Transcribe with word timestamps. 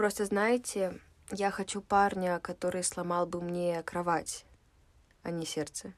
Просто 0.00 0.24
знаете, 0.24 0.98
я 1.30 1.50
хочу 1.50 1.82
парня, 1.82 2.40
который 2.40 2.82
сломал 2.82 3.26
бы 3.26 3.42
мне 3.42 3.82
кровать, 3.82 4.46
а 5.22 5.30
не 5.30 5.44
сердце. 5.44 5.92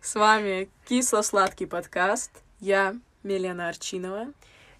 С 0.00 0.16
вами 0.16 0.68
кисло-сладкий 0.88 1.66
подкаст. 1.66 2.32
Я 2.58 2.96
Милена 3.22 3.68
Арчинова. 3.68 4.32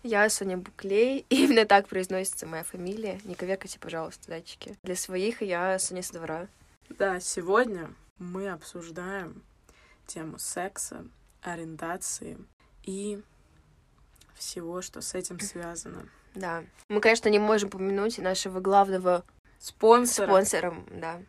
Я 0.02 0.28
Соня 0.28 0.56
Буклей. 0.56 1.26
Именно 1.30 1.64
так 1.64 1.86
произносится 1.86 2.44
моя 2.48 2.64
фамилия. 2.64 3.20
Не 3.22 3.36
коверкайте, 3.36 3.78
пожалуйста, 3.78 4.30
датчики. 4.30 4.76
Для 4.82 4.96
своих 4.96 5.42
я 5.42 5.78
Соня 5.78 6.02
со 6.02 6.14
двора. 6.14 6.48
Да, 6.90 7.20
сегодня 7.20 7.94
мы 8.18 8.50
обсуждаем 8.50 9.42
тему 10.06 10.38
секса, 10.38 11.04
ориентации 11.42 12.38
и 12.82 13.22
всего, 14.34 14.82
что 14.82 15.00
с 15.00 15.14
этим 15.14 15.40
связано. 15.40 16.08
Да. 16.34 16.64
Мы, 16.88 17.00
конечно, 17.00 17.28
не 17.28 17.38
можем 17.38 17.70
помянуть 17.70 18.18
нашего 18.18 18.60
главного 18.60 19.24
Спонсора 19.58 20.26
спонсора, 20.26 20.74
да. 20.90 21.22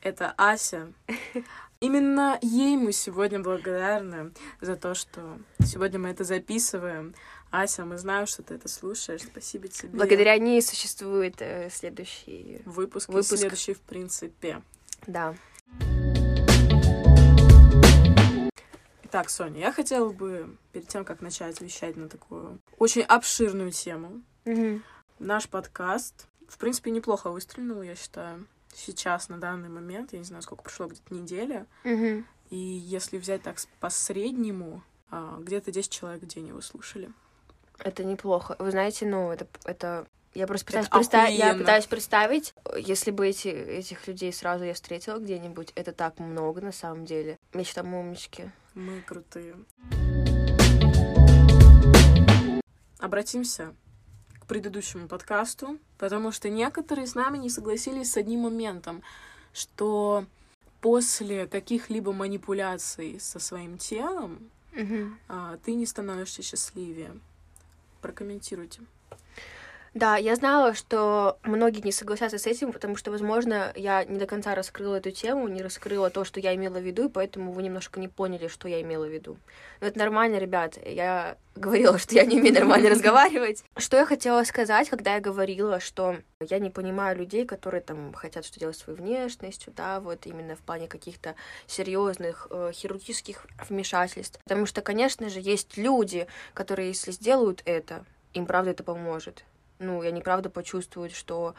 это 0.00 0.32
Ася. 0.36 0.92
Именно 1.80 2.38
ей 2.40 2.76
мы 2.76 2.92
сегодня 2.92 3.40
благодарны 3.40 4.32
за 4.60 4.76
то, 4.76 4.94
что 4.94 5.38
сегодня 5.64 5.98
мы 5.98 6.10
это 6.10 6.24
записываем. 6.24 7.14
Ася, 7.50 7.84
мы 7.84 7.98
знаем, 7.98 8.26
что 8.26 8.42
ты 8.42 8.54
это 8.54 8.68
слушаешь. 8.68 9.22
Спасибо 9.22 9.68
тебе. 9.68 9.96
Благодаря 9.96 10.38
ней 10.38 10.62
существует 10.62 11.36
э, 11.40 11.68
следующий... 11.70 12.62
Выпуск, 12.64 13.08
и 13.08 13.12
Выпуск. 13.12 13.36
следующий, 13.36 13.74
в 13.74 13.80
принципе. 13.80 14.62
Да. 15.06 15.34
Итак, 19.04 19.30
Соня, 19.30 19.60
я 19.60 19.72
хотела 19.72 20.10
бы, 20.10 20.56
перед 20.72 20.88
тем, 20.88 21.04
как 21.04 21.20
начать 21.20 21.60
вещать 21.60 21.96
на 21.96 22.08
такую 22.08 22.58
очень 22.78 23.02
обширную 23.02 23.70
тему, 23.70 24.22
Мгм. 24.44 24.82
наш 25.18 25.48
подкаст, 25.48 26.26
в 26.48 26.58
принципе, 26.58 26.90
неплохо 26.90 27.30
выстрелил, 27.30 27.82
я 27.82 27.94
считаю, 27.94 28.46
сейчас, 28.74 29.28
на 29.28 29.38
данный 29.38 29.68
момент. 29.68 30.12
Я 30.12 30.18
не 30.18 30.24
знаю, 30.24 30.42
сколько 30.42 30.64
прошло, 30.64 30.86
где-то 30.86 31.14
неделя. 31.14 31.66
Мгм. 31.84 32.26
И 32.50 32.56
если 32.56 33.18
взять 33.18 33.42
так 33.42 33.56
по 33.80 33.88
среднему, 33.88 34.82
а, 35.10 35.38
где-то 35.40 35.70
10 35.70 35.92
человек 35.92 36.22
в 36.22 36.26
день 36.26 36.48
его 36.48 36.60
слушали. 36.60 37.12
Это 37.78 38.04
неплохо. 38.04 38.56
Вы 38.58 38.70
знаете, 38.72 39.06
ну, 39.06 39.30
это... 39.30 39.46
это... 39.64 40.06
Я 40.34 40.48
просто 40.48 40.66
пытаюсь, 40.66 40.88
представ- 40.88 41.30
я 41.30 41.54
пытаюсь 41.54 41.86
представить, 41.86 42.54
если 42.76 43.12
бы 43.12 43.28
эти, 43.28 43.48
этих 43.48 44.06
людей 44.08 44.32
сразу 44.32 44.64
я 44.64 44.74
встретила 44.74 45.18
где-нибудь, 45.18 45.70
это 45.76 45.92
так 45.92 46.18
много 46.18 46.60
на 46.60 46.72
самом 46.72 47.04
деле. 47.04 47.38
Мечта 47.52 47.84
мамочки. 47.84 48.50
Мы 48.74 49.00
крутые. 49.02 49.54
Обратимся 52.98 53.74
к 54.40 54.46
предыдущему 54.46 55.06
подкасту, 55.06 55.78
потому 55.98 56.32
что 56.32 56.48
некоторые 56.50 57.06
с 57.06 57.14
нами 57.14 57.38
не 57.38 57.48
согласились 57.48 58.10
с 58.10 58.16
одним 58.16 58.40
моментом, 58.40 59.02
что 59.52 60.26
после 60.80 61.46
каких-либо 61.46 62.12
манипуляций 62.12 63.20
со 63.20 63.38
своим 63.38 63.78
телом 63.78 64.50
а, 65.28 65.58
ты 65.64 65.74
не 65.74 65.86
становишься 65.86 66.42
счастливее. 66.42 67.12
Прокомментируйте. 68.00 68.80
Да, 69.94 70.16
я 70.16 70.34
знала, 70.34 70.74
что 70.74 71.38
многие 71.44 71.80
не 71.80 71.92
согласятся 71.92 72.36
с 72.36 72.48
этим, 72.48 72.72
потому 72.72 72.96
что, 72.96 73.12
возможно, 73.12 73.72
я 73.76 74.04
не 74.04 74.18
до 74.18 74.26
конца 74.26 74.56
раскрыла 74.56 74.96
эту 74.96 75.12
тему, 75.12 75.46
не 75.46 75.62
раскрыла 75.62 76.10
то, 76.10 76.24
что 76.24 76.40
я 76.40 76.52
имела 76.56 76.78
в 76.78 76.82
виду, 76.82 77.06
и 77.06 77.08
поэтому 77.08 77.52
вы 77.52 77.62
немножко 77.62 78.00
не 78.00 78.08
поняли, 78.08 78.48
что 78.48 78.66
я 78.66 78.82
имела 78.82 79.04
в 79.04 79.12
виду. 79.12 79.36
Но 79.80 79.86
это 79.86 79.96
нормально, 80.00 80.38
ребят. 80.38 80.76
Я 80.84 81.38
говорила, 81.54 81.96
что 81.98 82.16
я 82.16 82.24
не 82.24 82.40
умею 82.40 82.54
нормально 82.56 82.90
разговаривать. 82.90 83.62
Что 83.76 83.96
я 83.96 84.04
хотела 84.04 84.42
сказать, 84.42 84.88
когда 84.88 85.14
я 85.14 85.20
говорила, 85.20 85.78
что 85.78 86.16
я 86.40 86.58
не 86.58 86.70
понимаю 86.70 87.16
людей, 87.16 87.46
которые 87.46 87.80
там 87.80 88.14
хотят 88.14 88.44
что 88.44 88.58
делать 88.58 88.76
своей 88.76 88.98
внешностью, 88.98 89.72
да, 89.76 90.00
вот 90.00 90.26
именно 90.26 90.56
в 90.56 90.60
плане 90.60 90.88
каких-то 90.88 91.36
серьезных 91.68 92.48
э, 92.50 92.72
хирургических 92.74 93.46
вмешательств. 93.68 94.40
Потому 94.42 94.66
что, 94.66 94.82
конечно 94.82 95.30
же, 95.30 95.38
есть 95.38 95.76
люди, 95.76 96.26
которые, 96.52 96.88
если 96.88 97.12
сделают 97.12 97.62
это, 97.64 98.04
им 98.32 98.46
правда 98.46 98.72
это 98.72 98.82
поможет 98.82 99.44
ну, 99.84 100.02
и 100.02 100.06
они 100.08 100.22
правда 100.22 100.50
почувствуют, 100.50 101.12
что 101.12 101.54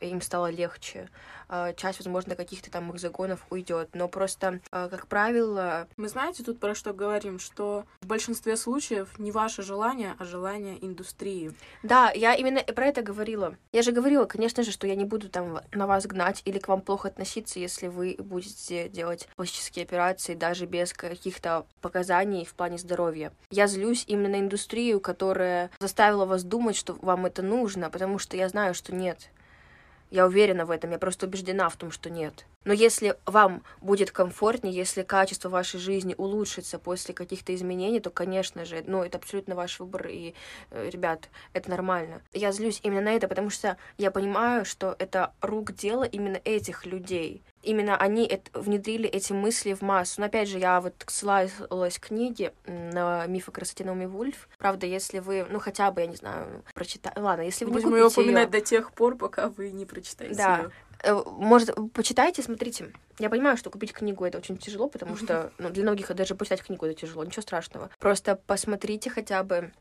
им 0.00 0.20
стало 0.20 0.50
легче. 0.50 1.08
А, 1.48 1.72
Часть, 1.72 1.98
возможно, 1.98 2.36
каких-то 2.36 2.70
там 2.70 2.90
их 2.90 3.00
загонов 3.00 3.44
уйдет. 3.50 3.90
Но 3.94 4.08
просто, 4.08 4.60
а, 4.70 4.88
как 4.88 5.06
правило, 5.08 5.88
Мы 5.96 6.08
знаете 6.08 6.44
тут 6.44 6.60
про 6.60 6.74
что 6.74 6.92
говорим, 6.92 7.38
что 7.38 7.84
в 8.00 8.06
большинстве 8.06 8.56
случаев 8.56 9.18
не 9.18 9.32
ваше 9.32 9.62
желание, 9.62 10.14
а 10.18 10.24
желание 10.24 10.84
индустрии. 10.84 11.52
да, 11.82 12.10
я 12.12 12.34
именно 12.34 12.62
про 12.62 12.86
это 12.86 13.02
говорила. 13.02 13.56
Я 13.72 13.82
же 13.82 13.92
говорила, 13.92 14.26
конечно 14.26 14.62
же, 14.62 14.70
что 14.70 14.86
я 14.86 14.94
не 14.94 15.04
буду 15.04 15.28
там 15.28 15.60
на 15.72 15.86
вас 15.86 16.06
гнать 16.06 16.42
или 16.44 16.58
к 16.58 16.68
вам 16.68 16.80
плохо 16.82 17.08
относиться, 17.08 17.58
если 17.58 17.88
вы 17.88 18.16
будете 18.18 18.88
делать 18.88 19.28
пластические 19.36 19.84
операции 19.84 20.34
даже 20.34 20.66
без 20.66 20.92
каких-то 20.92 21.66
показаний 21.80 22.44
в 22.44 22.54
плане 22.54 22.78
здоровья. 22.78 23.32
Я 23.50 23.66
злюсь 23.66 24.04
именно 24.06 24.28
на 24.30 24.40
индустрию, 24.40 25.00
которая 25.00 25.70
заставила 25.80 26.26
вас 26.26 26.44
думать, 26.44 26.76
что 26.76 26.94
вам 27.02 27.26
это 27.26 27.42
нужно, 27.42 27.90
потому 27.90 28.18
что 28.18 28.36
я 28.36 28.48
знаю, 28.48 28.74
что 28.74 28.94
нет. 28.94 29.30
Я 30.10 30.26
уверена 30.26 30.66
в 30.66 30.70
этом, 30.70 30.90
я 30.90 30.98
просто 30.98 31.26
убеждена 31.26 31.68
в 31.68 31.76
том, 31.76 31.90
что 31.92 32.10
нет. 32.10 32.44
Но 32.64 32.74
если 32.74 33.16
вам 33.24 33.62
будет 33.80 34.10
комфортнее, 34.10 34.74
если 34.74 35.02
качество 35.02 35.48
вашей 35.48 35.80
жизни 35.80 36.14
улучшится 36.18 36.78
после 36.78 37.14
каких-то 37.14 37.54
изменений, 37.54 38.00
то, 38.00 38.10
конечно 38.10 38.66
же, 38.66 38.82
ну, 38.86 39.02
это 39.02 39.16
абсолютно 39.16 39.54
ваш 39.54 39.80
выбор, 39.80 40.08
и, 40.08 40.34
э, 40.70 40.90
ребят, 40.90 41.30
это 41.54 41.70
нормально. 41.70 42.20
Я 42.34 42.52
злюсь 42.52 42.80
именно 42.82 43.00
на 43.00 43.12
это, 43.14 43.28
потому 43.28 43.48
что 43.48 43.78
я 43.96 44.10
понимаю, 44.10 44.66
что 44.66 44.94
это 44.98 45.32
рук 45.40 45.72
дело 45.72 46.04
именно 46.04 46.38
этих 46.44 46.84
людей. 46.84 47.42
Именно 47.62 47.96
они 47.96 48.40
внедрили 48.52 49.08
эти 49.08 49.32
мысли 49.32 49.72
в 49.72 49.80
массу. 49.82 50.20
Но 50.20 50.26
опять 50.26 50.48
же, 50.48 50.58
я 50.58 50.80
вот 50.80 50.94
ссылалась 51.06 51.98
к 51.98 52.08
книге 52.08 52.52
м, 52.66 52.90
на 52.90 53.26
миф 53.26 53.48
о 53.48 53.52
красоте 53.52 53.84
Наоми 53.84 54.06
Вульф. 54.06 54.48
Правда, 54.58 54.86
если 54.86 55.18
вы, 55.20 55.46
ну, 55.48 55.60
хотя 55.60 55.90
бы, 55.90 56.00
я 56.02 56.06
не 56.06 56.16
знаю, 56.16 56.62
прочитали... 56.74 57.18
Ладно, 57.18 57.42
если 57.42 57.64
вы 57.64 57.70
не 57.70 57.74
Будем 57.76 57.96
ее 57.96 58.04
купите 58.04 58.20
её- 58.20 58.30
упоминать 58.30 58.50
до 58.50 58.60
тех 58.60 58.92
пор, 58.92 59.16
пока 59.16 59.48
вы 59.48 59.70
не 59.72 59.84
прочитаете 59.86 60.34
Да. 60.36 60.56
её. 60.58 60.70
Э, 61.02 61.22
Может, 61.26 61.74
почитайте, 61.92 62.42
смотрите. 62.42 62.92
Я 63.18 63.30
понимаю, 63.30 63.56
что 63.56 63.70
купить 63.70 63.92
книгу 63.92 64.24
это 64.24 64.38
очень 64.38 64.58
тяжело, 64.58 64.88
потому 64.88 65.16
что 65.16 65.52
ну, 65.58 65.70
для 65.70 65.82
многих 65.82 66.14
даже 66.14 66.34
почитать 66.34 66.62
книгу 66.62 66.86
это 66.86 66.94
тяжело, 67.00 67.24
ничего 67.24 67.42
страшного. 67.42 67.90
Просто 67.98 68.36
посмотрите 68.36 69.10
хотя 69.10 69.42
бы 69.42 69.72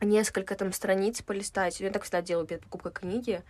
несколько 0.00 0.54
там 0.54 0.72
страниц 0.72 1.22
полистайте. 1.22 1.84
Я 1.84 1.90
так 1.90 2.02
всегда 2.02 2.22
делаю 2.22 2.46
перед 2.46 2.62
покупкой 2.62 2.92
книги, 2.92 3.42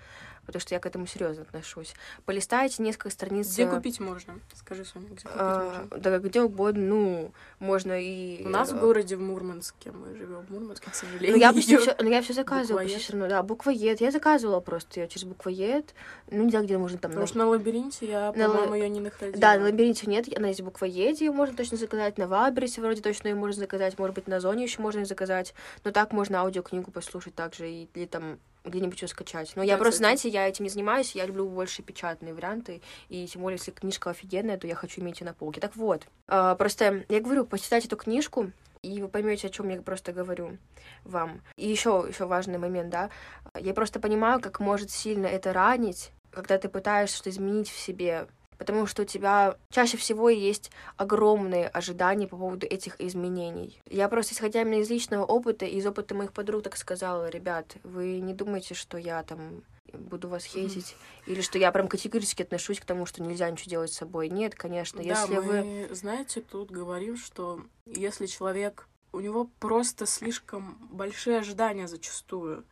потому 0.51 0.61
что 0.61 0.75
я 0.75 0.81
к 0.81 0.87
этому 0.87 1.07
серьезно 1.07 1.43
отношусь. 1.43 1.95
Полистайте 2.25 2.83
несколько 2.83 3.11
страниц. 3.11 3.53
Где 3.53 3.65
э, 3.65 3.71
купить 3.71 4.01
можно? 4.01 4.35
Скажи, 4.55 4.85
Соня, 4.85 5.07
где 5.07 5.23
купить 5.23 5.33
а, 5.37 5.87
можно? 5.91 5.99
да 5.99 6.19
где 6.19 6.43
угодно, 6.43 6.83
ну, 6.83 7.33
можно 7.59 8.01
и... 8.01 8.45
У 8.45 8.49
нас 8.49 8.73
э, 8.73 8.77
в 8.77 8.81
городе 8.81 9.17
в 9.17 9.21
Мурманске, 9.21 9.93
мы 9.93 10.15
живем 10.17 10.47
в 10.47 10.51
Мурманске, 10.51 10.91
к 10.91 10.95
сожалению. 10.95 11.33
Ну, 11.33 11.41
я, 11.41 11.53
почти 11.53 11.77
всё- 11.77 11.95
ну, 12.01 12.11
я 12.11 12.23
все 12.23 12.33
заказывала 12.33 12.83
почти 12.83 12.99
всё 12.99 13.13
равно. 13.13 13.29
Да, 13.29 13.43
буквоед. 13.43 14.01
Я 14.01 14.11
заказывала 14.11 14.61
просто 14.61 15.01
ее 15.01 15.09
через 15.09 15.25
буквоед. 15.25 15.95
Ну, 16.31 16.49
где, 16.49 16.61
где 16.61 16.79
можно 16.79 16.99
там... 16.99 17.11
Потому 17.13 17.27
что 17.27 17.39
на 17.39 17.47
лабиринте 17.47 18.07
я, 18.07 18.33
по-моему, 18.33 18.75
ее 18.75 18.89
не 18.89 19.01
находила. 19.01 19.39
Да, 19.39 19.57
на 19.57 19.65
лабиринте 19.65 20.07
нет, 20.09 20.27
она 20.37 20.49
есть 20.49 20.61
в 20.61 20.65
буквоеде, 20.65 21.27
ее 21.27 21.33
можно 21.33 21.57
точно 21.57 21.77
заказать, 21.77 22.19
на 22.19 22.27
Ваберсе 22.27 22.81
вроде 22.81 23.03
точно 23.03 23.29
ее 23.29 23.35
можно 23.35 23.61
заказать, 23.61 23.99
может 23.99 24.15
быть, 24.15 24.27
на 24.27 24.41
Зоне 24.41 24.65
еще 24.65 24.83
можно 24.83 25.05
заказать, 25.05 25.55
но 25.85 25.91
так 25.93 26.13
можно 26.13 26.41
аудиокнигу 26.41 26.91
послушать 26.91 27.35
также 27.35 27.71
и- 27.71 27.89
или 27.95 28.07
там 28.07 28.39
где-нибудь 28.65 29.01
ее 29.01 29.09
скачать. 29.09 29.53
Но 29.57 29.63
я 29.63 29.77
просто, 29.77 29.99
знаете, 29.99 30.29
я 30.29 30.49
этим 30.49 30.65
не 30.65 30.71
занимаюсь, 30.71 31.15
я 31.15 31.27
люблю 31.27 31.49
больше 31.49 31.83
печатные 31.83 32.35
варианты, 32.35 32.83
и 33.09 33.27
тем 33.27 33.43
более, 33.43 33.59
если 33.59 33.71
книжка 33.71 34.11
офигенная, 34.11 34.59
то 34.59 34.67
я 34.67 34.75
хочу 34.75 35.01
иметь 35.01 35.21
ее 35.21 35.27
на 35.27 35.35
полке. 35.35 35.61
Так 35.61 35.77
вот, 35.77 36.07
а, 36.29 36.55
просто 36.55 37.05
я 37.09 37.21
говорю, 37.21 37.45
почитайте 37.45 37.87
эту 37.87 37.97
книжку, 37.97 38.53
и 38.83 39.01
вы 39.03 39.09
поймете, 39.09 39.49
о 39.49 39.51
чем 39.51 39.69
я 39.69 39.81
просто 39.83 40.13
говорю 40.13 40.59
вам. 41.05 41.43
И 41.57 41.69
еще, 41.69 42.05
еще 42.09 42.27
важный 42.27 42.59
момент, 42.59 42.91
да, 42.91 43.11
я 43.55 43.75
просто 43.75 44.01
понимаю, 44.01 44.41
как 44.41 44.61
может 44.61 44.91
сильно 44.91 45.27
это 45.27 45.53
ранить, 45.53 46.13
когда 46.31 46.59
ты 46.59 46.69
пытаешься 46.69 47.17
что-то 47.17 47.31
изменить 47.31 47.69
в 47.69 47.79
себе, 47.79 48.27
потому 48.61 48.85
что 48.85 49.03
у 49.03 49.05
тебя 49.07 49.57
чаще 49.71 49.97
всего 49.97 50.29
есть 50.29 50.71
огромные 50.99 51.67
ожидания 51.67 52.29
по 52.29 52.37
поводу 52.37 52.67
этих 52.67 53.01
изменений. 53.01 53.81
Я 53.89 54.07
просто, 54.07 54.35
исходя 54.35 54.61
именно 54.61 54.83
из 54.83 54.91
личного 54.91 55.25
опыта, 55.25 55.65
из 55.65 55.87
опыта 55.87 56.15
моих 56.15 56.35
подруг, 56.35 56.65
так 56.65 56.77
сказала, 56.77 57.31
ребят, 57.31 57.77
вы 57.85 58.21
не 58.21 58.35
думайте, 58.35 58.75
что 58.75 58.99
я 58.99 59.23
там 59.23 59.63
буду 59.95 60.29
вас 60.29 60.45
хейтить, 60.45 60.95
или 61.27 61.41
что 61.41 61.57
я 61.57 61.73
прям 61.73 61.89
категорически 61.89 62.43
отношусь 62.43 62.81
к 62.81 62.85
тому, 62.85 63.07
что 63.07 63.23
нельзя 63.23 63.51
ничего 63.51 63.71
делать 63.71 63.95
с 63.95 63.97
собой. 63.97 64.29
Нет, 64.29 64.55
конечно, 64.55 65.03
Да, 65.03 65.09
если 65.09 65.37
мы, 65.37 65.87
вы... 65.89 65.95
знаете, 65.95 66.43
тут 66.43 66.71
говорим, 66.71 67.17
что 67.17 67.63
если 67.87 68.27
человек, 68.27 68.89
у 69.13 69.21
него 69.21 69.49
просто 69.59 70.05
слишком 70.05 70.77
большие 70.93 71.39
ожидания 71.39 71.89
зачастую, 71.89 72.67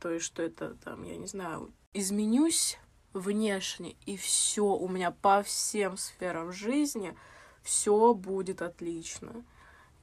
то 0.00 0.08
есть 0.08 0.24
что 0.24 0.42
это 0.42 0.74
там, 0.82 1.02
я 1.04 1.16
не 1.16 1.26
знаю, 1.26 1.70
изменюсь 1.92 2.78
внешне, 3.14 3.96
и 4.04 4.16
все 4.16 4.64
у 4.64 4.88
меня 4.88 5.10
по 5.10 5.42
всем 5.42 5.96
сферам 5.96 6.52
жизни 6.52 7.16
все 7.62 8.12
будет 8.12 8.60
отлично. 8.60 9.44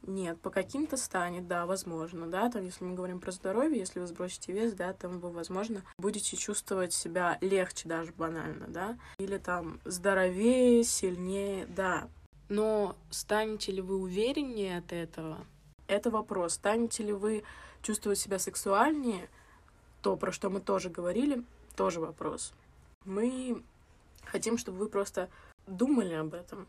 Нет, 0.03 0.41
по 0.41 0.49
каким-то 0.49 0.97
станет, 0.97 1.47
да, 1.47 1.67
возможно, 1.67 2.25
да, 2.25 2.49
там, 2.49 2.65
если 2.65 2.83
мы 2.83 2.95
говорим 2.95 3.19
про 3.19 3.31
здоровье, 3.31 3.77
если 3.77 3.99
вы 3.99 4.07
сбросите 4.07 4.51
вес, 4.51 4.73
да, 4.73 4.93
там 4.93 5.19
вы, 5.19 5.29
возможно, 5.29 5.83
будете 5.99 6.35
чувствовать 6.37 6.91
себя 6.91 7.37
легче 7.41 7.87
даже 7.87 8.11
банально, 8.13 8.65
да, 8.67 8.97
или 9.19 9.37
там 9.37 9.79
здоровее, 9.85 10.83
сильнее, 10.83 11.67
да. 11.67 12.09
Но 12.49 12.95
станете 13.11 13.71
ли 13.71 13.81
вы 13.81 13.97
увереннее 13.97 14.79
от 14.79 14.91
этого? 14.91 15.45
Это 15.85 16.09
вопрос. 16.09 16.53
Станете 16.53 17.03
ли 17.03 17.13
вы 17.13 17.43
чувствовать 17.83 18.17
себя 18.17 18.39
сексуальнее? 18.39 19.29
То, 20.01 20.17
про 20.17 20.31
что 20.31 20.49
мы 20.49 20.61
тоже 20.61 20.89
говорили, 20.89 21.43
тоже 21.75 21.99
вопрос. 21.99 22.53
Мы 23.05 23.63
хотим, 24.25 24.57
чтобы 24.57 24.79
вы 24.79 24.89
просто 24.89 25.29
думали 25.67 26.13
об 26.13 26.33
этом, 26.33 26.67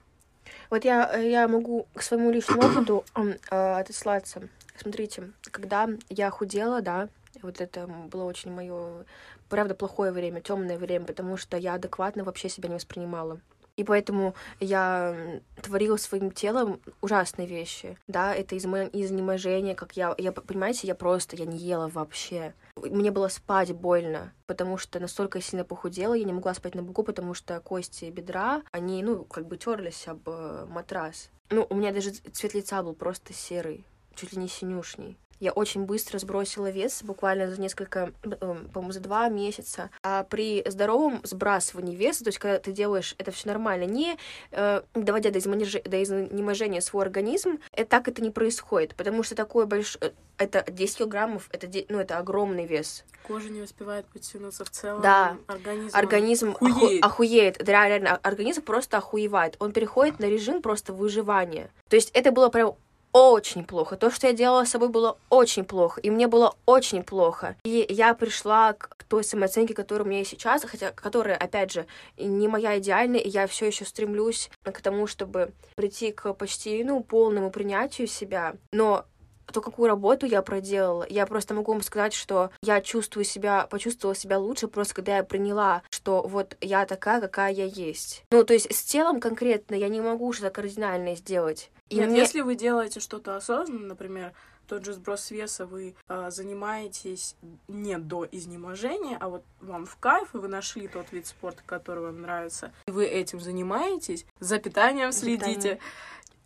вот 0.71 0.85
я, 0.85 1.15
я 1.17 1.49
могу 1.49 1.87
к 1.95 2.03
своему 2.03 2.31
личному 2.31 2.63
опыту 2.67 3.05
э, 3.15 3.81
отослаться. 3.81 4.49
Смотрите, 4.77 5.31
когда 5.51 5.89
я 6.09 6.31
худела, 6.31 6.81
да, 6.81 7.09
вот 7.43 7.61
это 7.61 7.87
было 7.87 8.25
очень 8.25 8.51
мое, 8.51 9.05
правда, 9.49 9.75
плохое 9.75 10.13
время, 10.13 10.41
темное 10.41 10.79
время, 10.79 11.05
потому 11.05 11.37
что 11.37 11.57
я 11.57 11.75
адекватно 11.75 12.25
вообще 12.25 12.49
себя 12.49 12.69
не 12.69 12.77
воспринимала. 12.77 13.41
И 13.77 13.85
поэтому 13.85 14.35
я 14.61 15.41
творила 15.63 15.97
своим 15.97 16.31
телом 16.31 16.81
ужасные 17.01 17.47
вещи. 17.47 17.97
Да, 18.07 18.35
это 18.35 18.55
из 18.55 18.65
изнеможения, 18.65 19.75
как 19.75 19.97
я, 19.97 20.15
я, 20.19 20.33
понимаете, 20.33 20.87
я 20.87 20.95
просто, 20.95 21.37
я 21.37 21.47
не 21.47 21.57
ела 21.57 21.89
вообще. 21.89 22.55
Мне 22.77 23.11
было 23.11 23.29
спать 23.29 23.73
больно, 23.73 24.33
потому 24.47 24.77
что 24.77 25.01
настолько 25.01 25.41
сильно 25.41 25.65
похудела, 25.65 26.15
я 26.15 26.25
не 26.25 26.33
могла 26.33 26.55
спать 26.55 26.75
на 26.75 26.83
боку, 26.83 27.03
потому 27.03 27.35
что 27.35 27.61
кости 27.61 28.07
бедра, 28.07 28.63
они, 28.73 29.03
ну, 29.03 29.25
как 29.25 29.47
бы 29.47 29.57
терлись 29.57 30.07
об 30.07 30.29
э, 30.29 30.67
матрас. 30.69 31.31
Ну, 31.51 31.67
у 31.69 31.75
меня 31.75 31.93
даже 31.93 32.11
цвет 32.11 32.55
лица 32.55 32.83
был 32.83 32.95
просто 32.95 33.33
серый, 33.33 33.85
чуть 34.15 34.33
ли 34.33 34.39
не 34.39 34.49
синюшний. 34.49 35.17
Я 35.43 35.51
очень 35.51 35.87
быстро 35.87 36.21
сбросила 36.21 36.71
вес, 36.71 37.03
буквально 37.03 37.51
за 37.51 37.61
несколько, 37.61 38.13
эм, 38.23 38.69
по-моему, 38.69 38.93
за 38.93 39.01
два 39.01 39.29
месяца. 39.29 39.91
А 40.05 40.23
при 40.23 40.63
здоровом 40.71 41.21
сбрасывании 41.25 41.97
веса, 41.97 42.23
то 42.23 42.29
есть 42.29 42.39
когда 42.39 42.61
ты 42.61 42.71
делаешь 42.71 43.17
это 43.19 43.33
все 43.33 43.49
нормально, 43.49 43.83
не 43.83 44.17
э, 44.53 44.83
доводя 44.95 45.33
до, 45.33 45.41
измониж... 45.41 45.83
до 45.83 46.01
изнеможения 46.01 46.81
свой 46.81 47.03
организм, 47.03 47.59
это, 47.73 47.91
так 47.91 48.07
это 48.07 48.23
не 48.23 48.31
происходит, 48.31 48.95
потому 48.95 49.25
что 49.25 49.35
такое 49.35 49.67
большое... 49.67 50.13
Это 50.39 50.65
10 50.71 50.99
килограммов, 50.99 51.49
это, 51.51 51.69
ну, 51.89 51.99
это 51.99 52.19
огромный 52.19 52.65
вес. 52.65 53.05
Кожа 53.27 53.51
не 53.51 53.63
успевает 53.63 54.07
подтянуться 54.07 54.65
в 54.65 54.71
целом. 54.71 55.03
Да. 55.03 55.39
Организм, 55.49 55.97
организм 55.97 56.51
охуеет. 56.61 57.05
охуеет. 57.05 57.65
Да, 57.65 57.89
реально, 57.89 58.17
организм 58.23 58.63
просто 58.63 58.99
охуевает. 58.99 59.57
Он 59.59 59.73
переходит 59.73 60.21
на 60.21 60.27
режим 60.27 60.63
просто 60.63 60.93
выживания. 60.93 61.69
То 61.89 61.97
есть 61.97 62.11
это 62.15 62.31
было 62.31 62.49
прям 62.49 62.77
очень 63.13 63.65
плохо. 63.65 63.97
То, 63.97 64.11
что 64.11 64.27
я 64.27 64.33
делала 64.33 64.65
с 64.65 64.71
собой, 64.71 64.89
было 64.89 65.19
очень 65.29 65.65
плохо. 65.65 66.01
И 66.01 66.11
мне 66.11 66.27
было 66.27 66.55
очень 66.67 67.03
плохо. 67.03 67.57
И 67.65 67.87
я 67.89 68.15
пришла 68.15 68.73
к 68.73 69.05
той 69.05 69.25
самооценке, 69.25 69.75
которая 69.75 70.05
у 70.05 70.09
меня 70.09 70.21
есть 70.21 70.31
сейчас, 70.31 70.65
хотя 70.65 70.91
которая, 70.93 71.37
опять 71.37 71.73
же, 71.73 71.87
не 72.17 72.49
моя 72.49 72.79
идеальная, 72.79 73.21
и 73.21 73.29
я 73.29 73.47
все 73.47 73.67
еще 73.67 73.85
стремлюсь 73.85 74.51
к 74.65 74.81
тому, 74.81 75.07
чтобы 75.07 75.53
прийти 75.77 76.13
к 76.13 76.33
почти, 76.35 76.83
ну, 76.85 77.03
полному 77.03 77.51
принятию 77.51 78.07
себя. 78.07 78.55
Но 78.73 79.05
то, 79.53 79.61
какую 79.61 79.89
работу 79.89 80.27
я 80.27 80.43
проделала. 80.43 81.07
Я 81.09 81.27
просто 81.27 81.55
могу 81.55 81.73
вам 81.73 81.83
сказать, 81.83 82.15
что 82.15 82.51
я 82.63 82.81
чувствую 82.81 83.25
себя, 83.25 83.67
почувствовала 83.71 84.17
себя 84.17 84.39
лучше 84.39 84.69
просто 84.69 84.95
когда 84.95 85.19
я 85.19 85.25
приняла, 85.25 85.83
что 85.91 86.23
вот 86.23 86.57
я 86.61 86.87
такая, 86.87 87.21
какая 87.21 87.53
я 87.53 87.65
есть. 87.65 88.25
Ну, 88.31 88.45
то 88.45 88.55
есть 88.55 88.75
с 88.75 88.83
телом 88.83 89.21
конкретно 89.21 89.75
я 89.75 89.89
не 89.89 90.01
могу 90.01 90.33
что-то 90.33 90.51
кардинальное 90.51 91.17
сделать. 91.17 91.71
И 91.93 91.97
Нет, 91.97 92.09
мне... 92.09 92.21
если 92.21 92.41
вы 92.41 92.55
делаете 92.55 93.01
что-то 93.01 93.37
осознанно, 93.37 93.89
например, 93.89 94.33
тот 94.67 94.83
же 94.83 94.95
сброс 94.95 95.31
веса 95.31 95.67
вы 95.67 95.95
э, 96.09 96.31
занимаетесь 96.31 97.37
не 97.69 97.99
до 97.99 98.27
изнеможения, 98.33 99.19
а 99.21 99.29
вот 99.29 99.45
вам 99.61 99.85
в 99.85 99.97
кайф, 99.97 100.35
и 100.35 100.39
вы 100.39 100.49
нашли 100.49 100.89
тот 100.89 101.13
вид 101.13 101.27
спорта, 101.27 101.63
который 101.67 102.05
вам 102.05 102.23
нравится, 102.23 102.73
и 102.87 102.91
вы 102.91 103.05
этим 103.05 103.41
занимаетесь, 103.41 104.25
за 104.41 104.59
питанием 104.59 105.13
следите. 105.13 105.55
Питание. 105.55 105.79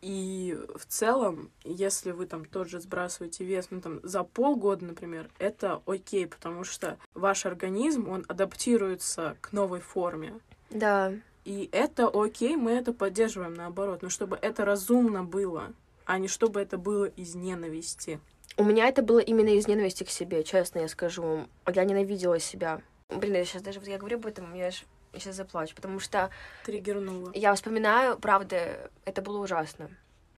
И 0.03 0.59
в 0.75 0.85
целом, 0.87 1.51
если 1.63 2.11
вы 2.11 2.27
там 2.27 2.45
тот 2.45 2.69
же 2.69 2.81
сбрасываете 2.81 3.45
вес, 3.45 3.69
ну 3.71 3.81
там 3.81 4.01
за 4.03 4.25
полгода, 4.25 4.85
например, 4.85 5.31
это 5.39 5.81
окей, 5.87 6.27
потому 6.27 6.65
что 6.65 6.99
ваш 7.15 7.47
организм, 7.47 8.09
он 8.09 8.25
адаптируется 8.27 9.37
к 9.41 9.53
новой 9.53 9.81
форме. 9.81 10.41
Да. 10.71 11.13
И 11.47 11.69
это 11.71 12.11
окей, 12.13 12.57
мы 12.57 12.73
это 12.73 12.93
поддерживаем 12.93 13.55
наоборот, 13.55 14.03
но 14.03 14.09
чтобы 14.09 14.37
это 14.43 14.65
разумно 14.65 15.23
было, 15.23 15.73
а 16.05 16.19
не 16.19 16.27
чтобы 16.27 16.61
это 16.61 16.77
было 16.77 17.05
из 17.05 17.37
ненависти. 17.37 18.19
У 18.57 18.65
меня 18.65 18.89
это 18.89 19.01
было 19.01 19.21
именно 19.21 19.51
из 19.51 19.69
ненависти 19.69 20.03
к 20.03 20.11
себе, 20.11 20.43
честно 20.43 20.81
я 20.81 20.89
скажу. 20.89 21.47
Я 21.73 21.85
ненавидела 21.85 22.41
себя. 22.41 22.83
Блин, 23.11 23.35
я 23.35 23.45
сейчас 23.45 23.63
даже 23.63 23.79
вот 23.79 23.89
я 23.89 23.97
говорю 23.97 24.17
об 24.17 24.27
этом, 24.27 24.53
я 24.55 24.73
ж 24.73 24.83
я 25.13 25.21
сейчас 25.21 25.37
заплачу, 25.37 25.77
потому 25.77 26.01
что... 26.01 26.31
Триггернула. 26.65 27.31
Я 27.33 27.55
вспоминаю, 27.55 28.19
правда, 28.19 28.91
это 29.05 29.23
было 29.23 29.39
ужасно. 29.39 29.89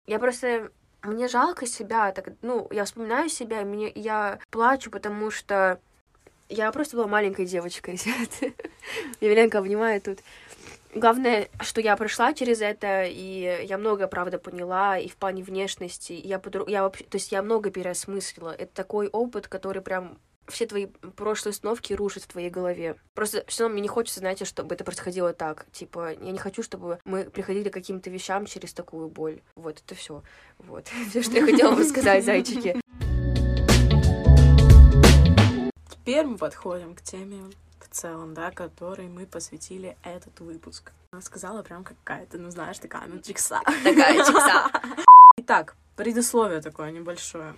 Я 0.06 0.18
просто... 0.18 0.70
Мне 1.02 1.28
жалко 1.28 1.64
себя, 1.64 2.12
так, 2.12 2.34
ну, 2.42 2.68
я 2.70 2.84
вспоминаю 2.84 3.30
себя, 3.30 3.62
мне, 3.62 3.90
я 3.94 4.40
плачу, 4.50 4.90
потому 4.90 5.30
что 5.30 5.80
я 6.48 6.72
просто 6.72 6.96
была 6.96 7.06
маленькой 7.06 7.46
девочкой. 7.46 8.00
Еленка 9.20 9.58
обнимает 9.58 10.04
тут. 10.04 10.20
Главное, 10.94 11.48
что 11.60 11.80
я 11.80 11.96
прошла 11.96 12.32
через 12.32 12.60
это, 12.60 13.04
и 13.04 13.66
я 13.66 13.78
много, 13.78 14.08
правда, 14.08 14.38
поняла, 14.38 14.98
и 14.98 15.08
в 15.08 15.16
плане 15.16 15.42
внешности, 15.42 16.12
я, 16.12 16.38
подруг... 16.38 16.68
я 16.68 16.82
вообще, 16.82 17.04
то 17.04 17.16
есть 17.16 17.30
я 17.30 17.42
много 17.42 17.70
переосмыслила. 17.70 18.54
Это 18.54 18.72
такой 18.74 19.08
опыт, 19.08 19.48
который 19.48 19.82
прям 19.82 20.18
все 20.48 20.66
твои 20.66 20.86
прошлые 20.86 21.52
установки 21.52 21.92
рушат 21.92 22.22
в 22.24 22.28
твоей 22.28 22.50
голове. 22.50 22.96
Просто 23.14 23.44
все 23.46 23.64
равно 23.64 23.74
мне 23.74 23.82
не 23.82 23.88
хочется, 23.88 24.20
знаете, 24.20 24.46
чтобы 24.46 24.74
это 24.74 24.84
происходило 24.84 25.32
так. 25.32 25.66
Типа, 25.72 26.12
я 26.12 26.32
не 26.32 26.38
хочу, 26.38 26.62
чтобы 26.62 26.98
мы 27.04 27.24
приходили 27.24 27.68
к 27.68 27.74
каким-то 27.74 28.08
вещам 28.10 28.46
через 28.46 28.72
такую 28.72 29.08
боль. 29.08 29.42
Вот, 29.54 29.82
это 29.84 29.94
все. 29.94 30.22
Вот. 30.58 30.88
Все, 31.10 31.22
что 31.22 31.32
я 31.36 31.44
хотела 31.44 31.72
вам 31.72 31.84
сказать, 31.84 32.24
зайчики. 32.24 32.80
Теперь 35.90 36.24
мы 36.24 36.38
подходим 36.38 36.94
к 36.94 37.02
теме 37.02 37.42
целом, 37.98 38.34
да, 38.34 38.50
которой 38.50 39.08
мы 39.08 39.26
посвятили 39.26 39.96
этот 40.02 40.38
выпуск. 40.40 40.92
Она 41.10 41.20
сказала 41.22 41.62
прям 41.62 41.84
какая-то, 41.84 42.38
ну 42.38 42.50
знаешь, 42.50 42.78
такая, 42.78 43.06
ну 43.06 43.18
чикса. 43.20 43.60
Такая 43.64 44.24
чикса. 44.24 44.70
Итак, 45.38 45.76
предисловие 45.96 46.60
такое 46.60 46.90
небольшое. 46.92 47.54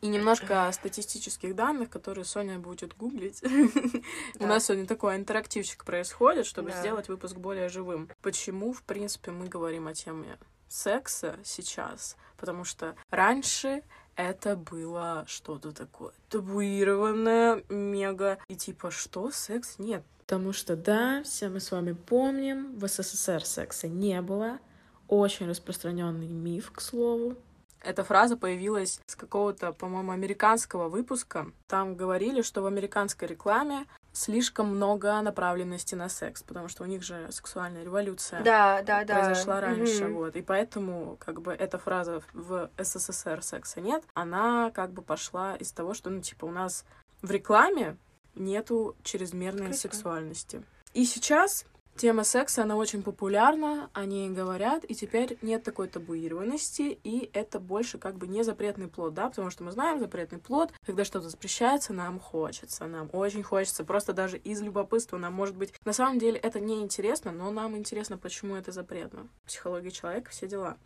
И 0.00 0.06
немножко 0.06 0.70
статистических 0.72 1.56
данных, 1.56 1.90
которые 1.90 2.24
Соня 2.24 2.58
будет 2.58 2.96
гуглить. 2.96 3.42
У 4.38 4.46
нас 4.46 4.66
сегодня 4.66 4.86
такой 4.86 5.16
интерактивчик 5.16 5.84
происходит, 5.84 6.46
чтобы 6.46 6.70
сделать 6.70 7.08
выпуск 7.08 7.36
более 7.36 7.68
живым. 7.68 8.08
Почему, 8.22 8.72
в 8.72 8.82
принципе, 8.82 9.32
мы 9.32 9.46
говорим 9.48 9.88
о 9.88 9.94
теме 9.94 10.38
секса 10.68 11.36
сейчас? 11.42 12.16
Потому 12.36 12.64
что 12.64 12.94
раньше 13.10 13.82
это 14.18 14.56
было 14.56 15.24
что-то 15.28 15.72
такое 15.72 16.12
табуированное, 16.28 17.62
мега. 17.68 18.38
И 18.48 18.56
типа, 18.56 18.90
что, 18.90 19.30
секс? 19.30 19.76
Нет. 19.78 20.02
Потому 20.18 20.52
что, 20.52 20.76
да, 20.76 21.22
все 21.22 21.48
мы 21.48 21.60
с 21.60 21.70
вами 21.70 21.92
помним, 21.92 22.76
в 22.78 22.86
СССР 22.86 23.44
секса 23.44 23.88
не 23.88 24.20
было. 24.20 24.58
Очень 25.06 25.48
распространенный 25.48 26.26
миф, 26.26 26.70
к 26.72 26.80
слову. 26.80 27.36
Эта 27.80 28.02
фраза 28.02 28.36
появилась 28.36 29.00
с 29.06 29.14
какого-то, 29.14 29.72
по-моему, 29.72 30.10
американского 30.10 30.88
выпуска. 30.88 31.46
Там 31.68 31.94
говорили, 31.94 32.42
что 32.42 32.60
в 32.60 32.66
американской 32.66 33.28
рекламе 33.28 33.86
слишком 34.18 34.74
много 34.74 35.20
направленности 35.22 35.94
на 35.94 36.08
секс, 36.08 36.42
потому 36.42 36.68
что 36.68 36.82
у 36.82 36.86
них 36.86 37.02
же 37.02 37.28
сексуальная 37.30 37.84
революция 37.84 38.42
да, 38.42 38.82
да, 38.82 39.04
да. 39.04 39.20
произошла 39.20 39.60
раньше, 39.60 40.04
mm-hmm. 40.04 40.12
вот, 40.12 40.36
и 40.36 40.42
поэтому 40.42 41.16
как 41.20 41.40
бы 41.40 41.52
эта 41.52 41.78
фраза 41.78 42.20
в 42.32 42.70
СССР 42.78 43.42
секса 43.42 43.80
нет, 43.80 44.02
она 44.14 44.72
как 44.72 44.92
бы 44.92 45.02
пошла 45.02 45.54
из 45.54 45.70
того, 45.70 45.94
что 45.94 46.10
ну 46.10 46.20
типа 46.20 46.46
у 46.46 46.50
нас 46.50 46.84
в 47.22 47.30
рекламе 47.30 47.96
нету 48.34 48.96
чрезмерной 49.04 49.66
Круто. 49.66 49.78
сексуальности. 49.78 50.62
И 50.94 51.04
сейчас 51.04 51.64
Тема 51.98 52.22
секса, 52.22 52.62
она 52.62 52.76
очень 52.76 53.02
популярна, 53.02 53.90
о 53.92 54.04
ней 54.04 54.30
говорят, 54.30 54.84
и 54.84 54.94
теперь 54.94 55.36
нет 55.42 55.64
такой 55.64 55.88
табуированности, 55.88 56.96
и 57.02 57.28
это 57.32 57.58
больше 57.58 57.98
как 57.98 58.18
бы 58.18 58.28
не 58.28 58.44
запретный 58.44 58.86
плод, 58.86 59.14
да, 59.14 59.28
потому 59.28 59.50
что 59.50 59.64
мы 59.64 59.72
знаем 59.72 59.98
запретный 59.98 60.38
плод, 60.38 60.72
когда 60.86 61.04
что-то 61.04 61.28
запрещается, 61.28 61.92
нам 61.92 62.20
хочется, 62.20 62.86
нам 62.86 63.10
очень 63.12 63.42
хочется, 63.42 63.82
просто 63.82 64.12
даже 64.12 64.38
из 64.38 64.62
любопытства 64.62 65.18
нам 65.18 65.32
может 65.32 65.56
быть... 65.56 65.74
На 65.84 65.92
самом 65.92 66.20
деле 66.20 66.38
это 66.38 66.60
не 66.60 66.82
интересно, 66.82 67.32
но 67.32 67.50
нам 67.50 67.76
интересно, 67.76 68.16
почему 68.16 68.54
это 68.54 68.70
запретно. 68.70 69.26
Психология 69.44 69.90
человека, 69.90 70.30
все 70.30 70.46
дела. 70.46 70.76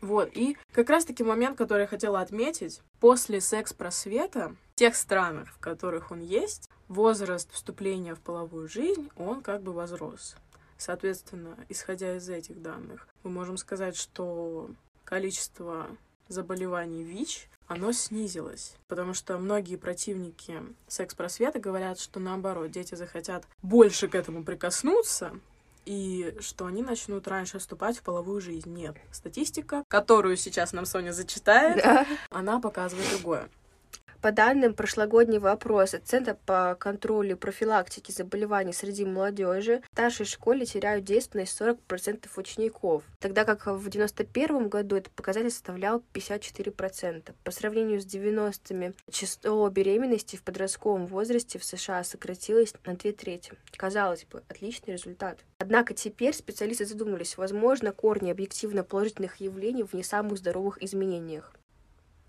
Вот, 0.00 0.28
и 0.34 0.56
как 0.72 0.90
раз-таки 0.90 1.22
момент, 1.22 1.56
который 1.56 1.82
я 1.82 1.86
хотела 1.86 2.20
отметить, 2.20 2.80
после 2.98 3.40
секс-просвета, 3.40 4.56
тех 4.82 4.96
странах, 4.96 5.48
в 5.48 5.60
которых 5.60 6.10
он 6.10 6.18
есть, 6.18 6.68
возраст 6.88 7.48
вступления 7.52 8.16
в 8.16 8.20
половую 8.20 8.66
жизнь, 8.66 9.10
он 9.14 9.40
как 9.40 9.62
бы 9.62 9.72
возрос. 9.72 10.34
Соответственно, 10.76 11.56
исходя 11.68 12.16
из 12.16 12.28
этих 12.28 12.60
данных, 12.60 13.06
мы 13.22 13.30
можем 13.30 13.58
сказать, 13.58 13.96
что 13.96 14.72
количество 15.04 15.86
заболеваний 16.26 17.04
ВИЧ, 17.04 17.48
оно 17.68 17.92
снизилось. 17.92 18.74
Потому 18.88 19.14
что 19.14 19.38
многие 19.38 19.76
противники 19.76 20.60
секс-просвета 20.88 21.60
говорят, 21.60 22.00
что 22.00 22.18
наоборот, 22.18 22.72
дети 22.72 22.96
захотят 22.96 23.44
больше 23.62 24.08
к 24.08 24.16
этому 24.16 24.42
прикоснуться, 24.42 25.38
и 25.84 26.36
что 26.40 26.66
они 26.66 26.82
начнут 26.82 27.28
раньше 27.28 27.60
вступать 27.60 27.98
в 27.98 28.02
половую 28.02 28.40
жизнь. 28.40 28.74
Нет. 28.74 28.96
Статистика, 29.12 29.84
которую 29.86 30.36
сейчас 30.36 30.72
нам 30.72 30.86
Соня 30.86 31.12
зачитает, 31.12 31.80
да. 31.84 32.04
она 32.30 32.58
показывает 32.58 33.08
другое. 33.10 33.48
По 34.22 34.30
данным 34.30 34.72
прошлогоднего 34.72 35.50
опроса 35.50 36.00
Центра 36.00 36.38
по 36.46 36.76
контролю 36.78 37.32
и 37.32 37.34
профилактике 37.34 38.12
заболеваний 38.12 38.72
среди 38.72 39.04
молодежи, 39.04 39.82
в 39.90 39.92
старшей 39.94 40.26
школе 40.26 40.64
теряют 40.64 41.04
действенность 41.04 41.60
40% 41.60 42.28
учеников, 42.36 43.02
тогда 43.18 43.44
как 43.44 43.66
в 43.66 43.88
1991 43.88 44.68
году 44.68 44.94
этот 44.94 45.12
показатель 45.12 45.50
составлял 45.50 46.04
54%. 46.14 47.32
По 47.42 47.50
сравнению 47.50 48.00
с 48.00 48.06
90-ми, 48.06 48.92
число 49.10 49.68
беременности 49.70 50.36
в 50.36 50.44
подростковом 50.44 51.06
возрасте 51.06 51.58
в 51.58 51.64
США 51.64 52.04
сократилось 52.04 52.74
на 52.86 52.94
две 52.94 53.10
трети. 53.10 53.54
Казалось 53.76 54.24
бы, 54.26 54.44
отличный 54.48 54.92
результат. 54.92 55.40
Однако 55.58 55.94
теперь 55.94 56.32
специалисты 56.32 56.86
задумались, 56.86 57.36
возможно, 57.36 57.90
корни 57.90 58.30
объективно 58.30 58.84
положительных 58.84 59.38
явлений 59.40 59.82
в 59.82 59.94
не 59.94 60.04
самых 60.04 60.38
здоровых 60.38 60.80
изменениях. 60.80 61.52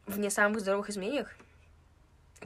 В 0.08 0.18
не 0.18 0.32
самых 0.32 0.62
здоровых 0.62 0.90
изменениях? 0.90 1.30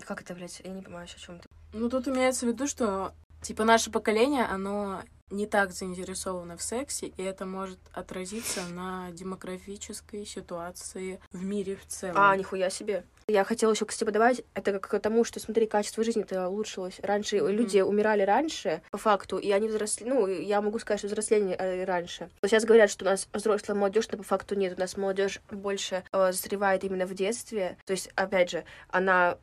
Как 0.06 0.22
это, 0.22 0.34
блядь? 0.34 0.62
Я 0.64 0.72
не 0.72 0.82
понимаю, 0.82 1.06
о 1.06 1.20
чем 1.20 1.40
ты. 1.40 1.48
Ну, 1.74 1.90
тут 1.90 2.08
имеется 2.08 2.46
в 2.46 2.50
виду, 2.50 2.68
что, 2.68 3.14
типа, 3.42 3.64
наше 3.64 3.92
поколение, 3.92 4.46
оно 4.46 5.02
не 5.30 5.46
так 5.46 5.72
заинтересовано 5.74 6.58
в 6.58 6.62
сексе, 6.62 7.08
и 7.08 7.24
это 7.24 7.46
может 7.46 7.80
отразиться 7.94 8.62
на 8.68 9.12
демографической 9.12 10.26
ситуации 10.26 11.20
в 11.32 11.44
мире 11.44 11.76
в 11.76 11.86
целом. 11.86 12.16
А, 12.18 12.36
нихуя 12.36 12.70
себе. 12.70 13.04
Я 13.30 13.44
хотела 13.44 13.74
еще, 13.74 13.86
кстати, 13.86 14.10
добавить, 14.10 14.46
это 14.54 14.72
как 14.72 14.88
к 14.88 15.00
тому, 15.00 15.26
что, 15.26 15.42
смотри, 15.42 15.68
качество 15.68 16.02
жизни-то 16.02 16.48
улучшилось. 16.48 17.02
Раньше 17.04 17.36
mm-hmm. 17.36 17.52
люди 17.52 17.80
умирали 17.82 18.22
раньше, 18.22 18.82
по 18.90 18.98
факту, 18.98 19.38
и 19.38 19.52
они 19.52 19.68
взросли, 19.68 20.06
ну, 20.06 20.28
я 20.28 20.62
могу 20.62 20.80
сказать, 20.80 21.02
что 21.02 21.08
взрослели 21.10 21.54
э, 21.54 21.84
раньше. 21.84 22.30
Но 22.42 22.48
сейчас 22.48 22.64
говорят, 22.64 22.90
что 22.90 23.04
у 23.04 23.10
нас 23.10 23.28
взрослая 23.34 23.76
молодежь, 23.76 24.08
но 24.10 24.18
по 24.18 24.24
факту 24.24 24.56
нет. 24.56 24.78
У 24.78 24.80
нас 24.80 24.96
молодежь 24.96 25.42
больше 25.52 26.06
э, 26.14 26.32
застревает 26.32 26.86
именно 26.86 27.06
в 27.06 27.14
детстве. 27.14 27.78
То 27.86 27.92
есть, 27.92 28.10
опять 28.16 28.50
же, 28.50 28.64
она 28.88 29.38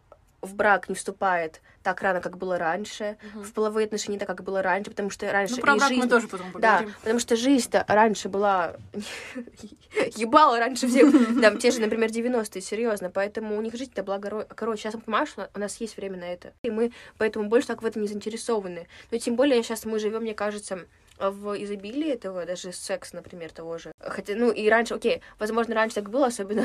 в 0.45 0.55
брак 0.55 0.89
не 0.89 0.95
вступает 0.95 1.61
так 1.85 2.01
рано, 2.01 2.21
как 2.21 2.39
было 2.39 2.59
раньше, 2.59 3.19
угу. 3.35 3.45
в 3.45 3.53
половые 3.53 3.85
отношения 3.85 4.19
так, 4.19 4.27
как 4.27 4.43
было 4.43 4.63
раньше, 4.63 4.91
потому 4.91 5.11
что 5.11 5.31
раньше... 5.31 5.57
Ну, 5.57 5.61
про 5.61 5.77
брак 5.77 5.89
жизнь... 5.89 6.01
мы 6.01 6.09
тоже 6.09 6.29
потом 6.29 6.51
поговорим. 6.51 6.89
Да, 6.89 6.95
потому 7.01 7.21
что 7.21 7.37
жизнь-то 7.37 7.85
раньше 7.87 8.31
была... 8.31 8.77
ебала 10.17 10.59
раньше 10.59 10.89
всех. 10.89 11.13
Там 11.43 11.59
те 11.59 11.71
же, 11.71 11.81
например, 11.81 12.09
90-е, 12.09 12.63
серьезно, 12.63 13.11
поэтому 13.11 13.57
у 13.57 13.61
них 13.61 13.75
жизнь-то 13.75 14.03
была 14.03 14.19
короче. 14.19 14.83
Сейчас 14.83 14.95
мы 14.95 15.01
понимаем, 15.01 15.27
что 15.27 15.51
у 15.55 15.59
нас 15.59 15.77
есть 15.77 15.97
время 15.99 16.19
на 16.19 16.25
это. 16.25 16.55
И 16.63 16.71
мы 16.71 16.93
поэтому 17.19 17.49
больше 17.49 17.69
так 17.69 17.83
в 17.83 17.87
этом 17.87 18.01
не 18.01 18.09
заинтересованы. 18.09 18.89
Но 19.11 19.19
тем 19.19 19.37
более 19.37 19.63
сейчас 19.63 19.85
мы 19.85 19.99
живем, 19.99 20.23
мне 20.23 20.35
кажется, 20.35 20.87
в 21.19 21.55
изобилии 21.63 22.13
этого, 22.13 22.45
даже 22.45 22.73
секс, 22.73 23.13
например, 23.13 23.53
того 23.53 23.79
же. 23.79 23.93
Хотя, 24.01 24.35
ну, 24.35 24.51
и 24.51 24.69
раньше, 24.69 24.95
окей, 24.95 25.23
возможно, 25.39 25.75
раньше 25.75 25.97
так 25.97 26.11
было, 26.11 26.27
особенно 26.27 26.65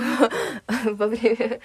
во 0.86 1.08
время... 1.08 1.62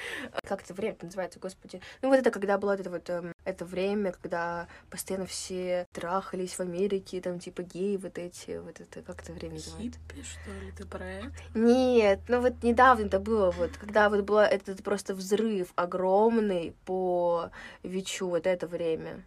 Как 0.46 0.62
это 0.62 0.74
время 0.74 0.96
называется, 1.00 1.38
господи? 1.40 1.80
Ну, 2.02 2.08
вот 2.10 2.18
это, 2.18 2.30
когда 2.30 2.58
было 2.58 2.72
это 2.72 2.90
вот... 2.90 3.08
Эм, 3.10 3.32
это 3.44 3.64
время, 3.64 4.12
когда 4.12 4.68
постоянно 4.90 5.26
все 5.26 5.86
трахались 5.92 6.54
в 6.54 6.60
Америке, 6.60 7.20
там, 7.20 7.38
типа, 7.38 7.62
геи 7.62 7.96
вот 7.96 8.18
эти, 8.18 8.58
вот 8.58 8.80
это, 8.80 9.02
как 9.02 9.22
это 9.22 9.32
время 9.32 9.54
называется? 9.54 10.00
Хиппи, 10.08 10.22
что 10.22 10.50
ли, 10.50 10.72
ты 10.76 10.86
про 10.86 11.04
это? 11.04 11.32
Нет, 11.54 12.20
ну 12.28 12.40
вот 12.40 12.62
недавно 12.62 13.06
это 13.06 13.18
было, 13.18 13.50
вот, 13.50 13.76
когда 13.78 14.08
вот 14.08 14.22
был 14.22 14.38
этот 14.38 14.82
просто 14.82 15.14
взрыв 15.14 15.72
огромный 15.76 16.74
по 16.84 17.50
ВИЧу, 17.82 18.28
вот 18.28 18.46
это 18.46 18.66
время. 18.66 19.22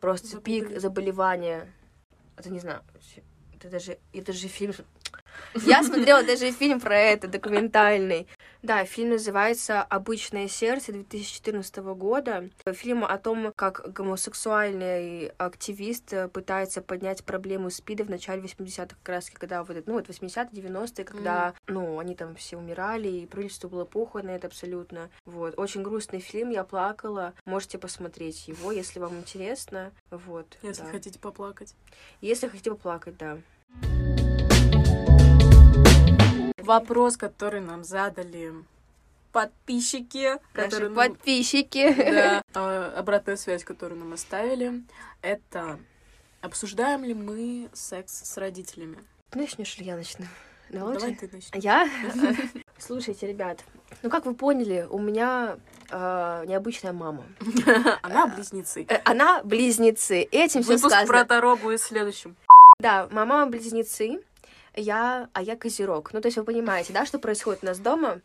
Просто 0.00 0.40
пик 0.40 0.80
заболевания 0.80 1.68
это 2.40 2.50
не 2.50 2.58
знаю, 2.58 2.82
это 3.54 3.68
даже, 3.68 3.98
это 4.12 4.32
же 4.32 4.48
фильм... 4.48 4.74
Я 5.54 5.82
смотрела 5.82 6.22
даже 6.22 6.50
фильм 6.52 6.80
про 6.80 6.96
это, 6.96 7.28
документальный. 7.28 8.26
Да, 8.62 8.84
фильм 8.84 9.10
называется 9.10 9.82
«Обычное 9.82 10.46
сердце» 10.46 10.92
2014 10.92 11.76
года. 11.94 12.50
Фильм 12.72 13.04
о 13.04 13.16
том, 13.16 13.52
как 13.56 13.90
гомосексуальный 13.92 15.28
активист 15.38 16.12
пытается 16.32 16.82
поднять 16.82 17.24
проблему 17.24 17.70
СПИДа 17.70 18.04
в 18.04 18.10
начале 18.10 18.42
80-х, 18.42 18.96
как 19.02 19.08
раз 19.08 19.30
когда 19.30 19.64
вот, 19.64 19.86
ну, 19.86 19.94
вот 19.94 20.08
80-е, 20.08 20.62
90-е, 20.62 21.04
когда, 21.04 21.48
mm. 21.48 21.54
ну, 21.68 21.98
они 21.98 22.14
там 22.14 22.34
все 22.34 22.58
умирали, 22.58 23.08
и 23.08 23.26
правительству 23.26 23.70
было 23.70 23.86
похуй 23.86 24.22
на 24.22 24.30
это 24.30 24.48
абсолютно. 24.48 25.08
Вот. 25.24 25.58
Очень 25.58 25.82
грустный 25.82 26.20
фильм, 26.20 26.50
я 26.50 26.64
плакала. 26.64 27.32
Можете 27.46 27.78
посмотреть 27.78 28.46
его, 28.46 28.72
если 28.72 28.98
вам 28.98 29.16
интересно. 29.16 29.92
Вот. 30.10 30.58
Если 30.62 30.82
да. 30.82 30.90
хотите 30.90 31.18
поплакать. 31.18 31.74
Если 32.20 32.46
хотите 32.46 32.70
поплакать, 32.70 33.16
да. 33.16 33.38
Вопрос, 36.64 37.16
который 37.16 37.60
нам 37.60 37.84
задали 37.84 38.52
подписчики. 39.32 40.38
Наши 40.54 40.88
нам... 40.88 40.94
подписчики. 40.94 41.94
Да, 41.94 42.42
а, 42.54 42.94
обратная 42.96 43.36
связь, 43.36 43.64
которую 43.64 44.00
нам 44.00 44.12
оставили, 44.12 44.82
это 45.22 45.78
обсуждаем 46.40 47.04
ли 47.04 47.14
мы 47.14 47.70
секс 47.72 48.12
с 48.12 48.36
родителями? 48.36 48.98
Начнешь 49.34 49.78
ли 49.78 49.86
я 49.86 49.96
начну? 49.96 50.26
Ну, 50.70 50.92
давай 50.92 51.14
ты 51.14 51.28
начни. 51.32 51.60
Я? 51.60 51.88
Слушайте, 52.78 53.26
ребят, 53.26 53.64
ну 54.02 54.10
как 54.10 54.24
вы 54.24 54.34
поняли, 54.34 54.86
у 54.88 54.98
меня 54.98 55.58
э, 55.90 56.44
необычная 56.46 56.92
мама. 56.92 57.24
Она 58.02 58.28
близнецы. 58.28 58.86
Э, 58.88 59.00
она 59.04 59.42
близнецы. 59.42 60.22
Этим 60.22 60.62
все 60.62 60.78
сказано. 60.78 61.06
про 61.06 61.24
Таро 61.24 61.56
будет 61.56 61.80
следующим. 61.80 62.36
Да, 62.78 63.08
мама 63.10 63.46
близнецы 63.46 64.20
я, 64.74 65.28
а 65.32 65.42
я 65.42 65.56
козерог. 65.56 66.12
Ну, 66.12 66.20
то 66.20 66.26
есть 66.26 66.38
вы 66.38 66.44
понимаете, 66.44 66.92
да, 66.92 67.06
что 67.06 67.18
происходит 67.18 67.62
у 67.62 67.66
нас 67.66 67.78
дома? 67.78 68.20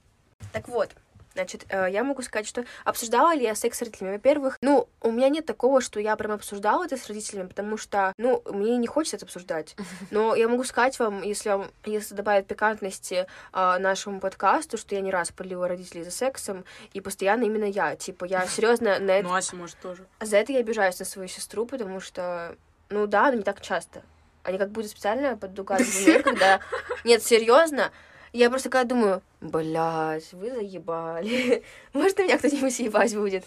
Так 0.52 0.68
вот, 0.68 0.96
Значит, 1.36 1.66
э, 1.68 1.88
я 1.92 2.04
могу 2.04 2.22
сказать, 2.22 2.48
что 2.48 2.64
обсуждала 2.86 3.36
ли 3.36 3.44
я 3.44 3.56
секс 3.56 3.78
с 3.78 3.82
родителями. 3.82 4.14
Во-первых, 4.14 4.58
ну, 4.62 4.88
у 5.02 5.12
меня 5.12 5.28
нет 5.28 5.46
такого, 5.46 5.82
что 5.82 6.00
я 6.00 6.16
прям 6.16 6.32
обсуждала 6.32 6.86
это 6.86 6.96
с 6.96 7.08
родителями, 7.08 7.48
потому 7.48 7.76
что, 7.76 8.14
ну, 8.18 8.42
мне 8.50 8.78
не 8.78 8.88
хочется 8.88 9.18
это 9.18 9.26
обсуждать. 9.26 9.76
Но 10.12 10.34
я 10.34 10.48
могу 10.48 10.64
сказать 10.64 10.98
вам, 10.98 11.22
если 11.24 11.50
вам, 11.50 11.68
если 11.84 12.16
добавить 12.16 12.48
пикантности 12.48 13.28
э, 13.52 13.78
нашему 13.80 14.22
подкасту, 14.22 14.78
что 14.78 14.96
я 14.96 15.02
не 15.02 15.12
раз 15.12 15.32
полила 15.32 15.68
родителей 15.68 16.06
за 16.06 16.12
сексом, 16.12 16.64
и 16.94 17.02
постоянно 17.02 17.44
именно 17.44 17.66
я. 17.66 17.98
Типа, 17.98 18.24
я 18.24 18.48
серьезно 18.48 18.98
на 19.00 19.12
это... 19.12 19.28
Ну, 19.28 19.36
Ася, 19.36 19.58
может, 19.58 19.78
тоже. 19.80 20.06
За 20.22 20.38
это 20.38 20.54
я 20.54 20.60
обижаюсь 20.60 20.98
на 21.00 21.06
свою 21.06 21.28
сестру, 21.28 21.66
потому 21.66 22.00
что, 22.00 22.56
ну 22.90 23.08
да, 23.08 23.30
но 23.32 23.34
не 23.34 23.44
так 23.44 23.60
часто. 23.60 24.04
Они 24.46 24.58
как 24.58 24.70
будто 24.72 24.88
специально 24.88 25.36
поддугают 25.36 25.88
мне, 25.88 26.20
когда... 26.24 26.60
Нет, 27.04 27.24
серьезно. 27.24 27.92
Я 28.32 28.50
просто 28.50 28.70
такая 28.70 28.86
думаю, 28.86 29.22
блядь, 29.42 30.32
вы 30.34 30.52
заебали. 30.52 31.64
Может, 31.94 32.18
на 32.18 32.24
меня 32.24 32.38
кто-нибудь 32.38 32.80
ебать 32.80 33.16
будет. 33.16 33.46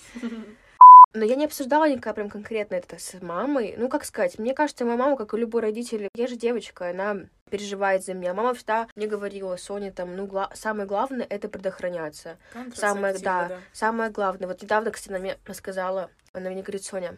Но 1.14 1.24
я 1.24 1.36
не 1.36 1.46
обсуждала 1.46 1.88
никак 1.88 2.14
прям 2.16 2.28
конкретно 2.28 2.74
это 2.76 2.98
с 2.98 3.14
мамой. 3.20 3.74
Ну, 3.78 3.88
как 3.88 4.04
сказать, 4.04 4.38
мне 4.38 4.54
кажется, 4.54 4.84
моя 4.84 4.96
мама, 4.96 5.16
как 5.16 5.32
и 5.34 5.38
любой 5.38 5.62
родитель, 5.62 6.08
я 6.14 6.26
же 6.26 6.36
девочка, 6.36 6.90
она 6.90 7.16
переживает 7.50 8.04
за 8.04 8.14
меня. 8.14 8.34
Мама 8.34 8.54
всегда 8.54 8.88
мне 8.94 9.06
говорила, 9.06 9.56
Соня, 9.56 9.90
там, 9.90 10.16
ну, 10.16 10.26
гла- 10.26 10.50
самое 10.54 10.86
главное— 10.86 11.26
это 11.30 11.48
предохраняться. 11.48 12.36
Самое, 12.74 13.14
да, 13.14 13.48
да, 13.48 13.58
самое 13.72 14.10
главное. 14.10 14.48
Вот 14.48 14.60
недавно, 14.62 14.90
кстати, 14.90 15.10
она 15.10 15.18
мне 15.18 15.38
сказала, 15.54 16.10
она 16.32 16.50
мне 16.50 16.62
говорит, 16.62 16.84
Соня, 16.84 17.16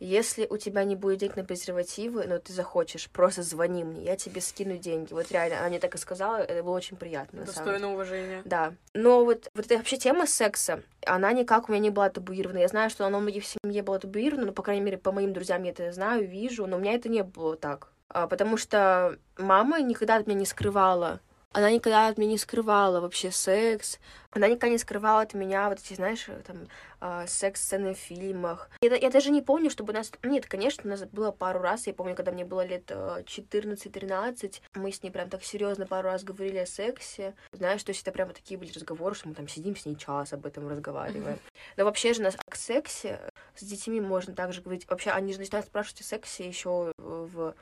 если 0.00 0.46
у 0.48 0.56
тебя 0.56 0.84
не 0.84 0.96
будет 0.96 1.18
денег 1.18 1.36
на 1.36 1.44
презервативы, 1.44 2.24
но 2.26 2.38
ты 2.38 2.54
захочешь, 2.54 3.10
просто 3.10 3.42
звони 3.42 3.84
мне, 3.84 4.02
я 4.02 4.16
тебе 4.16 4.40
скину 4.40 4.78
деньги. 4.78 5.12
Вот 5.12 5.30
реально, 5.30 5.58
она 5.58 5.68
мне 5.68 5.78
так 5.78 5.94
и 5.94 5.98
сказала, 5.98 6.38
это 6.38 6.62
было 6.62 6.74
очень 6.74 6.96
приятно. 6.96 7.44
Достойно 7.44 7.92
уважения. 7.92 8.40
Да. 8.46 8.72
Но 8.94 9.24
вот, 9.26 9.48
вот 9.54 9.66
эта 9.66 9.76
вообще 9.76 9.98
тема 9.98 10.26
секса, 10.26 10.82
она 11.06 11.32
никак 11.32 11.68
у 11.68 11.72
меня 11.72 11.82
не 11.82 11.90
была 11.90 12.08
табуирована. 12.08 12.58
Я 12.58 12.68
знаю, 12.68 12.88
что 12.88 13.04
она 13.04 13.18
у 13.18 13.20
меня 13.20 13.42
в 13.42 13.46
семье 13.46 13.82
была 13.82 13.98
табуирована, 13.98 14.46
но, 14.46 14.52
по 14.52 14.62
крайней 14.62 14.82
мере, 14.82 14.96
по 14.96 15.12
моим 15.12 15.34
друзьям 15.34 15.62
я 15.64 15.70
это 15.70 15.92
знаю, 15.92 16.26
вижу, 16.26 16.66
но 16.66 16.78
у 16.78 16.80
меня 16.80 16.94
это 16.94 17.10
не 17.10 17.22
было 17.22 17.56
так. 17.56 17.88
А, 18.08 18.26
потому 18.26 18.56
что 18.56 19.18
мама 19.36 19.80
никогда 19.82 20.16
от 20.16 20.26
меня 20.26 20.38
не 20.38 20.46
скрывала 20.46 21.20
Она 21.52 21.72
никогда 21.72 22.06
от 22.06 22.16
меня 22.16 22.30
не 22.30 22.38
скрывала 22.38 23.00
вообще 23.00 23.32
секс. 23.32 23.98
Она 24.30 24.46
никогда 24.46 24.68
не 24.68 24.78
скрывала 24.78 25.22
от 25.22 25.34
меня 25.34 25.68
вот 25.68 25.80
эти, 25.80 25.94
знаешь, 25.94 26.26
там, 26.46 26.68
э, 27.00 27.26
секс-сцены 27.26 27.94
в 27.94 27.98
фильмах. 27.98 28.70
Я, 28.80 28.94
я 28.94 29.10
даже 29.10 29.32
не 29.32 29.42
помню, 29.42 29.68
чтобы 29.68 29.92
у 29.92 29.96
нас... 29.96 30.12
Нет, 30.22 30.46
конечно, 30.46 30.84
у 30.84 30.88
нас 30.88 31.02
было 31.02 31.32
пару 31.32 31.58
раз. 31.58 31.88
Я 31.88 31.94
помню, 31.94 32.14
когда 32.14 32.30
мне 32.30 32.44
было 32.44 32.64
лет 32.64 32.88
14-13, 32.88 34.60
мы 34.74 34.92
с 34.92 35.02
ней 35.02 35.10
прям 35.10 35.28
так 35.28 35.42
серьезно 35.42 35.86
пару 35.86 36.08
раз 36.08 36.22
говорили 36.22 36.58
о 36.58 36.66
сексе. 36.66 37.34
Знаешь, 37.50 37.82
то 37.82 37.90
есть 37.90 38.02
это 38.02 38.12
прямо 38.12 38.32
такие 38.32 38.56
были 38.56 38.70
разговоры, 38.70 39.16
что 39.16 39.28
мы 39.28 39.34
там 39.34 39.48
сидим 39.48 39.74
с 39.74 39.84
ней 39.84 39.96
час 39.96 40.32
об 40.32 40.46
этом 40.46 40.68
разговариваем. 40.68 41.40
Но 41.76 41.84
вообще 41.84 42.14
же 42.14 42.22
нас 42.22 42.36
о 42.36 42.56
сексе 42.56 43.18
с 43.56 43.64
детьми 43.64 44.00
можно 44.00 44.36
также 44.36 44.62
говорить. 44.62 44.88
Вообще, 44.88 45.10
они 45.10 45.32
же 45.32 45.40
начинают 45.40 45.66
спрашивать 45.66 46.02
о 46.02 46.04
сексе 46.04 46.46
еще 46.46 46.92
в 46.96 47.56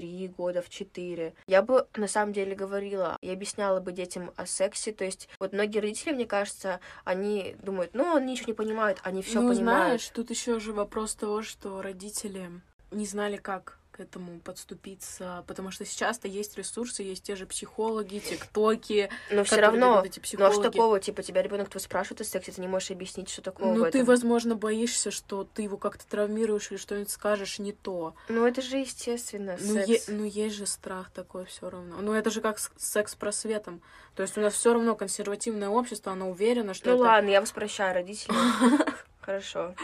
три 0.00 0.28
года, 0.28 0.62
в 0.62 0.70
четыре. 0.70 1.34
Я 1.46 1.60
бы 1.60 1.86
на 1.94 2.08
самом 2.08 2.32
деле 2.32 2.54
говорила 2.54 3.18
и 3.20 3.30
объясняла 3.30 3.80
бы 3.80 3.92
детям 3.92 4.32
о 4.34 4.46
сексе. 4.46 4.92
То 4.92 5.04
есть 5.04 5.28
вот 5.38 5.52
многие 5.52 5.80
родители, 5.80 6.14
мне 6.14 6.24
кажется, 6.24 6.80
они 7.04 7.54
думают, 7.62 7.92
ну, 7.92 8.16
они 8.16 8.32
ничего 8.32 8.46
не 8.48 8.54
понимают, 8.54 8.98
они 9.02 9.22
все 9.22 9.42
ну, 9.42 9.50
понимают. 9.50 9.86
знаешь, 9.86 10.08
тут 10.08 10.30
еще 10.30 10.58
же 10.58 10.72
вопрос 10.72 11.14
того, 11.14 11.42
что 11.42 11.82
родители 11.82 12.50
не 12.90 13.04
знали, 13.04 13.36
как 13.36 13.79
этому 14.00 14.40
подступиться, 14.40 15.44
потому 15.46 15.70
что 15.70 15.84
сейчас-то 15.84 16.28
есть 16.28 16.56
ресурсы, 16.56 17.02
есть 17.02 17.24
те 17.24 17.36
же 17.36 17.46
психологи, 17.46 18.18
тиктоки. 18.18 19.10
Но 19.30 19.44
все 19.44 19.60
равно, 19.60 20.02
эти 20.04 20.20
ну 20.36 20.46
а 20.46 20.52
что 20.52 20.62
такого, 20.62 21.00
типа, 21.00 21.22
тебя 21.22 21.42
ребенок 21.42 21.68
твой 21.68 21.80
спрашивает 21.80 22.22
о 22.22 22.24
сексе, 22.24 22.52
ты 22.52 22.60
не 22.60 22.68
можешь 22.68 22.90
объяснить, 22.90 23.28
что 23.28 23.42
такого 23.42 23.72
Ну, 23.72 23.90
ты, 23.90 24.04
возможно, 24.04 24.56
боишься, 24.56 25.10
что 25.10 25.44
ты 25.44 25.62
его 25.62 25.76
как-то 25.76 26.06
травмируешь 26.06 26.70
или 26.70 26.78
что-нибудь 26.78 27.10
скажешь 27.10 27.58
не 27.58 27.72
то. 27.72 28.14
Ну, 28.28 28.46
это 28.46 28.62
же 28.62 28.78
естественно, 28.78 29.56
ну, 29.60 29.74
секс. 29.74 30.08
Е- 30.08 30.14
ну, 30.14 30.24
есть 30.24 30.56
же 30.56 30.66
страх 30.66 31.10
такой 31.10 31.44
все 31.44 31.68
равно. 31.70 31.96
Ну, 32.00 32.12
это 32.12 32.30
же 32.30 32.40
как 32.40 32.58
с 32.58 32.70
секс-просветом. 32.78 33.82
То 34.14 34.22
есть 34.22 34.36
у 34.36 34.40
нас 34.40 34.54
все 34.54 34.72
равно 34.72 34.96
консервативное 34.96 35.68
общество, 35.68 36.12
оно 36.12 36.30
уверено, 36.30 36.74
что 36.74 36.90
Ну, 36.90 36.94
это... 36.96 37.02
ладно, 37.04 37.28
я 37.30 37.40
вас 37.40 37.52
прощаю, 37.52 37.94
родители. 37.94 38.34
Хорошо. 39.20 39.74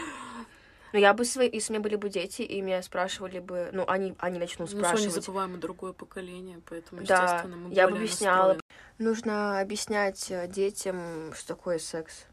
Ну, 0.97 1.01
я 1.01 1.13
бы 1.13 1.25
свои, 1.25 1.47
если 1.53 1.73
у 1.73 1.75
меня 1.75 1.83
были 1.83 1.95
бы 1.95 2.09
дети, 2.09 2.41
и 2.41 2.59
меня 2.59 2.81
спрашивали 2.81 3.37
бы, 3.37 3.69
ну, 3.71 3.85
они, 3.87 4.15
они 4.17 4.39
начнут 4.39 4.71
ну, 4.71 4.79
спрашивать. 4.79 5.11
Ну, 5.11 5.15
не 5.15 5.21
забываем, 5.21 5.51
мы 5.51 5.57
другое 5.59 5.93
поколение, 5.93 6.59
поэтому, 6.67 7.03
да, 7.05 7.23
естественно, 7.23 7.55
мы 7.55 7.71
я 7.71 7.87
бы 7.87 7.97
объясняла. 7.97 8.53
Настроены. 8.53 8.61
Нужно 8.97 9.59
объяснять 9.59 10.31
э, 10.31 10.47
детям, 10.47 11.33
что 11.35 11.49
такое 11.49 11.77
секс. 11.77 12.25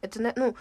Это, 0.00 0.32
ну, 0.34 0.56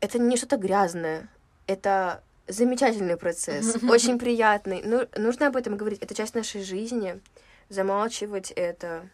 это 0.00 0.18
не 0.18 0.36
что-то 0.36 0.58
грязное, 0.58 1.30
это 1.66 2.22
замечательный 2.48 3.16
процесс, 3.16 3.82
очень 3.88 4.18
приятный. 4.18 4.82
Ну, 4.84 5.08
нужно 5.16 5.46
об 5.46 5.56
этом 5.56 5.78
говорить, 5.78 6.02
это 6.02 6.14
часть 6.14 6.34
нашей 6.34 6.62
жизни, 6.62 7.18
замалчивать 7.70 8.50
это. 8.50 9.08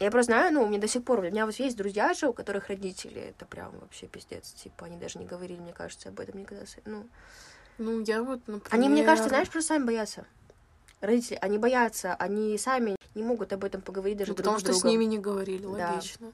Я 0.00 0.10
просто 0.10 0.32
знаю, 0.32 0.54
ну, 0.54 0.62
у 0.62 0.66
меня 0.66 0.80
до 0.80 0.88
сих 0.88 1.04
пор, 1.04 1.18
у 1.18 1.22
меня 1.22 1.44
вот 1.44 1.54
есть 1.56 1.76
друзья 1.76 2.14
же, 2.14 2.26
у 2.26 2.32
которых 2.32 2.68
родители, 2.68 3.20
это 3.20 3.44
прям 3.44 3.78
вообще 3.78 4.06
пиздец, 4.06 4.50
типа, 4.52 4.86
они 4.86 4.96
даже 4.96 5.18
не 5.18 5.26
говорили, 5.26 5.60
мне 5.60 5.74
кажется, 5.74 6.08
об 6.08 6.18
этом 6.20 6.40
никогда, 6.40 6.64
ну... 6.86 7.06
Ну, 7.76 8.00
я 8.00 8.22
вот, 8.22 8.40
например... 8.46 8.68
Они, 8.70 8.88
мне 8.88 9.04
кажется, 9.04 9.28
знаешь, 9.28 9.50
просто 9.50 9.68
сами 9.74 9.84
боятся. 9.84 10.24
Родители, 11.02 11.38
они 11.42 11.58
боятся, 11.58 12.14
они 12.14 12.56
сами 12.56 12.96
не 13.14 13.22
могут 13.22 13.52
об 13.52 13.62
этом 13.62 13.82
поговорить 13.82 14.16
даже 14.16 14.30
ну, 14.30 14.36
друг 14.36 14.44
потому 14.44 14.58
с 14.58 14.60
что 14.60 14.72
другом. 14.72 14.80
с 14.80 14.84
ними 14.90 15.04
не 15.04 15.18
говорили, 15.18 15.62
Да. 15.64 15.92
логично. 15.92 16.32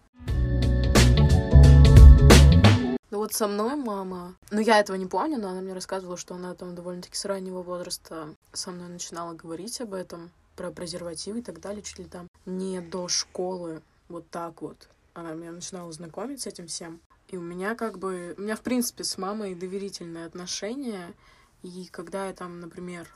Ну 3.11 3.19
вот 3.19 3.33
со 3.33 3.49
мной 3.49 3.77
мама, 3.77 4.35
ну 4.51 4.61
я 4.61 4.79
этого 4.79 4.97
не 4.97 5.07
помню, 5.07 5.39
но 5.39 5.49
она 5.49 5.61
мне 5.61 5.73
рассказывала, 5.73 6.17
что 6.17 6.35
она 6.35 6.55
там 6.55 6.75
довольно-таки 6.75 7.17
с 7.17 7.25
раннего 7.25 7.63
возраста 7.63 8.29
со 8.53 8.71
мной 8.71 8.89
начинала 8.89 9.33
говорить 9.35 9.81
об 9.81 9.95
этом, 9.95 10.31
про 10.57 10.71
презервативы 10.71 11.41
и 11.41 11.43
так 11.43 11.61
далее, 11.61 11.83
чуть 11.83 11.99
ли 11.99 12.07
там 12.07 12.29
не 12.47 12.81
до 12.81 13.09
школы, 13.09 13.83
вот 14.09 14.29
так 14.31 14.63
вот. 14.63 14.89
Она 15.15 15.35
меня 15.35 15.53
начинала 15.53 15.91
знакомить 15.93 16.43
с 16.43 16.47
этим 16.47 16.67
всем. 16.67 17.01
И 17.29 17.37
у 17.37 17.41
меня 17.41 17.75
как 17.75 17.99
бы, 17.99 18.35
у 18.39 18.41
меня 18.41 18.57
в 18.57 18.63
принципе 18.63 19.05
с 19.05 19.19
мамой 19.19 19.55
доверительные 19.55 20.27
отношения, 20.27 21.15
и 21.63 21.87
когда 21.91 22.27
я 22.27 22.33
там, 22.33 22.61
например, 22.61 23.09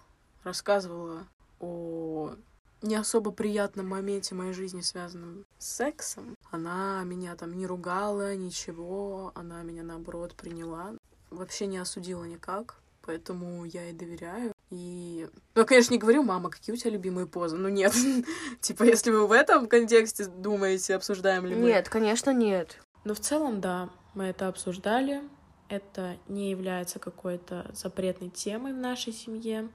рассказывала 0.42 1.26
о 1.60 2.34
не 2.82 2.96
особо 2.96 3.30
приятном 3.30 3.88
моменте 3.88 4.34
моей 4.34 4.52
жизни, 4.52 4.80
связанном 4.80 5.44
с 5.58 5.66
сексом, 5.66 6.34
она 6.50 7.02
меня 7.04 7.36
там 7.36 7.52
не 7.56 7.66
ругала, 7.66 8.34
ничего, 8.34 9.32
она 9.34 9.62
меня 9.62 9.82
наоборот 9.82 10.34
приняла, 10.34 10.94
вообще 11.30 11.66
не 11.66 11.78
осудила 11.78 12.24
никак, 12.24 12.79
поэтому 13.02 13.64
я 13.64 13.84
ей 13.84 13.92
доверяю. 13.92 14.52
И, 14.70 15.28
ну, 15.54 15.62
я, 15.62 15.66
конечно, 15.66 15.92
не 15.92 15.98
говорю, 15.98 16.22
мама, 16.22 16.50
какие 16.50 16.74
у 16.74 16.78
тебя 16.78 16.90
любимые 16.90 17.26
позы. 17.26 17.56
Ну, 17.56 17.68
нет. 17.68 17.92
типа, 18.60 18.84
если 18.84 19.10
вы 19.10 19.26
в 19.26 19.32
этом 19.32 19.66
контексте 19.66 20.26
думаете, 20.26 20.94
обсуждаем 20.94 21.46
ли 21.46 21.54
мы... 21.54 21.62
Нет, 21.62 21.88
конечно, 21.88 22.32
нет. 22.32 22.78
Но 23.04 23.14
в 23.14 23.20
целом, 23.20 23.60
да, 23.60 23.90
мы 24.14 24.24
это 24.24 24.48
обсуждали. 24.48 25.22
Это 25.68 26.16
не 26.28 26.50
является 26.50 26.98
какой-то 26.98 27.70
запретной 27.74 28.28
темой 28.30 28.72
в 28.72 28.76
нашей 28.76 29.12
семье. 29.12 29.68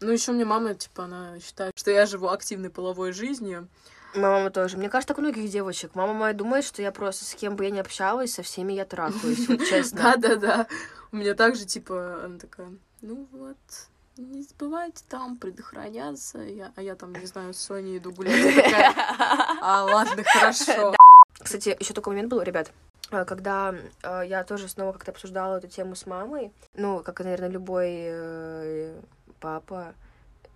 Ну, 0.00 0.10
еще 0.10 0.32
мне 0.32 0.44
мама, 0.44 0.74
типа, 0.74 1.04
она 1.04 1.38
считает, 1.40 1.72
что 1.76 1.90
я 1.90 2.04
живу 2.04 2.28
активной 2.28 2.68
половой 2.68 3.12
жизнью. 3.12 3.68
Моя 4.14 4.34
мама 4.34 4.50
тоже. 4.50 4.76
Мне 4.76 4.88
кажется, 4.88 5.08
так 5.08 5.18
у 5.18 5.22
многих 5.22 5.50
девочек. 5.50 5.94
Мама 5.94 6.12
моя 6.12 6.34
думает, 6.34 6.64
что 6.64 6.82
я 6.82 6.92
просто 6.92 7.24
с 7.24 7.34
кем 7.34 7.56
бы 7.56 7.64
я 7.64 7.70
ни 7.70 7.78
общалась, 7.78 8.34
со 8.34 8.42
всеми 8.42 8.72
я 8.72 8.84
трахаюсь, 8.84 9.48
вот 9.48 9.64
честно. 9.68 10.02
Да-да-да. 10.02 10.66
У 11.12 11.16
меня 11.16 11.34
также, 11.34 11.64
типа, 11.64 12.24
она 12.24 12.38
такая, 12.38 12.72
ну 13.00 13.28
вот, 13.32 13.56
не 14.16 14.42
забывайте 14.42 15.04
там 15.08 15.36
предохраняться. 15.36 16.38
Я, 16.38 16.72
а 16.76 16.82
я 16.82 16.94
там, 16.94 17.12
не 17.12 17.26
знаю, 17.26 17.54
с 17.54 17.58
Соней 17.58 17.98
иду 17.98 18.12
гулять. 18.12 18.54
Такая, 18.54 18.94
а, 19.60 19.84
ладно, 19.84 20.22
хорошо. 20.26 20.94
Кстати, 21.38 21.76
еще 21.78 21.94
такой 21.94 22.12
момент 22.12 22.30
был, 22.30 22.40
ребят, 22.42 22.70
а, 23.10 23.24
когда 23.24 23.74
э, 24.02 24.22
я 24.26 24.44
тоже 24.44 24.68
снова 24.68 24.92
как-то 24.92 25.10
обсуждала 25.10 25.56
эту 25.56 25.68
тему 25.68 25.94
с 25.94 26.06
мамой, 26.06 26.52
ну, 26.74 27.02
как, 27.02 27.20
наверное, 27.20 27.48
любой 27.48 27.88
э, 27.90 29.00
папа, 29.40 29.94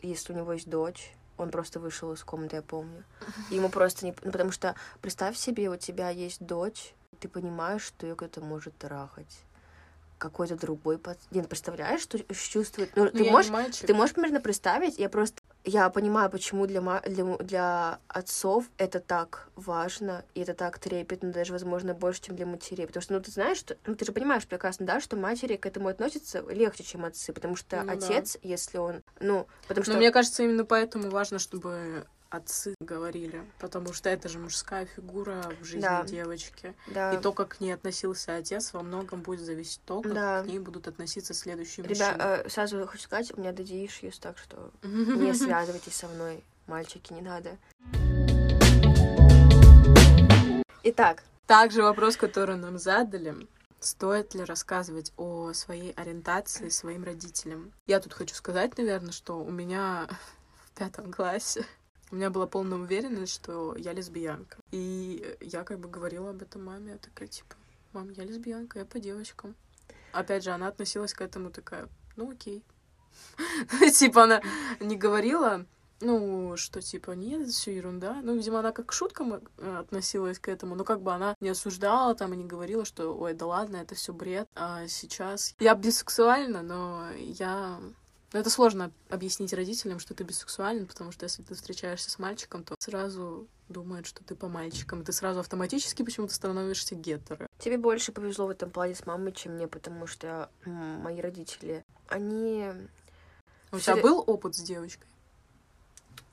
если 0.03 0.33
у 0.33 0.37
него 0.37 0.53
есть 0.53 0.68
дочь, 0.68 1.12
он 1.38 1.51
просто 1.51 1.81
вышел 1.81 2.12
из 2.12 2.22
комнаты, 2.24 2.57
я 2.57 2.62
помню. 2.62 3.05
Ему 3.51 3.68
просто 3.68 4.05
не... 4.05 4.14
Ну, 4.22 4.33
потому 4.33 4.51
что 4.51 4.74
представь 5.01 5.37
себе, 5.37 5.70
у 5.70 5.77
тебя 5.77 6.11
есть 6.11 6.44
дочь, 6.44 6.94
ты 7.20 7.29
понимаешь, 7.29 7.83
что 7.83 8.07
ее 8.07 8.14
кто-то 8.16 8.40
может 8.40 8.77
трахать 8.77 9.38
какой-то 10.18 10.57
другой 10.57 10.98
пацан. 10.98 11.22
Нет, 11.31 11.48
представляешь, 11.48 12.03
что 12.03 12.18
чувствует? 12.35 12.90
Ну, 12.96 13.05
Ну, 13.05 13.11
ты 13.11 13.31
можешь, 13.31 13.77
ты 13.77 13.94
можешь 13.94 14.14
примерно 14.14 14.40
представить? 14.40 14.98
Я 14.98 15.09
просто 15.09 15.40
я 15.68 15.88
понимаю, 15.90 16.31
почему 16.31 16.66
для, 16.66 16.81
ма- 16.81 17.02
для, 17.07 17.37
для 17.38 17.98
отцов 18.09 18.64
это 18.78 19.00
так 19.00 19.48
важно, 19.54 20.24
и 20.35 20.40
это 20.40 20.54
так 20.54 20.78
трепетно, 20.78 21.31
даже, 21.31 21.52
возможно, 21.52 21.94
больше, 21.94 22.22
чем 22.22 22.37
для 22.37 22.46
матерей. 22.46 22.87
Потому 22.87 23.02
что, 23.02 23.12
ну, 23.14 23.20
ты 23.20 23.31
знаешь, 23.31 23.59
что, 23.59 23.76
ну, 23.87 23.94
ты 23.94 24.04
же 24.04 24.12
понимаешь 24.12 24.46
прекрасно, 24.46 24.87
да, 24.87 25.00
что 25.00 25.16
матери 25.16 25.57
к 25.57 25.66
этому 25.66 25.88
относятся 25.88 26.40
легче, 26.48 26.85
чем 26.85 27.04
отцы, 27.04 27.33
потому 27.33 27.57
что 27.57 27.81
Ну 27.81 27.87
да. 27.87 27.92
отец, 27.92 28.38
если 28.42 28.78
он, 28.78 29.02
ну, 29.20 29.46
потому 29.68 29.85
что... 29.85 29.92
Но 29.92 29.98
мне 29.98 30.11
кажется, 30.11 30.42
именно 30.42 30.64
поэтому 30.64 31.11
важно, 31.11 31.38
чтобы 31.38 32.07
отцы 32.30 32.74
говорили, 32.80 33.42
потому 33.58 33.92
что 33.92 34.10
это 34.10 34.28
же 34.28 34.38
мужская 34.38 34.86
фигура 34.86 35.42
в 35.60 35.64
жизни 35.64 35.80
Да. 35.80 36.04
девочки. 36.04 36.74
да. 36.86 37.12
И 37.14 37.18
то, 37.20 37.32
как 37.32 37.56
к 37.56 37.60
ней 37.60 37.72
относился 37.72 38.36
отец, 38.36 38.72
во 38.72 38.82
многом 38.82 39.22
будет 39.22 39.40
зависеть 39.40 39.80
то, 39.86 40.02
как 40.02 40.12
Да. 40.14 40.42
к 40.42 40.46
ней 40.46 40.58
будут 40.58 40.88
относиться 40.88 41.32
следующие 41.34 41.86
Ребят, 41.86 42.16
мужчины. 42.18 42.22
э, 42.44 42.48
сразу 42.48 42.86
хочу 42.86 43.02
сказать, 43.02 43.32
у 43.36 43.40
меня 43.40 43.50
issues, 43.52 44.18
так 44.20 44.36
что 44.38 44.70
не 44.82 45.32
связывайтесь 45.34 45.94
со 45.96 46.08
мной, 46.08 46.44
мальчики, 46.66 47.12
не 47.12 47.22
надо. 47.22 47.56
Итак, 50.84 51.22
Также 51.46 51.82
вопрос, 51.82 52.16
который 52.16 52.56
нам 52.56 52.78
задали. 52.78 53.34
Стоит 53.80 54.34
ли 54.34 54.42
рассказывать 54.44 55.12
о 55.16 55.52
своей 55.52 55.92
ориентации 55.92 56.68
своим 56.68 57.04
родителям? 57.04 57.72
Я 57.86 58.00
тут 58.00 58.12
хочу 58.12 58.34
сказать, 58.34 58.76
наверное, 58.76 59.12
что 59.12 59.38
у 59.42 59.50
меня 59.50 60.08
в 60.66 60.78
пятом 60.78 61.12
классе 61.12 61.64
у 62.11 62.16
меня 62.16 62.31
была 62.31 62.47
полная 62.47 62.79
уверенность, 62.79 63.35
что 63.35 63.77
я 63.77 63.92
лесбиянка. 63.92 64.59
И 64.71 65.37
я 65.40 65.64
как 65.64 65.79
бы 65.79 65.88
говорила 65.88 66.31
об 66.31 66.42
этом 66.42 66.64
маме. 66.64 66.92
Я 66.92 66.99
такая, 66.99 67.29
типа, 67.29 67.55
мам, 67.92 68.11
я 68.11 68.25
лесбиянка, 68.25 68.79
я 68.79 68.85
по 68.85 68.99
девочкам. 68.99 69.55
Опять 70.12 70.44
же, 70.44 70.51
она 70.51 70.68
относилась 70.68 71.12
к 71.12 71.21
этому 71.21 71.51
такая, 71.51 71.88
ну 72.16 72.31
окей. 72.31 72.62
Типа 73.92 74.25
она 74.25 74.42
не 74.81 74.97
говорила, 74.97 75.66
ну, 76.01 76.57
что 76.57 76.81
типа, 76.81 77.12
нет, 77.12 77.42
это 77.42 77.51
все 77.51 77.75
ерунда. 77.75 78.21
Ну, 78.23 78.37
видимо, 78.37 78.61
она 78.61 78.73
как 78.73 78.87
к 78.87 78.92
шуткам 78.92 79.35
э, 79.35 79.77
относилась 79.79 80.38
к 80.38 80.49
этому, 80.49 80.75
но 80.77 80.85
как 80.85 81.03
бы 81.03 81.12
она 81.12 81.35
не 81.40 81.49
осуждала 81.49 82.14
там 82.14 82.33
и 82.35 82.37
не 82.37 82.44
говорила, 82.44 82.85
что, 82.85 83.16
ой, 83.16 83.35
да 83.35 83.47
ладно, 83.47 83.77
это 83.79 83.94
все 83.94 84.12
бред. 84.12 84.49
А 84.55 84.87
сейчас 84.87 85.55
я 85.59 85.75
бисексуальна, 85.75 86.62
но 86.62 87.09
я... 87.16 87.81
Ну, 88.32 88.38
это 88.38 88.50
сложно 88.50 88.92
объяснить 89.08 89.54
родителям, 89.54 89.98
что 89.98 90.12
ты 90.12 90.22
бисексуален, 90.22 90.86
потому 90.86 91.12
что 91.12 91.24
если 91.24 91.42
ты 91.42 91.54
встречаешься 91.54 92.10
с 92.10 92.18
мальчиком, 92.18 92.62
то 92.62 92.74
сразу 92.78 93.46
думают, 93.70 94.06
что 94.06 94.22
ты 94.22 94.34
по 94.34 94.48
мальчикам, 94.48 95.00
и 95.00 95.04
ты 95.04 95.12
сразу 95.12 95.40
автоматически 95.40 96.02
почему-то 96.02 96.34
становишься 96.34 96.94
гетеро. 96.94 97.48
тебе 97.58 97.78
больше 97.78 98.12
повезло 98.12 98.46
в 98.46 98.50
этом 98.50 98.70
плане 98.70 98.94
с 98.94 99.06
мамой, 99.06 99.32
чем 99.32 99.54
мне, 99.54 99.66
потому 99.66 100.06
что 100.06 100.50
мои 100.64 101.20
родители, 101.20 101.82
они... 102.08 102.70
У 103.72 103.78
тебя 103.78 103.96
был 103.96 104.22
опыт 104.26 104.54
с 104.54 104.60
девочкой? 104.60 105.08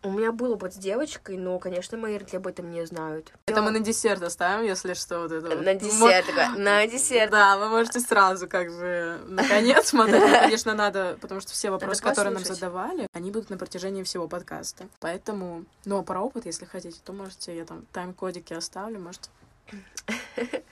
У 0.06 0.12
меня 0.12 0.32
был 0.32 0.54
опыт 0.54 0.72
с 0.72 0.78
девочкой, 0.78 1.36
но, 1.36 1.58
конечно, 1.58 1.98
мои 1.98 2.14
родители 2.14 2.38
об 2.38 2.46
этом 2.46 2.70
не 2.70 2.86
знают. 2.86 3.34
Это 3.48 3.64
мы 3.64 3.72
на 3.72 3.80
десерт 3.80 4.22
оставим, 4.22 4.64
если 4.64 4.94
что, 4.94 5.22
вот 5.22 5.32
это 5.32 5.56
На 5.56 5.74
десерт, 5.74 6.28
на 6.58 6.86
десерт. 6.88 7.32
Да, 7.32 7.58
вы 7.58 7.70
можете 7.70 8.00
сразу 8.00 8.48
как 8.48 8.70
бы 8.70 9.20
наконец 9.28 9.88
смотреть. 9.90 10.22
Конечно, 10.22 10.76
надо, 10.76 11.18
потому 11.20 11.42
что 11.42 11.54
все 11.54 11.72
вопросы, 11.72 12.04
которые 12.04 12.36
нам 12.36 12.46
задавали, 12.46 13.08
они 13.14 13.32
будут 13.32 13.50
на 13.50 13.58
протяжении 13.58 14.04
всего 14.04 14.28
подкаста. 14.28 14.88
Поэтому, 15.00 15.66
ну, 15.86 15.98
а 15.98 16.04
про 16.04 16.22
опыт, 16.22 16.46
если 16.46 16.66
хотите, 16.66 17.00
то 17.04 17.12
можете, 17.12 17.58
я 17.58 17.66
там 17.66 17.88
тайм-кодики 17.92 18.54
оставлю, 18.54 19.00
можете. 19.00 19.30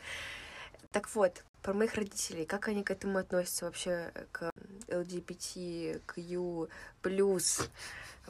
Так 0.91 1.09
вот, 1.15 1.43
про 1.63 1.73
моих 1.73 1.95
родителей, 1.95 2.45
как 2.45 2.67
они 2.67 2.83
к 2.83 2.91
этому 2.91 3.17
относятся 3.17 3.65
вообще, 3.65 4.11
к 4.31 4.51
плюс, 7.01 7.69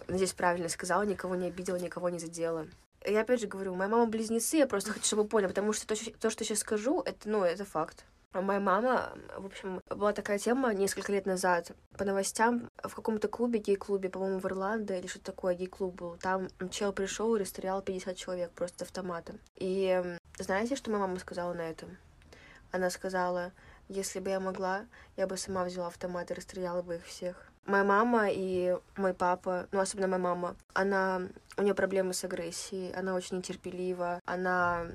надеюсь, 0.08 0.34
правильно 0.34 0.70
сказала, 0.70 1.04
никого 1.04 1.36
не 1.36 1.48
обидела, 1.48 1.78
никого 1.78 2.10
не 2.10 2.20
задела. 2.20 2.68
Я 3.06 3.22
опять 3.22 3.42
же 3.42 3.48
говорю, 3.48 3.76
моя 3.76 3.90
мама 3.90 4.06
близнецы, 4.06 4.58
я 4.58 4.68
просто 4.68 4.92
хочу, 4.92 5.06
чтобы 5.06 5.24
вы 5.24 5.30
поняли, 5.30 5.50
потому 5.50 5.74
что 5.74 5.88
то, 5.88 5.96
то, 5.96 6.30
что 6.30 6.44
я 6.44 6.48
сейчас 6.48 6.60
скажу, 6.60 7.02
это, 7.02 7.28
ну, 7.28 7.44
это 7.44 7.66
факт. 7.66 8.06
Моя 8.34 8.60
мама, 8.60 9.14
в 9.38 9.46
общем, 9.46 9.82
была 9.90 10.12
такая 10.14 10.40
тема 10.40 10.74
несколько 10.74 11.12
лет 11.12 11.28
назад 11.28 11.72
по 11.98 12.06
новостям 12.06 12.70
в 12.82 12.96
каком-то 12.96 13.28
клубе, 13.28 13.60
гей-клубе, 13.60 14.10
по-моему, 14.10 14.40
в 14.40 14.46
Ирландии 14.46 14.98
или 14.98 15.06
что 15.06 15.20
такое, 15.20 15.54
гей-клуб 15.54 15.94
был. 15.94 16.18
Там 16.18 16.48
чел 16.72 16.94
пришел 16.94 17.36
и 17.36 17.40
расстрелял 17.40 17.84
50 17.84 18.16
человек 18.16 18.52
просто 18.52 18.86
автоматом. 18.86 19.40
И 19.56 20.02
знаете, 20.40 20.76
что 20.76 20.90
моя 20.90 21.02
мама 21.02 21.20
сказала 21.20 21.54
на 21.54 21.70
этом? 21.70 21.98
Она 22.74 22.90
сказала, 22.90 23.52
если 23.88 24.20
бы 24.20 24.32
я 24.32 24.40
могла, 24.40 24.88
я 25.16 25.28
бы 25.28 25.38
сама 25.38 25.64
взяла 25.64 25.88
автомат 25.88 26.32
и 26.32 26.34
расстреляла 26.34 26.82
бы 26.82 26.96
их 26.96 27.06
всех. 27.06 27.38
Моя 27.68 27.84
мама 27.84 28.30
и 28.30 28.76
мой 28.98 29.14
папа, 29.14 29.68
ну, 29.72 29.80
особенно 29.80 30.08
моя 30.08 30.20
мама, 30.20 30.56
она, 30.74 31.22
у 31.56 31.62
нее 31.62 31.76
проблемы 31.76 32.14
с 32.14 32.24
агрессией, 32.24 32.92
она 32.94 33.14
очень 33.14 33.38
нетерпелива, 33.38 34.20
она 34.26 34.88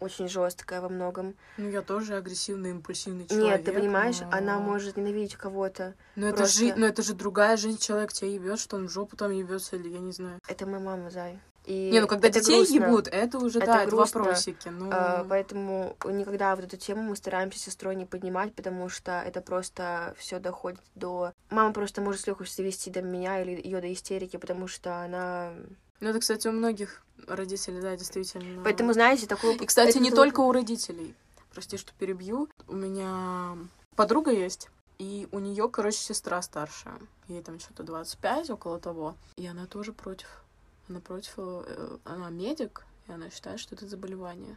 очень 0.00 0.28
жесткая 0.28 0.80
во 0.80 0.88
многом. 0.88 1.36
Ну, 1.58 1.68
я 1.68 1.80
тоже 1.82 2.16
агрессивный, 2.16 2.70
импульсивный 2.70 3.28
человек. 3.28 3.58
Нет, 3.58 3.64
ты 3.64 3.72
понимаешь, 3.72 4.20
но... 4.20 4.28
она 4.32 4.58
может 4.58 4.96
ненавидеть 4.96 5.36
кого-то. 5.36 5.94
Но 6.16 6.32
просто... 6.32 6.64
это, 6.64 6.74
жи... 6.74 6.80
но 6.80 6.86
это 6.86 7.02
же 7.02 7.14
другая 7.14 7.56
жизнь, 7.56 7.78
человек 7.78 8.12
тебя 8.12 8.30
ебет, 8.30 8.58
что 8.58 8.76
он 8.76 8.88
в 8.88 8.90
жопу 8.90 9.16
там 9.16 9.30
ебется, 9.30 9.76
или 9.76 9.88
я 9.88 10.00
не 10.00 10.10
знаю. 10.10 10.40
Это 10.48 10.66
моя 10.66 10.80
мама, 10.80 11.08
Зай. 11.08 11.38
И 11.64 11.90
не, 11.90 12.00
ну 12.00 12.08
когда 12.08 12.28
это 12.28 12.40
детей 12.40 12.56
грустно. 12.56 12.74
ебут, 12.74 13.08
это 13.08 13.38
уже, 13.38 13.58
это 13.58 13.66
да, 13.66 13.86
грустно. 13.86 14.18
это 14.18 14.18
вопросики. 14.18 14.68
Ну... 14.68 14.90
А, 14.92 15.24
поэтому 15.28 15.96
никогда 16.04 16.56
вот 16.56 16.64
эту 16.64 16.76
тему 16.76 17.02
мы 17.02 17.16
стараемся 17.16 17.58
с 17.58 17.62
сестрой 17.62 17.94
не 17.94 18.04
поднимать, 18.04 18.52
потому 18.54 18.88
что 18.88 19.22
это 19.24 19.40
просто 19.40 20.14
все 20.18 20.40
доходит 20.40 20.80
до... 20.94 21.32
Мама 21.50 21.72
просто 21.72 22.00
может 22.00 22.22
с 22.22 22.26
легкостью 22.26 22.64
довести 22.64 22.90
до 22.90 23.02
меня 23.02 23.40
или 23.42 23.60
ее 23.62 23.80
до 23.80 23.92
истерики, 23.92 24.36
потому 24.38 24.66
что 24.66 25.04
она... 25.04 25.52
Ну, 26.00 26.08
это, 26.08 26.18
кстати, 26.18 26.48
у 26.48 26.52
многих 26.52 27.04
родителей, 27.28 27.80
да, 27.80 27.96
действительно. 27.96 28.62
Поэтому, 28.64 28.92
знаете, 28.92 29.28
такое... 29.28 29.54
И, 29.54 29.66
кстати, 29.66 29.98
не 29.98 30.10
только 30.10 30.40
у 30.40 30.50
родителей. 30.50 31.14
Прости, 31.52 31.76
что 31.76 31.92
перебью. 31.96 32.48
У 32.66 32.74
меня 32.74 33.56
подруга 33.94 34.32
есть, 34.32 34.68
и 34.98 35.28
у 35.30 35.38
нее, 35.38 35.68
короче, 35.68 35.98
сестра 35.98 36.42
старшая. 36.42 36.98
Ей 37.28 37.42
там 37.42 37.60
что-то 37.60 37.82
25, 37.84 38.50
около 38.50 38.80
того. 38.80 39.14
И 39.36 39.46
она 39.46 39.66
тоже 39.66 39.92
против 39.92 40.41
напротив, 40.92 41.34
э, 41.36 41.98
она 42.04 42.30
медик, 42.30 42.84
и 43.08 43.12
она 43.12 43.30
считает, 43.30 43.60
что 43.60 43.74
это 43.74 43.86
заболевание. 43.86 44.56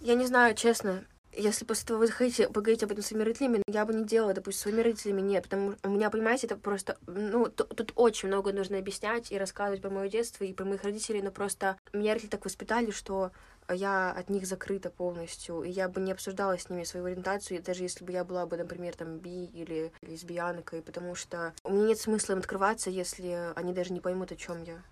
Я 0.00 0.14
не 0.14 0.26
знаю, 0.26 0.54
честно. 0.54 1.04
Если 1.32 1.64
после 1.64 1.84
этого 1.84 1.98
вы 1.98 2.06
захотите 2.06 2.48
поговорить 2.48 2.82
об 2.84 2.92
этом 2.92 3.02
с 3.02 3.08
своими 3.08 3.24
родителями, 3.24 3.62
я 3.66 3.84
бы 3.84 3.92
не 3.92 4.04
делала, 4.04 4.34
допустим, 4.34 4.62
своими 4.62 4.82
родителями 4.82 5.20
нет, 5.20 5.44
потому 5.44 5.72
что 5.72 5.88
у 5.88 5.92
меня, 5.92 6.10
понимаете, 6.10 6.46
это 6.46 6.56
просто, 6.56 6.96
ну, 7.06 7.48
тут 7.48 7.92
очень 7.96 8.28
много 8.28 8.52
нужно 8.52 8.78
объяснять 8.78 9.32
и 9.32 9.38
рассказывать 9.38 9.82
про 9.82 9.90
мое 9.90 10.08
детство 10.08 10.44
и 10.44 10.52
про 10.52 10.64
моих 10.64 10.84
родителей, 10.84 11.22
но 11.22 11.32
просто 11.32 11.76
меня 11.92 12.12
родители 12.12 12.30
так 12.30 12.44
воспитали, 12.44 12.92
что 12.92 13.32
я 13.68 14.10
от 14.10 14.28
них 14.30 14.46
закрыта 14.46 14.90
полностью, 14.90 15.62
и 15.62 15.70
я 15.70 15.88
бы 15.88 16.00
не 16.00 16.12
обсуждала 16.12 16.58
с 16.58 16.68
ними 16.68 16.84
свою 16.84 17.06
ориентацию, 17.06 17.62
даже 17.62 17.82
если 17.82 18.04
бы 18.04 18.12
я 18.12 18.24
была 18.24 18.46
бы, 18.46 18.56
например, 18.56 18.94
там, 18.96 19.18
би 19.18 19.46
или 19.46 19.92
лесбиянкой, 20.02 20.82
потому 20.82 21.14
что 21.14 21.54
у 21.64 21.72
меня 21.72 21.88
нет 21.88 21.98
смысла 21.98 22.34
им 22.34 22.40
открываться, 22.40 22.90
если 22.90 23.52
они 23.54 23.72
даже 23.72 23.92
не 23.92 24.00
поймут, 24.00 24.32
о 24.32 24.36
чем 24.36 24.62
я. 24.62 24.82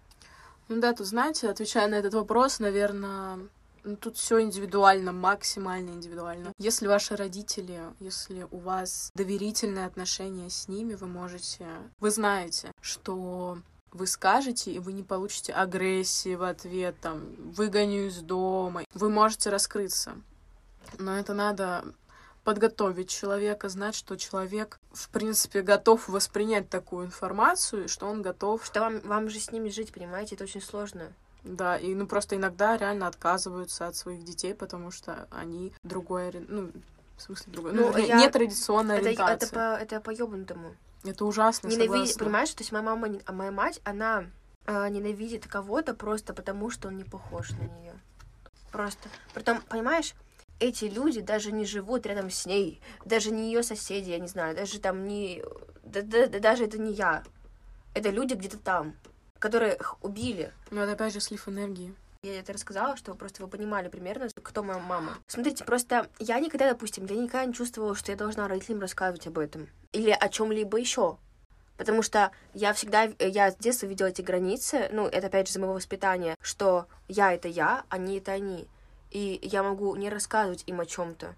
Ну 0.69 0.81
да, 0.81 0.93
тут, 0.93 1.07
знаете, 1.07 1.49
отвечая 1.49 1.89
на 1.89 1.97
этот 1.97 2.15
вопрос, 2.15 2.61
наверное, 2.61 3.39
ну, 3.85 3.97
тут 3.97 4.17
все 4.17 4.41
индивидуально, 4.41 5.13
максимально 5.13 5.91
индивидуально. 5.91 6.53
Если 6.59 6.87
ваши 6.87 7.17
родители, 7.17 7.81
если 7.99 8.47
у 8.51 8.59
вас 8.59 9.11
доверительные 9.15 9.87
отношения 9.87 10.51
с 10.51 10.69
ними, 10.69 10.95
вы 10.95 11.09
можете, 11.09 11.67
вы 11.99 12.11
знаете, 12.11 12.71
что 12.81 13.59
вы 13.93 14.07
скажете, 14.07 14.73
и 14.73 14.79
вы 14.79 14.93
не 14.93 15.03
получите 15.03 15.53
агрессии 15.53 16.35
в 16.35 16.43
ответ, 16.43 16.97
там, 17.01 17.23
выгоню 17.39 18.07
из 18.07 18.19
дома. 18.19 18.85
Вы 18.95 19.11
можете 19.11 19.51
раскрыться. 19.51 20.15
Но 20.99 21.19
это 21.19 21.35
надо 21.35 21.85
подготовить 22.45 23.09
человека, 23.09 23.69
знать, 23.69 23.95
что 23.95 24.17
человек, 24.17 24.79
в 24.93 25.09
принципе, 25.11 25.63
готов 25.63 26.09
воспринять 26.09 26.69
такую 26.69 27.07
информацию, 27.07 27.89
что 27.89 28.07
он 28.07 28.23
готов... 28.23 28.65
Что 28.65 28.81
вам, 28.81 29.01
вам 29.01 29.29
же 29.29 29.39
с 29.39 29.53
ними 29.53 29.69
жить, 29.69 29.93
понимаете, 29.93 30.35
это 30.35 30.45
очень 30.45 30.63
сложно. 30.63 31.13
Да, 31.45 31.77
и 31.77 31.95
ну 31.95 32.07
просто 32.07 32.37
иногда 32.37 32.77
реально 32.77 33.09
отказываются 33.09 33.89
от 33.89 33.97
своих 33.97 34.25
детей, 34.25 34.55
потому 34.55 34.91
что 34.91 35.27
они 35.31 35.73
другой, 35.83 36.33
ну, 36.49 36.71
в 37.17 37.23
смысле 37.23 37.53
другой, 37.53 37.73
ну, 37.73 37.91
ну 37.91 37.99
я... 37.99 38.17
нетрадиционная 38.17 38.99
это, 38.99 39.07
ориентация. 39.07 39.47
Это 39.47 39.55
по, 39.55 39.83
это 39.83 40.01
по 40.01 40.11
ёбнутому. 40.11 40.77
Это 41.05 41.25
ужасно, 41.25 41.69
Ненавидеть, 41.69 42.17
понимаешь, 42.17 42.51
то 42.51 42.63
есть 42.63 42.73
моя 42.73 42.85
мама, 42.85 43.09
а 43.27 43.33
моя 43.33 43.51
мать, 43.51 43.81
она 43.85 44.27
э, 44.67 44.89
ненавидит 44.89 45.47
кого-то 45.49 45.95
просто 45.95 46.33
потому, 46.33 46.71
что 46.71 46.89
он 46.89 46.97
не 46.97 47.05
похож 47.05 47.51
на 47.51 47.63
нее. 47.63 47.95
Просто. 48.71 49.09
Притом, 49.35 49.61
понимаешь, 49.63 50.15
эти 50.61 50.85
люди 50.85 51.21
даже 51.21 51.51
не 51.51 51.65
живут 51.65 52.07
рядом 52.07 52.31
с 52.31 52.47
ней, 52.47 52.81
даже 53.05 53.31
не 53.33 53.47
ее 53.47 53.63
соседи, 53.63 54.11
я 54.11 54.19
не 54.19 54.29
знаю, 54.29 54.55
даже 54.55 54.79
там 54.79 55.07
не... 55.07 55.43
Да, 55.83 56.03
да, 56.03 56.27
да, 56.27 56.39
даже 56.39 56.65
это 56.65 56.79
не 56.79 56.93
я. 56.93 57.25
Это 57.95 58.11
люди 58.11 58.35
где-то 58.35 58.59
там, 58.59 58.95
которые 59.39 59.79
убили. 60.01 60.53
Ну, 60.71 60.81
это 60.81 60.93
опять 60.93 61.13
же 61.13 61.21
слив 61.21 61.49
энергии. 61.49 61.95
Я 62.23 62.39
это 62.39 62.53
рассказала, 62.53 62.97
чтобы 62.97 63.19
просто 63.19 63.43
вы 63.43 63.49
понимали 63.49 63.89
примерно, 63.89 64.29
кто 64.43 64.63
моя 64.63 64.79
мама. 64.79 65.19
Смотрите, 65.27 65.65
просто 65.65 66.09
я 66.21 66.39
никогда, 66.39 66.69
допустим, 66.69 67.05
я 67.07 67.17
никогда 67.17 67.45
не 67.45 67.53
чувствовала, 67.53 67.97
что 67.97 68.13
я 68.13 68.17
должна 68.17 68.47
родителям 68.47 68.81
рассказывать 68.81 69.27
об 69.27 69.39
этом. 69.39 69.69
Или 69.93 70.11
о 70.11 70.29
чем-либо 70.29 70.79
еще. 70.79 71.19
Потому 71.77 72.03
что 72.03 72.31
я 72.55 72.73
всегда, 72.73 73.11
я 73.19 73.51
с 73.51 73.57
детства 73.57 73.87
видела 73.87 74.09
эти 74.09 74.23
границы, 74.23 74.89
ну, 74.93 75.07
это 75.07 75.27
опять 75.27 75.49
же 75.49 75.55
за 75.55 75.61
моего 75.61 75.75
воспитания, 75.75 76.37
что 76.41 76.87
я 77.09 77.33
это 77.33 77.49
я, 77.49 77.85
они 77.89 78.19
это 78.19 78.33
они. 78.33 78.69
И 79.11 79.41
я 79.43 79.63
могу 79.63 79.95
не 79.97 80.09
рассказывать 80.09 80.65
им 80.67 80.81
о 80.81 80.87
чем-то, 80.87 81.35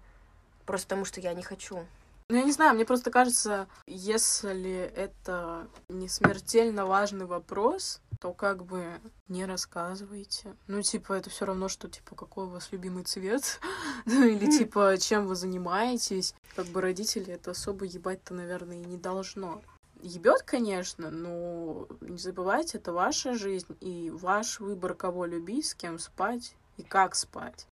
просто 0.65 0.87
потому 0.87 1.05
что 1.05 1.19
я 1.19 1.33
не 1.33 1.41
хочу. 1.41 1.85
Ну, 2.27 2.37
я 2.37 2.43
не 2.43 2.51
знаю, 2.51 2.73
мне 2.73 2.85
просто 2.85 3.11
кажется, 3.11 3.67
если 3.85 4.91
это 4.95 5.67
не 5.89 6.09
смертельно 6.09 6.87
важный 6.87 7.27
вопрос, 7.27 8.01
то 8.19 8.33
как 8.33 8.65
бы 8.65 8.99
не 9.27 9.45
рассказывайте. 9.45 10.55
Ну, 10.65 10.81
типа, 10.81 11.13
это 11.13 11.29
все 11.29 11.45
равно, 11.45 11.67
что, 11.67 11.87
типа, 11.87 12.15
какой 12.15 12.45
у 12.45 12.49
вас 12.49 12.71
любимый 12.71 13.03
цвет, 13.03 13.59
ну, 14.05 14.23
или, 14.23 14.49
типа, 14.49 14.97
чем 14.97 15.27
вы 15.27 15.35
занимаетесь. 15.35 16.33
Как 16.55 16.65
бы 16.67 16.81
родители 16.81 17.31
это 17.31 17.51
особо 17.51 17.85
ебать-то, 17.85 18.33
наверное, 18.33 18.77
и 18.77 18.85
не 18.85 18.97
должно. 18.97 19.61
Ебет, 20.01 20.41
конечно, 20.41 21.11
но 21.11 21.87
не 22.01 22.17
забывайте, 22.17 22.79
это 22.79 22.91
ваша 22.91 23.35
жизнь 23.35 23.77
и 23.81 24.09
ваш 24.11 24.59
выбор, 24.59 24.95
кого 24.95 25.25
любить, 25.25 25.67
с 25.67 25.75
кем 25.75 25.99
спать 25.99 26.55
и 26.77 26.83
как 26.83 27.13
спать. 27.13 27.67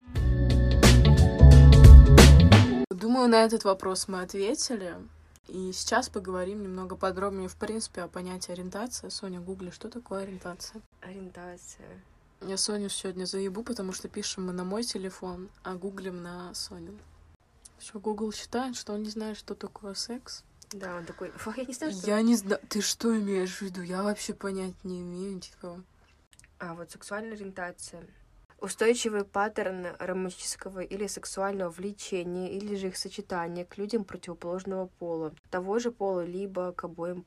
Думаю, 2.94 3.30
на 3.30 3.46
этот 3.46 3.64
вопрос 3.64 4.10
мы 4.10 4.22
ответили. 4.22 4.96
И 5.48 5.72
сейчас 5.72 6.10
поговорим 6.10 6.62
немного 6.62 6.98
подробнее, 6.98 7.48
в 7.48 7.56
принципе, 7.56 8.02
о 8.02 8.10
понятии 8.10 8.52
ориентация. 8.52 9.10
Соня, 9.10 9.40
гугли, 9.40 9.70
что 9.70 9.90
такое 9.90 10.24
ориентация? 10.24 10.82
Ориентация. 11.00 11.88
Я 12.42 12.58
Соню 12.58 12.90
сегодня 12.90 13.26
заебу, 13.26 13.64
потому 13.64 13.94
что 13.94 14.10
пишем 14.10 14.48
мы 14.48 14.52
на 14.52 14.66
мой 14.66 14.84
телефон, 14.84 15.50
а 15.64 15.76
гуглим 15.76 16.22
на 16.22 16.54
Соню. 16.54 16.98
Что, 17.80 18.00
Google 18.00 18.34
считает, 18.34 18.76
что 18.76 18.94
он 18.94 19.04
не 19.04 19.10
знает, 19.10 19.38
что 19.38 19.56
такое 19.56 19.94
секс? 19.94 20.44
Да, 20.74 20.98
он 20.98 21.06
такой, 21.06 21.32
я 21.56 21.64
не 21.64 21.74
знаю, 21.74 21.94
что... 21.94 22.08
Я 22.08 22.22
не 22.22 22.36
знаю, 22.36 22.62
ты 22.68 22.82
что 22.82 23.18
имеешь 23.18 23.58
в 23.58 23.62
виду? 23.62 23.82
Я 23.82 24.04
вообще 24.04 24.34
понять 24.34 24.76
не 24.84 25.02
имею, 25.02 25.40
типа... 25.40 25.82
А, 26.60 26.74
вот 26.76 26.92
сексуальная 26.92 27.34
ориентация. 27.34 28.06
Устойчивый 28.62 29.26
паттерн 29.26 29.88
романтического 29.98 30.82
или 30.82 31.08
сексуального 31.08 31.72
влечения 31.72 32.50
или 32.50 32.76
же 32.76 32.88
их 32.90 32.98
сочетания 32.98 33.66
к 33.66 33.78
людям 33.78 34.06
противоположного 34.06 34.86
пола, 35.00 35.34
того 35.50 35.80
же 35.80 35.92
пола, 35.92 36.24
либо 36.24 36.72
к 36.72 36.84
обоим 36.84 37.26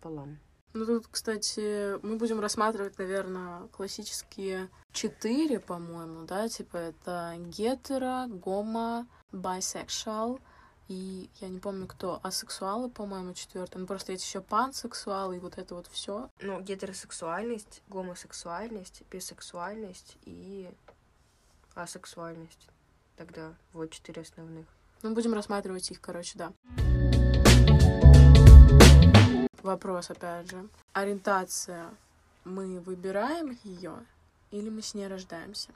полам. 0.00 0.38
Ну 0.72 0.86
тут, 0.86 1.08
кстати, 1.08 1.98
мы 2.04 2.16
будем 2.16 2.40
рассматривать, 2.40 2.96
наверное, 2.96 3.66
классические 3.68 4.70
четыре, 4.92 5.60
по-моему, 5.60 6.24
да, 6.24 6.48
типа 6.48 6.76
это 6.76 7.34
гетеро, 7.38 8.26
гомо, 8.28 9.06
bisexual 9.32 10.40
и 10.90 11.30
я 11.40 11.48
не 11.48 11.60
помню 11.60 11.86
кто, 11.86 12.18
асексуалы, 12.24 12.90
по-моему, 12.90 13.32
четвертый. 13.32 13.78
Ну 13.78 13.86
просто 13.86 14.10
есть 14.10 14.24
еще 14.24 14.40
пансексуалы 14.40 15.36
и 15.36 15.38
вот 15.38 15.56
это 15.56 15.76
вот 15.76 15.86
все. 15.86 16.28
Ну, 16.40 16.60
гетеросексуальность, 16.60 17.80
гомосексуальность, 17.86 19.04
бисексуальность 19.08 20.16
и 20.24 20.68
асексуальность. 21.76 22.66
Тогда 23.16 23.54
вот 23.72 23.92
четыре 23.92 24.22
основных. 24.22 24.66
Ну, 25.02 25.14
будем 25.14 25.32
рассматривать 25.32 25.88
их, 25.92 26.00
короче, 26.00 26.36
да. 26.36 26.52
Вопрос, 29.62 30.10
опять 30.10 30.50
же. 30.50 30.68
Ориентация. 30.92 31.94
Мы 32.42 32.80
выбираем 32.80 33.56
ее 33.62 33.94
или 34.50 34.68
мы 34.68 34.82
с 34.82 34.94
ней 34.94 35.06
рождаемся? 35.06 35.68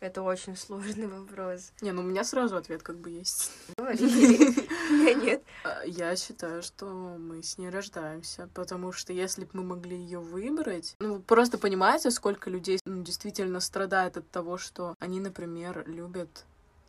Это 0.00 0.22
очень 0.22 0.56
сложный 0.56 1.06
вопрос. 1.06 1.72
Не, 1.80 1.92
ну 1.92 2.02
у 2.02 2.04
меня 2.04 2.22
сразу 2.22 2.56
ответ 2.56 2.82
как 2.82 2.98
бы 2.98 3.10
есть. 3.10 3.50
Нет. 3.78 5.42
А, 5.64 5.82
я 5.86 6.14
считаю, 6.16 6.62
что 6.62 6.86
мы 6.86 7.42
с 7.42 7.56
ней 7.56 7.70
рождаемся, 7.70 8.48
потому 8.52 8.92
что 8.92 9.14
если 9.14 9.44
бы 9.44 9.50
мы 9.54 9.64
могли 9.64 9.96
ее 9.96 10.18
выбрать, 10.18 10.94
ну 11.00 11.20
просто 11.20 11.56
понимаете, 11.56 12.10
сколько 12.10 12.50
людей 12.50 12.78
ну, 12.84 13.02
действительно 13.02 13.60
страдает 13.60 14.18
от 14.18 14.30
того, 14.30 14.58
что 14.58 14.94
они, 14.98 15.18
например, 15.18 15.84
любят 15.86 16.44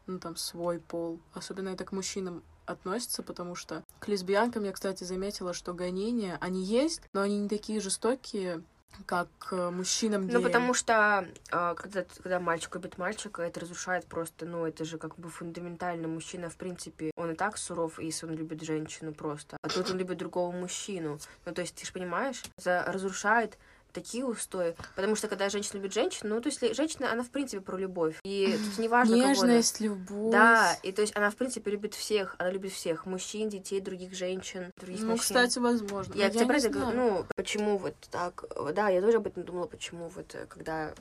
ну 0.06 0.20
там 0.20 0.36
свой 0.36 0.80
пол, 0.80 1.20
особенно 1.34 1.70
это 1.70 1.86
к 1.86 1.94
мужчинам 1.94 2.44
относится, 2.66 3.24
потому 3.24 3.56
что 3.56 3.84
к 4.00 4.08
лесбиянкам 4.08 4.66
я, 4.66 4.74
кстати, 4.74 5.04
заметила, 5.06 5.54
что 5.54 5.74
гонения, 5.74 6.38
они 6.42 6.64
есть, 6.64 7.02
но 7.14 7.22
они 7.22 7.40
не 7.40 7.48
такие 7.48 7.80
жестокие, 7.80 8.64
как 9.06 9.30
э, 9.52 9.70
мужчинам 9.70 10.28
Ну, 10.28 10.42
потому 10.42 10.74
что 10.74 11.28
э, 11.52 11.76
когда, 11.76 12.06
когда 12.24 12.40
мальчик 12.40 12.76
любит 12.76 12.98
мальчика, 12.98 13.42
это 13.42 13.60
разрушает 13.60 14.06
просто, 14.06 14.46
ну, 14.46 14.66
это 14.66 14.86
же 14.86 14.98
как 14.98 15.18
бы 15.18 15.30
фундаментально. 15.30 16.08
Мужчина, 16.08 16.50
в 16.50 16.56
принципе, 16.56 17.12
он 17.16 17.32
и 17.32 17.36
так 17.36 17.58
суров, 17.58 18.00
если 18.00 18.26
он 18.26 18.36
любит 18.36 18.64
женщину 18.64 19.14
просто. 19.14 19.58
А 19.62 19.70
тут 19.70 19.90
он 19.92 19.98
любит 19.98 20.18
другого 20.18 20.52
мужчину. 20.52 21.20
Ну, 21.46 21.54
то 21.54 21.62
есть, 21.62 21.76
ты 21.76 21.86
же 21.86 21.94
понимаешь, 21.94 22.44
это 22.58 22.84
разрушает 22.88 23.58
такие 23.98 24.26
устои. 24.26 24.76
Потому 24.96 25.16
что 25.16 25.28
когда 25.28 25.50
женщина 25.50 25.78
любит 25.78 25.94
женщину, 25.94 26.36
ну, 26.36 26.42
то 26.42 26.50
есть 26.50 26.76
женщина, 26.76 27.12
она 27.12 27.24
в 27.24 27.30
принципе 27.30 27.62
про 27.62 27.78
любовь. 27.78 28.20
И 28.24 28.56
тут 28.64 28.78
не 28.78 28.88
важно, 28.88 29.16
Нежность, 29.16 29.80
любовь. 29.80 30.32
Да, 30.32 30.78
и 30.84 30.92
то 30.92 31.02
есть 31.02 31.16
она 31.16 31.32
в 31.32 31.36
принципе 31.36 31.72
любит 31.72 31.96
всех. 31.96 32.36
Она 32.38 32.52
любит 32.52 32.72
всех. 32.72 33.08
Мужчин, 33.08 33.50
детей, 33.50 33.82
других 33.82 34.14
женщин, 34.14 34.72
других 34.80 35.02
ну, 35.02 35.12
мужчин. 35.12 35.24
кстати, 35.24 35.58
возможно. 35.58 36.14
Я, 36.14 36.26
я 36.26 36.30
тебе 36.30 36.46
правда 36.46 36.70
говорю, 36.70 36.98
ну, 36.98 37.26
почему 37.36 37.78
вот 37.78 37.96
так. 38.12 38.46
Да, 38.76 38.90
я 38.90 39.02
тоже 39.02 39.18
об 39.18 39.28
этом 39.28 39.44
думала, 39.44 39.66
почему 39.66 40.10
вот 40.10 40.36
э, 40.36 40.46
когда 40.48 40.94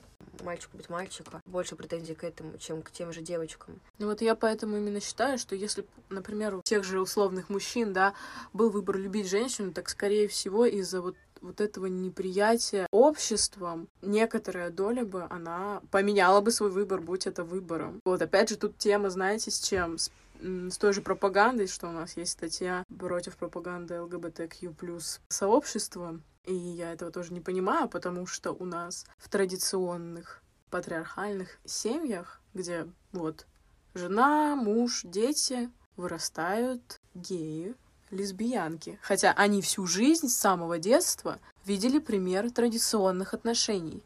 мальчик 0.43 0.69
любит 0.73 0.89
мальчика, 0.89 1.41
больше 1.45 1.75
претензий 1.75 2.15
к 2.15 2.23
этому, 2.23 2.57
чем 2.57 2.81
к 2.81 2.91
тем 2.91 3.11
же 3.13 3.21
девочкам. 3.21 3.79
Ну 3.99 4.07
вот 4.07 4.21
я 4.21 4.35
поэтому 4.35 4.77
именно 4.77 4.99
считаю, 4.99 5.37
что 5.37 5.55
если, 5.55 5.85
например, 6.09 6.55
у 6.55 6.61
тех 6.61 6.83
же 6.83 6.99
условных 6.99 7.49
мужчин, 7.49 7.93
да, 7.93 8.13
был 8.53 8.69
выбор 8.69 8.97
любить 8.97 9.29
женщину, 9.29 9.71
так 9.71 9.89
скорее 9.89 10.27
всего 10.27 10.65
из-за 10.65 11.01
вот 11.01 11.15
вот 11.41 11.61
этого 11.61 11.87
неприятия 11.87 12.87
обществом, 12.91 13.87
некоторая 14.01 14.69
доля 14.69 15.05
бы, 15.05 15.25
она 15.29 15.81
поменяла 15.91 16.41
бы 16.41 16.51
свой 16.51 16.69
выбор, 16.69 17.01
будь 17.01 17.27
это 17.27 17.43
выбором. 17.43 17.99
Вот 18.05 18.21
опять 18.21 18.49
же 18.49 18.57
тут 18.57 18.77
тема, 18.77 19.09
знаете, 19.09 19.51
с 19.51 19.59
чем? 19.59 19.97
С 19.97 20.11
с 20.41 20.77
той 20.77 20.93
же 20.93 21.01
пропагандой, 21.01 21.67
что 21.67 21.87
у 21.87 21.91
нас 21.91 22.15
есть 22.17 22.33
статья 22.33 22.83
против 22.97 23.37
пропаганды 23.37 23.99
ЛГБТQ 23.99 24.73
плюс 24.75 25.19
сообщества. 25.29 26.19
И 26.45 26.53
я 26.53 26.93
этого 26.93 27.11
тоже 27.11 27.33
не 27.33 27.41
понимаю, 27.41 27.89
потому 27.89 28.25
что 28.25 28.51
у 28.51 28.65
нас 28.65 29.05
в 29.17 29.29
традиционных 29.29 30.41
патриархальных 30.69 31.57
семьях, 31.65 32.41
где 32.53 32.87
вот 33.11 33.45
жена, 33.93 34.55
муж, 34.55 35.01
дети 35.03 35.69
вырастают 35.95 36.99
геи, 37.13 37.75
лесбиянки, 38.11 38.99
хотя 39.01 39.33
они 39.33 39.61
всю 39.61 39.85
жизнь 39.85 40.29
с 40.29 40.35
самого 40.35 40.79
детства 40.79 41.39
видели 41.65 41.99
пример 41.99 42.51
традиционных 42.51 43.33
отношений. 43.33 44.03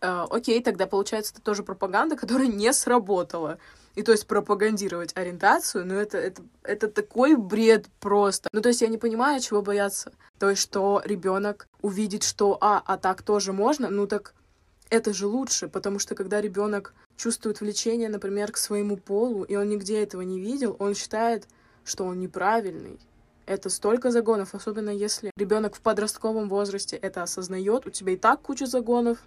Э, 0.00 0.26
окей, 0.30 0.62
тогда 0.62 0.86
получается 0.86 1.32
это 1.34 1.42
тоже 1.42 1.62
пропаганда, 1.62 2.16
которая 2.16 2.48
не 2.48 2.72
сработала. 2.72 3.58
И 3.96 4.02
то 4.02 4.12
есть 4.12 4.26
пропагандировать 4.26 5.16
ориентацию, 5.16 5.84
ну 5.84 5.94
это, 5.94 6.16
это, 6.16 6.42
это 6.62 6.88
такой 6.88 7.36
бред 7.36 7.86
просто. 7.98 8.48
Ну 8.52 8.60
то 8.60 8.68
есть 8.68 8.82
я 8.82 8.88
не 8.88 8.98
понимаю, 8.98 9.40
чего 9.40 9.62
бояться. 9.62 10.12
То 10.38 10.48
есть 10.48 10.62
что 10.62 11.02
ребенок 11.04 11.68
увидит, 11.82 12.22
что 12.22 12.56
а, 12.60 12.82
а 12.86 12.96
так 12.96 13.22
тоже 13.22 13.52
можно, 13.52 13.90
ну 13.90 14.06
так 14.06 14.34
это 14.90 15.12
же 15.12 15.26
лучше, 15.26 15.68
потому 15.68 15.98
что 15.98 16.14
когда 16.14 16.40
ребенок 16.40 16.94
чувствует 17.16 17.60
влечение, 17.60 18.08
например, 18.08 18.52
к 18.52 18.56
своему 18.56 18.96
полу, 18.96 19.44
и 19.44 19.54
он 19.54 19.68
нигде 19.68 20.02
этого 20.02 20.22
не 20.22 20.40
видел, 20.40 20.76
он 20.78 20.94
считает, 20.94 21.46
что 21.84 22.04
он 22.04 22.18
неправильный. 22.20 22.98
Это 23.50 23.68
столько 23.68 24.12
загонов, 24.12 24.54
особенно 24.54 24.90
если 24.90 25.32
ребенок 25.34 25.74
в 25.74 25.80
подростковом 25.80 26.48
возрасте 26.48 26.94
это 26.94 27.24
осознает. 27.24 27.84
У 27.84 27.90
тебя 27.90 28.12
и 28.12 28.16
так 28.16 28.40
куча 28.42 28.64
загонов. 28.64 29.18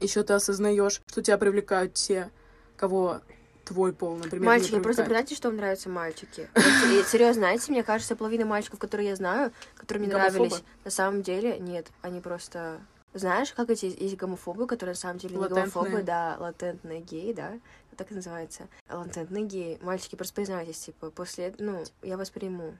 Еще 0.00 0.24
ты 0.24 0.32
осознаешь, 0.32 1.00
что 1.06 1.22
тебя 1.22 1.38
привлекают 1.38 1.94
те, 1.94 2.32
кого 2.76 3.20
твой 3.64 3.92
пол, 3.92 4.16
например. 4.16 4.44
Мальчики, 4.44 4.80
просто 4.80 5.04
знаете, 5.04 5.36
что 5.36 5.50
вам 5.50 5.58
нравятся 5.58 5.88
мальчики. 5.88 6.48
Серьезно, 7.08 7.34
знаете, 7.34 7.70
мне 7.70 7.84
кажется, 7.84 8.16
половина 8.16 8.44
мальчиков, 8.44 8.80
которые 8.80 9.10
я 9.10 9.14
знаю, 9.14 9.52
которые 9.76 10.08
мне 10.08 10.16
нравились, 10.16 10.64
на 10.84 10.90
самом 10.90 11.22
деле, 11.22 11.56
нет, 11.60 11.86
они 12.02 12.20
просто 12.20 12.80
знаешь, 13.12 13.52
как 13.52 13.70
эти 13.70 13.84
есть 13.84 14.16
гомофобы, 14.16 14.66
которые 14.66 14.94
на 14.94 14.98
самом 14.98 15.18
деле 15.18 15.36
не 15.36 15.48
гомофобы, 15.48 16.02
да, 16.02 16.36
латентные 16.40 17.02
геи, 17.02 17.32
да, 17.32 17.52
так 17.96 18.10
и 18.10 18.16
называется. 18.16 18.66
Латентные 18.90 19.44
геи. 19.44 19.78
Мальчики, 19.80 20.16
просто 20.16 20.34
признайтесь, 20.34 20.80
типа, 20.80 21.12
после, 21.12 21.54
ну, 21.60 21.84
я 22.02 22.16
вас 22.16 22.30
приму. 22.30 22.74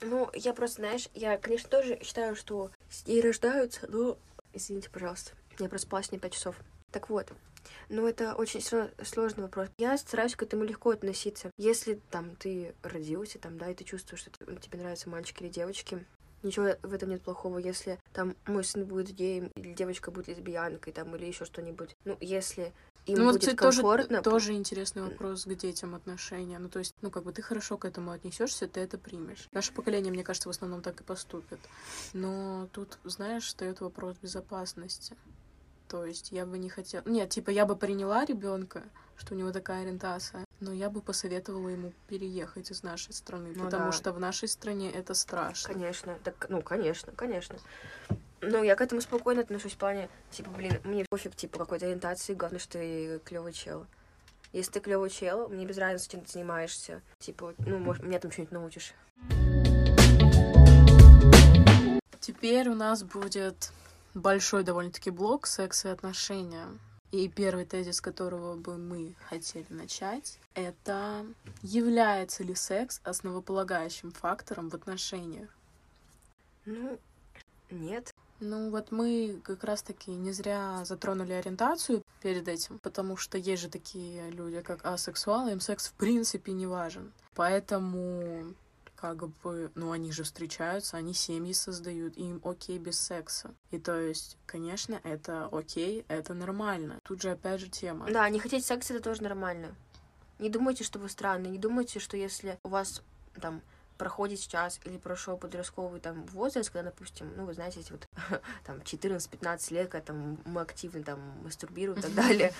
Ну, 0.00 0.30
я 0.34 0.52
просто, 0.52 0.76
знаешь, 0.82 1.08
я, 1.14 1.38
конечно, 1.38 1.68
тоже 1.68 1.98
считаю, 2.02 2.36
что 2.36 2.70
и 3.06 3.20
рождаются, 3.20 3.86
но... 3.88 4.18
Извините, 4.52 4.90
пожалуйста, 4.90 5.32
я 5.58 5.68
проспалась 5.68 6.12
не 6.12 6.18
пять 6.18 6.34
часов. 6.34 6.56
Так 6.90 7.10
вот, 7.10 7.30
ну, 7.88 8.06
это 8.06 8.34
очень 8.34 8.62
сложный 9.04 9.42
вопрос. 9.42 9.68
Я 9.78 9.98
стараюсь 9.98 10.36
к 10.36 10.42
этому 10.42 10.64
легко 10.64 10.90
относиться. 10.90 11.50
Если 11.58 12.00
там 12.10 12.36
ты 12.36 12.74
родился, 12.82 13.38
там, 13.38 13.58
да, 13.58 13.70
и 13.70 13.74
ты 13.74 13.84
чувствуешь, 13.84 14.20
что 14.20 14.30
тебе 14.30 14.78
нравятся 14.78 15.10
мальчики 15.10 15.42
или 15.42 15.50
девочки, 15.50 16.04
ничего 16.42 16.76
в 16.82 16.94
этом 16.94 17.10
нет 17.10 17.22
плохого, 17.22 17.58
если 17.58 17.98
там 18.12 18.36
мой 18.46 18.64
сын 18.64 18.84
будет 18.84 19.10
геем, 19.10 19.50
или 19.56 19.72
девочка 19.72 20.10
будет 20.10 20.28
лесбиянкой, 20.28 20.92
там, 20.92 21.14
или 21.16 21.26
еще 21.26 21.44
что-нибудь. 21.44 21.96
Ну, 22.04 22.16
если 22.20 22.72
им 23.06 23.18
ну, 23.18 23.32
будет 23.32 23.56
комфортно. 23.56 24.22
Тоже, 24.22 24.30
тоже 24.36 24.52
интересный 24.54 25.02
вопрос 25.02 25.44
к 25.44 25.54
детям 25.54 25.94
отношения. 25.94 26.58
Ну, 26.58 26.68
то 26.68 26.80
есть, 26.80 26.94
ну, 27.02 27.10
как 27.10 27.24
бы 27.24 27.32
ты 27.32 27.42
хорошо 27.42 27.78
к 27.78 27.84
этому 27.84 28.10
отнесешься, 28.10 28.66
ты 28.66 28.80
это 28.80 28.98
примешь. 28.98 29.48
Наше 29.52 29.72
поколение, 29.72 30.12
мне 30.12 30.24
кажется, 30.24 30.48
в 30.48 30.50
основном 30.50 30.82
так 30.82 31.00
и 31.00 31.04
поступит. 31.04 31.60
Но 32.12 32.68
тут, 32.72 32.98
знаешь, 33.04 33.44
встает 33.44 33.80
вопрос 33.80 34.16
безопасности. 34.20 35.16
То 35.88 36.04
есть 36.04 36.32
я 36.32 36.46
бы 36.46 36.58
не 36.58 36.68
хотела... 36.68 37.02
Нет, 37.06 37.30
типа 37.30 37.50
я 37.50 37.64
бы 37.64 37.76
приняла 37.76 38.24
ребенка, 38.24 38.82
что 39.16 39.34
у 39.34 39.36
него 39.36 39.52
такая 39.52 39.82
ориентация, 39.82 40.44
но 40.60 40.72
я 40.72 40.90
бы 40.90 41.00
посоветовала 41.00 41.68
ему 41.68 41.92
переехать 42.08 42.70
из 42.70 42.82
нашей 42.82 43.12
страны, 43.12 43.52
ну, 43.54 43.64
потому 43.64 43.86
да. 43.86 43.92
что 43.92 44.12
в 44.12 44.18
нашей 44.18 44.48
стране 44.48 44.90
это 44.90 45.14
страшно. 45.14 45.72
Конечно, 45.72 46.18
так, 46.24 46.46
ну, 46.48 46.60
конечно, 46.60 47.12
конечно. 47.12 47.58
Ну, 48.42 48.62
я 48.62 48.76
к 48.76 48.80
этому 48.80 49.00
спокойно 49.00 49.40
отношусь 49.40 49.72
в 49.72 49.78
плане, 49.78 50.08
типа, 50.30 50.50
блин, 50.50 50.78
мне 50.84 51.04
пофиг, 51.08 51.34
типа, 51.34 51.58
какой-то 51.58 51.86
ориентации, 51.86 52.34
главное, 52.34 52.58
что 52.58 52.72
ты 52.72 53.20
клевый 53.24 53.52
чел. 53.52 53.86
Если 54.52 54.72
ты 54.72 54.80
клевый 54.80 55.10
чел, 55.10 55.48
мне 55.48 55.64
без 55.64 55.78
разницы, 55.78 56.10
чем 56.10 56.20
ты 56.20 56.32
занимаешься. 56.32 57.02
Типа, 57.18 57.54
ну, 57.58 57.78
может, 57.78 58.02
меня 58.02 58.18
там 58.18 58.30
что-нибудь 58.30 58.52
научишь. 58.52 58.94
Теперь 62.20 62.68
у 62.68 62.74
нас 62.74 63.02
будет 63.02 63.72
большой 64.14 64.64
довольно-таки 64.64 65.10
блок 65.10 65.46
секс 65.46 65.84
и 65.84 65.88
отношения. 65.88 66.66
И 67.12 67.28
первый 67.28 67.64
тезис, 67.64 68.00
которого 68.00 68.56
бы 68.56 68.76
мы 68.76 69.14
хотели 69.28 69.66
начать, 69.70 70.38
это 70.54 71.24
является 71.62 72.42
ли 72.42 72.54
секс 72.54 73.00
основополагающим 73.04 74.10
фактором 74.10 74.68
в 74.70 74.74
отношениях? 74.74 75.48
Ну, 76.64 76.98
нет. 77.70 78.12
Ну 78.40 78.70
вот 78.70 78.92
мы 78.92 79.40
как 79.44 79.64
раз-таки 79.64 80.10
не 80.10 80.32
зря 80.32 80.84
затронули 80.84 81.32
ориентацию 81.32 82.02
перед 82.22 82.48
этим, 82.48 82.78
потому 82.80 83.16
что 83.16 83.38
есть 83.38 83.62
же 83.62 83.68
такие 83.68 84.30
люди, 84.30 84.60
как 84.60 84.84
асексуалы, 84.84 85.52
им 85.52 85.60
секс 85.60 85.88
в 85.88 85.94
принципе 85.94 86.52
не 86.52 86.66
важен. 86.66 87.12
Поэтому 87.34 88.54
как 88.96 89.28
бы, 89.28 89.70
ну, 89.74 89.92
они 89.92 90.10
же 90.10 90.24
встречаются, 90.24 90.96
они 90.96 91.14
семьи 91.14 91.52
создают, 91.52 92.16
им 92.16 92.40
окей 92.44 92.78
без 92.78 92.98
секса. 92.98 93.54
И 93.70 93.78
то 93.78 93.98
есть, 93.98 94.38
конечно, 94.46 95.00
это 95.04 95.48
окей, 95.52 96.04
это 96.08 96.34
нормально. 96.34 96.98
Тут 97.04 97.22
же 97.22 97.30
опять 97.30 97.60
же 97.60 97.68
тема. 97.68 98.10
Да, 98.10 98.28
не 98.28 98.38
хотеть 98.38 98.64
секса, 98.64 98.94
это 98.94 99.04
тоже 99.04 99.22
нормально. 99.22 99.74
Не 100.38 100.50
думайте, 100.50 100.84
что 100.84 100.98
вы 100.98 101.08
странные, 101.08 101.52
не 101.52 101.58
думайте, 101.58 102.00
что 102.00 102.16
если 102.16 102.58
у 102.62 102.68
вас 102.68 103.02
там 103.40 103.62
проходит 103.96 104.40
сейчас 104.40 104.80
или 104.84 104.98
прошел 104.98 105.36
подростковый 105.36 106.00
там 106.00 106.24
возраст, 106.26 106.70
когда, 106.70 106.90
допустим, 106.90 107.32
ну, 107.36 107.44
вы 107.44 107.54
знаете, 107.54 107.80
эти 107.80 107.92
вот 107.92 108.06
там 108.64 108.78
14-15 108.78 109.74
лет, 109.74 109.88
когда 109.88 110.06
там 110.06 110.38
мы 110.44 110.60
активно 110.60 111.02
там 111.02 111.20
мастурбируем 111.42 111.98
и 111.98 112.02
так 112.02 112.14
далее, 112.14 112.52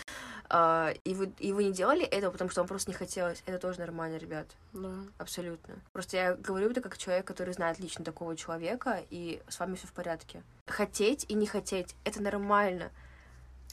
а, 0.48 0.92
и 1.04 1.14
вы, 1.14 1.32
и 1.38 1.52
вы 1.52 1.64
не 1.64 1.72
делали 1.72 2.04
этого, 2.04 2.30
потому 2.32 2.50
что 2.50 2.60
вам 2.60 2.68
просто 2.68 2.90
не 2.90 2.96
хотелось, 2.96 3.42
это 3.46 3.58
тоже 3.58 3.80
нормально, 3.80 4.16
ребят. 4.16 4.46
Да. 4.72 4.90
Абсолютно. 5.18 5.74
Просто 5.92 6.16
я 6.16 6.34
говорю 6.34 6.70
это 6.70 6.80
как 6.80 6.98
человек, 6.98 7.26
который 7.26 7.54
знает 7.54 7.78
лично 7.78 8.04
такого 8.04 8.36
человека, 8.36 9.02
и 9.10 9.42
с 9.48 9.58
вами 9.58 9.74
все 9.74 9.86
в 9.86 9.92
порядке. 9.92 10.42
Хотеть 10.66 11.26
и 11.28 11.34
не 11.34 11.46
хотеть— 11.46 11.94
это 12.04 12.22
нормально. 12.22 12.90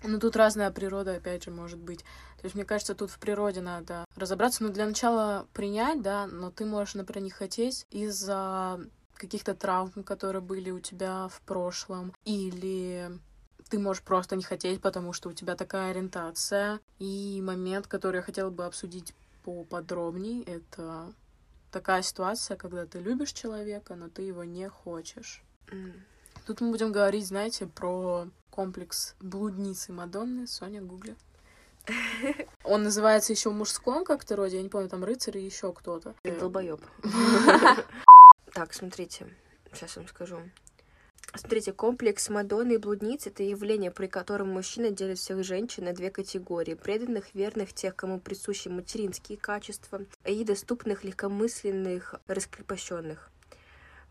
Ну, 0.03 0.19
тут 0.19 0.35
разная 0.35 0.69
природа, 0.71 1.15
опять 1.15 1.43
же, 1.45 1.51
может 1.51 1.79
быть. 1.79 1.99
То 2.37 2.43
есть, 2.43 2.55
мне 2.55 2.65
кажется, 2.65 2.93
тут 2.93 3.09
в 3.09 3.19
природе 3.19 3.61
надо 3.61 4.05
разобраться. 4.15 4.63
Ну, 4.63 4.69
для 4.69 4.85
начала 4.85 5.47
принять, 5.53 6.01
да, 6.01 6.27
но 6.27 6.51
ты 6.51 6.65
можешь, 6.65 6.95
например, 6.95 7.23
не 7.23 7.29
хотеть 7.29 7.85
из-за 7.89 8.79
каких-то 9.15 9.55
травм, 9.55 10.03
которые 10.03 10.41
были 10.41 10.71
у 10.71 10.79
тебя 10.79 11.29
в 11.29 11.41
прошлом, 11.41 12.13
или 12.25 13.17
ты 13.69 13.79
можешь 13.79 14.03
просто 14.03 14.35
не 14.35 14.43
хотеть, 14.43 14.81
потому 14.81 15.13
что 15.13 15.29
у 15.29 15.33
тебя 15.33 15.55
такая 15.55 15.91
ориентация. 15.91 16.81
И 16.99 17.41
момент, 17.41 17.87
который 17.87 18.17
я 18.17 18.21
хотела 18.21 18.49
бы 18.49 18.65
обсудить 18.65 19.13
поподробнее, 19.43 20.43
это 20.43 21.13
такая 21.71 22.01
ситуация, 22.01 22.57
когда 22.57 22.85
ты 22.85 22.99
любишь 22.99 23.31
человека, 23.31 23.95
но 23.95 24.09
ты 24.09 24.23
его 24.23 24.43
не 24.43 24.67
хочешь. 24.69 25.43
М. 25.71 25.93
Тут 26.45 26.62
мы 26.62 26.71
будем 26.71 26.91
говорить, 26.91 27.25
знаете, 27.27 27.67
про 27.67 28.27
комплекс 28.49 29.15
блудницы 29.21 29.93
Мадонны. 29.93 30.45
Соня, 30.45 30.82
гугли. 30.82 31.15
Он 32.63 32.84
называется 32.84 33.34
еще 33.34 33.49
в 33.49 33.53
мужском 33.53 34.03
как-то 34.03 34.36
роде, 34.36 34.58
я 34.58 34.63
не 34.63 34.69
помню, 34.69 34.89
там 34.89 35.03
рыцарь 35.03 35.38
и 35.38 35.45
еще 35.45 35.73
кто-то. 35.73 36.15
Ты 36.21 36.38
долбоёб. 36.38 36.82
Так, 38.53 38.71
смотрите, 38.75 39.25
сейчас 39.73 39.95
вам 39.95 40.08
скажу. 40.08 40.38
Смотрите, 41.36 41.73
комплекс 41.73 42.29
Мадонны 42.29 42.73
и 42.73 42.77
блудниц— 42.77 43.25
это 43.27 43.41
явление, 43.41 43.89
при 43.89 44.06
котором 44.06 44.49
мужчина 44.49 44.91
делит 44.91 45.17
всех 45.17 45.43
женщин 45.43 45.86
на 45.86 45.93
две 45.93 46.12
категории. 46.12 46.75
Преданных, 46.75 47.34
верных, 47.34 47.73
тех, 47.73 47.95
кому 47.95 48.19
присущи 48.19 48.67
материнские 48.67 49.39
качества, 49.39 50.01
и 50.23 50.43
доступных, 50.43 51.03
легкомысленных, 51.03 52.13
раскрепощенных. 52.27 53.32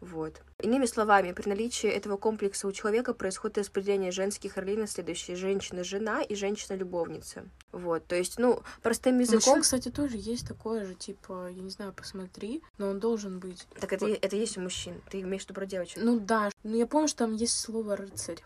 Вот. 0.02 0.42
Иными 0.58 0.84
словами, 0.86 1.30
при 1.30 1.48
наличии 1.48 1.88
этого 1.88 2.16
комплекса 2.16 2.66
у 2.66 2.72
человека 2.72 3.14
происходит 3.14 3.58
распределение 3.58 4.10
женских 4.10 4.56
ролей 4.56 4.76
на 4.76 4.88
следующие. 4.88 5.36
Женщина-жена 5.36 6.22
и 6.22 6.34
женщина-любовница. 6.34 7.44
Вот, 7.70 8.04
то 8.06 8.16
есть, 8.16 8.36
ну, 8.36 8.64
простым 8.82 9.18
У 9.18 9.20
языком... 9.20 9.58
мужчин, 9.58 9.62
кстати, 9.62 9.90
тоже 9.92 10.16
есть 10.16 10.48
такое 10.48 10.84
же, 10.84 10.94
типа, 10.94 11.50
я 11.50 11.62
не 11.62 11.70
знаю, 11.70 11.92
посмотри, 11.92 12.64
но 12.78 12.88
он 12.88 12.98
должен 12.98 13.38
быть. 13.38 13.64
Так 13.78 13.92
это, 13.92 14.08
это 14.08 14.34
есть 14.34 14.58
у 14.58 14.60
мужчин. 14.60 15.00
Ты 15.08 15.20
имеешь 15.20 15.42
в 15.42 15.44
виду 15.44 15.54
про 15.54 15.66
девочек. 15.66 16.02
Ну 16.02 16.18
да, 16.18 16.50
ну 16.64 16.76
я 16.76 16.88
помню, 16.88 17.06
что 17.06 17.18
там 17.18 17.34
есть 17.34 17.60
слово 17.60 17.94
рыцарь. 17.94 18.42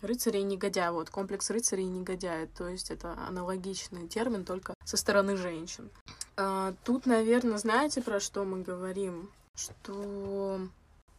Рыцарь 0.00 0.38
и 0.38 0.42
негодяй, 0.42 0.90
вот, 0.90 1.10
комплекс 1.10 1.50
рыцаря 1.50 1.82
и 1.82 1.86
негодяя, 1.86 2.46
то 2.46 2.68
есть 2.68 2.90
это 2.90 3.12
аналогичный 3.28 4.08
термин, 4.08 4.46
только 4.46 4.72
со 4.86 4.96
стороны 4.96 5.36
женщин. 5.36 5.90
А, 6.38 6.72
тут, 6.84 7.04
наверное, 7.04 7.58
знаете, 7.58 8.00
про 8.00 8.18
что 8.18 8.44
мы 8.44 8.62
говорим? 8.62 9.30
Что 9.54 10.60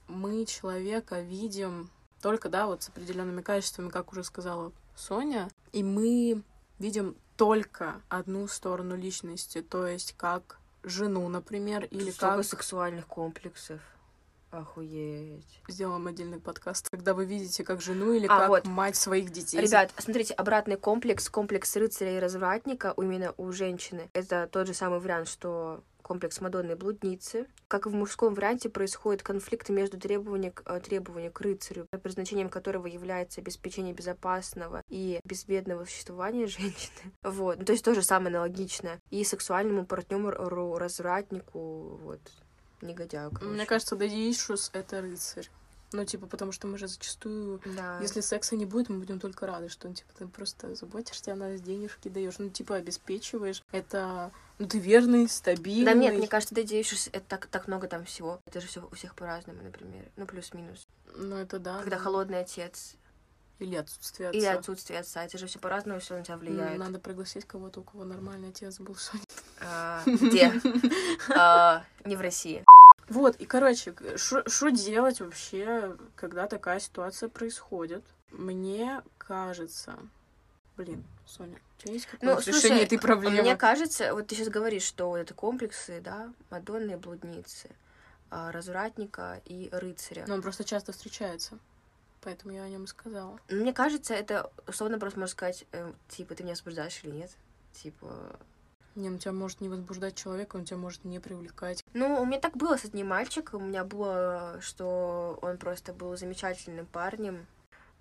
мы 0.08 0.46
человека 0.46 1.22
видим 1.22 1.90
только, 2.22 2.50
да, 2.50 2.68
вот 2.68 2.84
с 2.84 2.90
определенными 2.90 3.42
качествами, 3.42 3.90
как 3.90 4.12
уже 4.12 4.24
сказала 4.24 4.72
Соня, 4.96 5.50
и 5.72 5.84
мы 5.84 6.42
видим 6.80 7.16
только 7.38 8.02
одну 8.10 8.48
сторону 8.48 8.96
личности, 8.96 9.62
то 9.62 9.86
есть 9.86 10.14
как 10.18 10.60
жену, 10.84 11.28
например, 11.28 11.86
или 11.86 12.12
Столько 12.12 12.38
как... 12.38 12.46
сексуальных 12.46 13.08
комплексов. 13.08 13.80
Охуеть. 14.52 15.62
Сделаем 15.68 16.08
отдельный 16.08 16.40
подкаст, 16.40 16.90
когда 16.90 17.14
вы 17.14 17.26
видите 17.26 17.64
как 17.64 17.82
жену 17.82 18.14
или 18.14 18.26
А, 18.26 18.40
как 18.40 18.50
вот. 18.50 18.66
мать 18.66 18.96
своих 18.96 19.32
детей. 19.32 19.60
Ребят, 19.60 19.92
смотрите, 19.98 20.34
обратный 20.34 20.78
комплекс, 20.78 21.30
комплекс 21.30 21.76
рыцаря 21.76 22.18
и 22.18 22.20
развратника 22.20 22.94
именно 22.96 23.34
у 23.38 23.52
женщины. 23.52 24.10
Это 24.14 24.48
тот 24.50 24.68
же 24.68 24.74
самый 24.74 25.00
вариант, 25.00 25.28
что 25.28 25.84
комплекс 26.06 26.40
Мадонны 26.40 26.74
и 26.74 26.76
блудницы. 26.76 27.48
Как 27.68 27.88
и 27.88 27.90
в 27.90 27.96
мужском 27.96 28.36
варианте, 28.36 28.70
происходят 28.70 29.24
конфликты 29.24 29.74
между 29.74 30.00
требованием, 30.00 30.54
к- 30.54 30.62
э, 30.68 30.80
требованием 30.80 31.32
к 31.32 31.42
рыцарю, 31.42 31.88
предназначением 31.90 32.50
которого 32.50 32.86
является 32.86 33.42
обеспечение 33.42 33.92
безопасного 33.92 34.84
и 34.88 35.20
безбедного 35.26 35.86
существования 35.86 36.46
женщины. 36.48 37.12
Вот. 37.24 37.58
Ну, 37.58 37.66
то 37.66 37.72
есть 37.72 37.84
то 37.84 37.96
же 37.96 38.04
самое 38.04 38.36
аналогичное. 38.36 39.00
И 39.10 39.24
сексуальному 39.24 39.88
партнеру, 39.88 40.78
развратнику, 40.78 41.98
вот, 42.04 42.20
негодяю, 42.82 43.32
короче. 43.32 43.48
Мне 43.48 43.66
кажется, 43.66 43.96
Issues— 43.96 44.70
это 44.74 45.02
рыцарь. 45.02 45.50
Ну, 45.92 46.04
типа, 46.04 46.28
потому 46.28 46.52
что 46.52 46.68
мы 46.68 46.78
же 46.78 46.88
зачастую, 46.88 47.62
да. 47.66 48.00
если 48.02 48.20
секса 48.20 48.56
не 48.56 48.66
будет, 48.66 48.90
мы 48.90 49.00
будем 49.00 49.20
только 49.20 49.48
рады, 49.48 49.70
что, 49.70 49.88
ну, 49.88 49.94
типа, 49.94 50.10
ты 50.18 50.28
просто 50.28 50.76
заботишься 50.76 51.34
о 51.34 51.36
нас, 51.36 51.62
денежки 51.62 52.10
даешь, 52.10 52.38
ну, 52.38 52.50
типа, 52.50 52.76
обеспечиваешь. 52.76 53.64
Это, 53.72 54.32
ну, 54.58 54.68
ты 54.68 54.80
верный, 54.80 55.28
стабильный. 55.28 55.86
Да 55.86 55.94
нет, 55.94 56.16
мне 56.16 56.28
кажется, 56.28 56.56
ты 56.56 56.64
действуешь, 56.64 57.08
это 57.08 57.26
так, 57.28 57.48
так 57.48 57.68
много 57.68 57.88
там 57.88 58.06
всего. 58.06 58.40
Это 58.46 58.62
же 58.62 58.68
все 58.68 58.88
у 58.90 58.96
всех 58.96 59.16
по-разному, 59.16 59.62
например. 59.62 60.06
Ну, 60.16 60.26
плюс-минус. 60.26 60.88
Ну, 61.14 61.36
это 61.36 61.60
да. 61.60 61.80
Когда 61.80 61.98
да. 61.98 62.04
холодный 62.04 62.40
отец 62.40 62.96
Или 63.60 63.76
отсутствие 63.76 64.30
отца. 64.30 64.38
или 64.38 64.46
отсутствие 64.46 65.00
отца, 65.00 65.26
это 65.26 65.38
же 65.38 65.48
все 65.48 65.60
по-разному 65.60 66.00
все 66.00 66.18
на 66.18 66.24
тебя 66.24 66.36
Ну, 66.36 66.42
влияет. 66.42 66.80
Надо 66.80 67.00
пригласить 67.00 67.46
кого-то, 67.46 67.82
у 67.82 67.84
кого 67.84 68.06
нормальный 68.06 68.50
отец 68.50 68.80
был, 68.80 68.96
Соня. 68.96 69.24
А, 69.60 70.02
Где? 70.06 70.54
А, 71.36 71.84
Не 72.06 72.16
в 72.16 72.22
России. 72.22 72.64
Вот, 73.10 73.36
и, 73.36 73.46
короче, 73.46 73.94
что 74.16 74.70
делать 74.70 75.20
вообще, 75.20 75.96
когда 76.16 76.48
такая 76.48 76.80
ситуация 76.80 77.30
происходит? 77.30 78.04
Мне 78.32 79.04
кажется... 79.18 80.00
Блин, 80.78 81.04
Соня, 81.26 81.58
у 81.78 81.82
тебя 81.82 81.94
есть 81.94 82.08
Ну, 82.12 82.18
какое-то 82.20 82.42
слушай, 82.42 82.58
решение 82.58 82.84
этой 82.84 83.00
проблемы? 83.00 83.42
Мне 83.42 83.56
кажется, 83.56 84.14
вот 84.14 84.28
ты 84.28 84.36
сейчас 84.36 84.50
говоришь, 84.50 84.84
что 84.84 85.08
вот 85.10 85.18
это 85.18 85.34
комплексы, 85.34 86.02
да, 86.02 86.34
Мадонны 86.50 86.92
и 86.92 86.96
блудницы, 86.96 87.70
а, 88.30 88.52
развратника 88.52 89.42
и 89.46 89.70
рыцаря. 89.72 90.26
Но 90.28 90.36
он 90.36 90.42
просто 90.42 90.64
часто 90.66 90.92
встречается. 90.92 91.58
Поэтому 92.22 92.54
я 92.54 92.64
о 92.64 92.70
нем 92.70 92.86
и 92.86 92.88
сказала. 92.88 93.40
Мне 93.50 93.72
кажется, 93.72 94.14
это 94.14 94.52
условно 94.68 95.00
просто 95.00 95.20
можно 95.20 95.32
сказать, 95.32 95.66
э, 95.72 95.94
типа, 96.10 96.34
ты 96.34 96.44
меня 96.44 96.54
осуждаешь 96.54 97.00
или 97.04 97.12
нет? 97.12 97.32
Типа, 97.72 98.40
Не, 98.96 99.10
ну 99.10 99.18
тебя 99.18 99.34
может 99.34 99.62
не 99.62 99.70
возбуждать 99.70 100.16
человека, 100.16 100.56
он 100.56 100.66
тебя 100.66 100.78
может 100.78 101.04
не 101.04 101.20
привлекать. 101.20 101.84
Ну, 101.94 102.20
у 102.22 102.26
меня 102.26 102.40
так 102.40 102.56
было 102.58 102.78
с 102.78 102.86
одним 102.86 103.08
мальчиком. 103.08 103.62
У 103.62 103.66
меня 103.68 103.84
было, 103.84 104.58
что 104.62 105.38
он 105.42 105.58
просто 105.58 105.94
был 105.94 106.18
замечательным 106.18 106.86
парнем, 106.86 107.46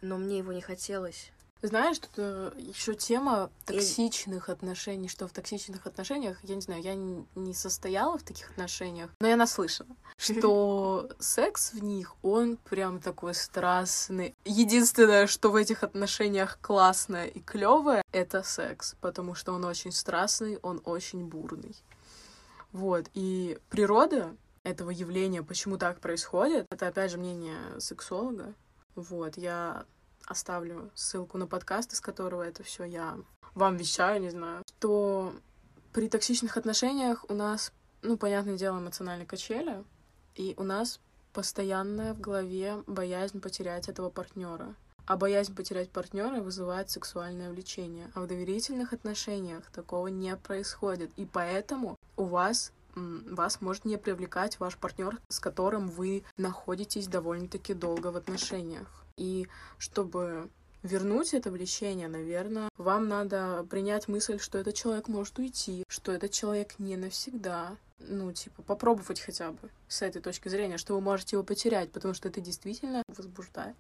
но 0.01 0.17
мне 0.17 0.39
его 0.39 0.53
не 0.53 0.61
хотелось. 0.61 1.33
Знаешь, 1.64 1.98
тут 1.98 2.18
еще 2.59 2.94
тема 2.94 3.50
токсичных 3.64 4.50
отношений, 4.50 5.09
что 5.09 5.27
в 5.27 5.33
токсичных 5.33 5.87
отношениях, 5.87 6.37
я 6.42 6.57
не 6.57 6.61
знаю, 6.61 6.83
я 6.83 6.94
не 6.94 7.55
состояла 7.55 8.18
в 8.18 8.22
таких 8.22 8.50
отношениях, 8.50 9.09
но 9.18 9.29
я 9.29 9.37
наслышана, 9.37 9.96
что 10.18 11.09
секс 11.18 11.72
в 11.72 11.83
них, 11.83 12.16
он 12.22 12.59
прям 12.59 13.00
такой 13.00 13.33
страстный. 13.33 14.35
Единственное, 14.44 15.27
что 15.27 15.50
в 15.50 15.57
этих 15.57 15.83
отношениях 15.83 16.59
классное 16.61 17.29
и 17.29 17.40
клевое, 17.40 18.03
это 18.12 18.42
секс, 18.42 18.94
потому 19.00 19.35
что 19.35 19.55
он 19.55 19.64
очень 19.64 19.92
страстный, 19.92 20.59
он 20.61 20.83
очень 20.85 21.24
бурный. 21.24 21.74
Вот, 22.72 23.07
и 23.14 23.59
природа 23.70 24.37
этого 24.64 24.90
явления, 24.90 25.42
почему 25.42 25.79
так 25.79 26.00
происходит, 26.00 26.66
это 26.68 26.88
опять 26.88 27.11
же 27.11 27.16
мнение 27.16 27.57
сексолога. 27.81 28.53
Вот, 28.96 29.38
я 29.38 29.87
оставлю 30.27 30.91
ссылку 30.95 31.39
на 31.39 31.47
подкаст, 31.47 31.93
из 31.93 32.01
которого 32.01 32.43
это 32.43 32.63
все 32.63 32.85
я 32.85 33.19
вам 33.55 33.77
вещаю, 33.77 34.21
не 34.21 34.31
знаю, 34.31 34.63
что 34.67 35.35
при 35.93 36.09
токсичных 36.09 36.57
отношениях 36.57 37.25
у 37.29 37.35
нас, 37.35 37.73
ну, 38.03 38.17
понятное 38.17 38.57
дело, 38.57 38.79
эмоциональные 38.79 39.27
качели, 39.27 39.85
и 40.35 40.55
у 40.57 40.65
нас 40.65 41.01
постоянная 41.33 42.15
в 42.15 42.21
голове 42.21 42.83
боязнь 42.87 43.41
потерять 43.41 43.89
этого 43.89 44.11
партнера. 44.11 44.75
А 45.07 45.17
боязнь 45.17 45.55
потерять 45.55 45.91
партнера 45.91 46.41
вызывает 46.41 46.91
сексуальное 46.91 47.51
влечение. 47.51 48.11
А 48.15 48.21
в 48.21 48.27
доверительных 48.27 48.93
отношениях 48.93 49.71
такого 49.71 50.09
не 50.09 50.35
происходит. 50.37 51.11
И 51.17 51.27
поэтому 51.27 51.99
у 52.17 52.25
вас 52.25 52.73
вас 52.97 53.61
может 53.61 53.85
не 53.85 53.99
привлекать 53.99 54.61
ваш 54.61 54.77
партнер, 54.77 55.19
с 55.29 55.41
которым 55.41 55.89
вы 55.89 56.23
находитесь 56.37 57.09
довольно-таки 57.09 57.75
долго 57.75 58.13
в 58.13 58.17
отношениях. 58.17 59.04
И 59.16 59.46
чтобы 59.79 60.50
вернуть 60.83 61.35
это 61.35 61.50
влечение, 61.50 62.09
наверное, 62.09 62.68
вам 62.77 63.09
надо 63.09 63.64
принять 63.70 64.09
мысль, 64.09 64.38
что 64.38 64.59
этот 64.59 64.74
человек 64.74 65.09
может 65.09 65.38
уйти, 65.38 65.85
что 65.88 66.12
этот 66.12 66.33
человек 66.33 66.79
не 66.79 66.96
навсегда. 66.96 67.77
Ну, 68.00 68.33
типа, 68.33 68.62
попробовать 68.62 69.20
хотя 69.20 69.53
бы 69.53 69.70
с 69.88 70.03
этой 70.03 70.20
точки 70.20 70.48
зрения, 70.48 70.77
что 70.77 70.94
вы 70.94 71.00
можете 71.00 71.37
его 71.37 71.44
потерять, 71.44 71.90
потому 71.90 72.12
что 72.12 72.29
это 72.29 72.40
действительно 72.40 73.03
возбуждает. 73.09 73.77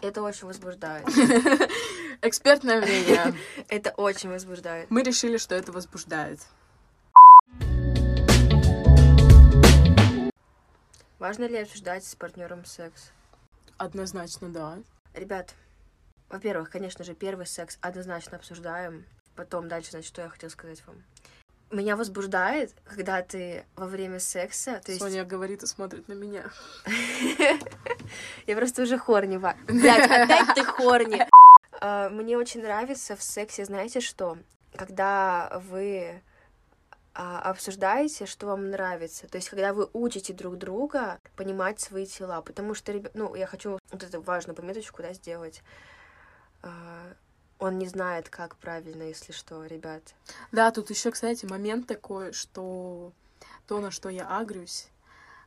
Это 0.00 0.22
очень 0.22 0.46
возбуждает. 0.46 1.06
Экспертное 2.22 2.80
мнение. 2.80 3.34
Это 3.68 3.90
очень 3.90 4.28
возбуждает. 4.28 4.90
Мы 4.90 5.02
решили, 5.02 5.36
что 5.36 5.54
это 5.54 5.72
возбуждает. 5.72 6.40
Важно 11.18 11.44
ли 11.44 11.56
обсуждать 11.56 12.04
с 12.04 12.14
партнером 12.14 12.64
секс? 12.64 13.13
Однозначно, 13.78 14.48
да. 14.48 14.78
Ребят, 15.14 15.54
во-первых, 16.28 16.70
конечно 16.70 17.04
же, 17.04 17.14
первый 17.14 17.46
секс 17.46 17.78
однозначно 17.80 18.36
обсуждаем. 18.36 19.04
Потом 19.36 19.68
дальше, 19.68 19.90
значит, 19.90 20.08
что 20.08 20.22
я 20.22 20.28
хотела 20.28 20.50
сказать 20.50 20.84
вам. 20.86 21.02
Меня 21.70 21.96
возбуждает, 21.96 22.72
когда 22.84 23.22
ты 23.22 23.64
во 23.74 23.86
время 23.86 24.20
секса... 24.20 24.80
То 24.84 24.92
есть... 24.92 25.02
Соня 25.02 25.24
говорит 25.24 25.62
и 25.62 25.66
смотрит 25.66 26.06
на 26.08 26.12
меня. 26.12 26.50
Я 28.46 28.56
просто 28.56 28.82
уже 28.82 28.98
хорни. 28.98 29.36
Блядь, 29.68 30.10
опять 30.10 30.54
ты 30.54 30.64
хорни. 30.64 31.26
А, 31.80 32.10
мне 32.10 32.38
очень 32.38 32.62
нравится 32.62 33.16
в 33.16 33.22
сексе, 33.22 33.64
знаете 33.64 34.00
что? 34.00 34.38
Когда 34.76 35.60
вы 35.64 36.22
обсуждаете, 37.14 38.26
что 38.26 38.46
вам 38.46 38.70
нравится. 38.70 39.28
То 39.28 39.36
есть, 39.36 39.48
когда 39.48 39.72
вы 39.72 39.88
учите 39.92 40.32
друг 40.32 40.58
друга 40.58 41.20
понимать 41.36 41.80
свои 41.80 42.06
тела. 42.06 42.42
Потому 42.42 42.74
что, 42.74 42.92
ну, 43.14 43.34
я 43.34 43.46
хочу 43.46 43.78
вот 43.90 44.02
эту 44.02 44.20
важную 44.20 44.56
пометочку, 44.56 45.02
да, 45.02 45.12
сделать. 45.12 45.62
А, 46.62 47.12
он 47.58 47.78
не 47.78 47.86
знает, 47.86 48.28
как 48.28 48.56
правильно, 48.56 49.04
если 49.04 49.32
что, 49.32 49.64
ребят. 49.64 50.14
Да, 50.50 50.70
тут 50.72 50.90
еще, 50.90 51.10
кстати, 51.10 51.46
момент 51.46 51.86
такой, 51.86 52.32
что 52.32 53.12
то, 53.66 53.80
на 53.80 53.90
что 53.90 54.08
я 54.08 54.26
агрюсь, 54.38 54.88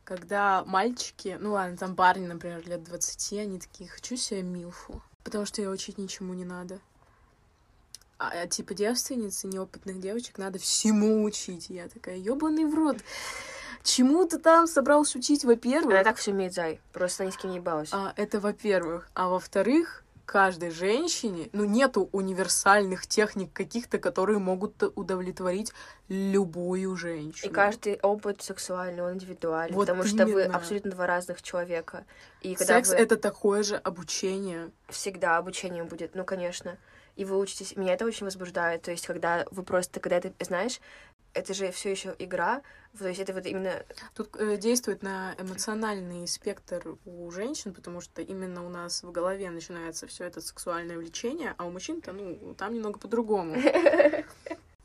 когда 0.04 0.64
мальчики, 0.64 1.36
ну 1.38 1.52
ладно, 1.52 1.76
там 1.76 1.94
парни, 1.94 2.26
например, 2.26 2.66
лет 2.66 2.82
20, 2.82 3.32
они 3.34 3.60
такие, 3.60 3.90
хочу 3.90 4.16
себе 4.16 4.42
милфу, 4.42 5.02
потому 5.22 5.44
что 5.44 5.60
я 5.60 5.70
учить 5.70 5.98
ничему 5.98 6.34
не 6.34 6.44
надо. 6.44 6.80
А, 8.18 8.32
а 8.42 8.46
типа 8.46 8.74
девственницы, 8.74 9.46
неопытных 9.46 10.00
девочек 10.00 10.38
надо 10.38 10.58
всему 10.58 11.22
учить. 11.22 11.70
Я 11.70 11.88
такая, 11.88 12.16
ёбаный 12.16 12.64
в 12.64 12.74
рот. 12.74 12.98
Чему 13.84 14.24
ты 14.26 14.38
там 14.38 14.66
собрался 14.66 15.18
учить, 15.18 15.44
во-первых? 15.44 15.94
Она 15.94 16.04
так 16.04 16.16
все 16.16 16.32
умеет, 16.32 16.52
Зай. 16.52 16.80
Просто 16.92 17.24
ни 17.24 17.30
с 17.30 17.36
кем 17.36 17.50
не 17.50 17.56
ебалась. 17.56 17.90
А, 17.92 18.12
это 18.16 18.40
во-первых. 18.40 19.08
А 19.14 19.28
во-вторых, 19.28 20.04
каждой 20.26 20.70
женщине, 20.70 21.48
ну, 21.52 21.64
нету 21.64 22.10
универсальных 22.12 23.06
техник 23.06 23.52
каких-то, 23.52 23.98
которые 23.98 24.38
могут 24.38 24.82
удовлетворить 24.94 25.72
любую 26.08 26.96
женщину. 26.96 27.50
И 27.50 27.54
каждый 27.54 27.98
опыт 28.02 28.42
сексуальный, 28.42 29.02
он 29.02 29.14
индивидуальный, 29.14 29.74
вот 29.74 29.86
потому 29.86 30.02
именно. 30.02 30.26
что 30.26 30.34
вы 30.34 30.42
абсолютно 30.42 30.90
два 30.90 31.06
разных 31.06 31.40
человека. 31.40 32.04
И 32.42 32.56
когда 32.56 32.74
Секс 32.74 32.90
вы...— 32.90 32.96
это 32.96 33.16
такое 33.16 33.62
же 33.62 33.76
обучение. 33.76 34.70
Всегда 34.88 35.38
обучение 35.38 35.84
будет, 35.84 36.14
ну, 36.14 36.24
конечно. 36.24 36.76
И 37.18 37.24
вы 37.24 37.36
учитесь... 37.36 37.76
Меня 37.76 37.94
это 37.94 38.04
очень 38.04 38.24
возбуждает. 38.24 38.82
То 38.82 38.92
есть, 38.92 39.04
когда 39.04 39.44
вы 39.50 39.64
просто, 39.64 39.98
когда 39.98 40.20
ты 40.20 40.32
знаешь, 40.38 40.80
это 41.34 41.52
же 41.52 41.72
все 41.72 41.90
еще 41.90 42.14
игра, 42.18 42.62
то 42.96 43.08
есть 43.08 43.20
это 43.20 43.32
вот 43.32 43.44
именно... 43.44 43.84
Тут 44.14 44.36
э, 44.36 44.56
действует 44.56 45.02
на 45.02 45.34
эмоциональный 45.36 46.28
спектр 46.28 46.96
у 47.04 47.30
женщин, 47.32 47.74
потому 47.74 48.00
что 48.00 48.22
именно 48.22 48.64
у 48.64 48.68
нас 48.68 49.02
в 49.02 49.10
голове 49.10 49.50
начинается 49.50 50.06
все 50.06 50.24
это 50.24 50.40
сексуальное 50.40 50.96
влечение, 50.96 51.54
а 51.58 51.66
у 51.66 51.72
мужчин-то, 51.72 52.12
ну, 52.12 52.54
там 52.56 52.72
немного 52.72 53.00
по-другому. 53.00 53.56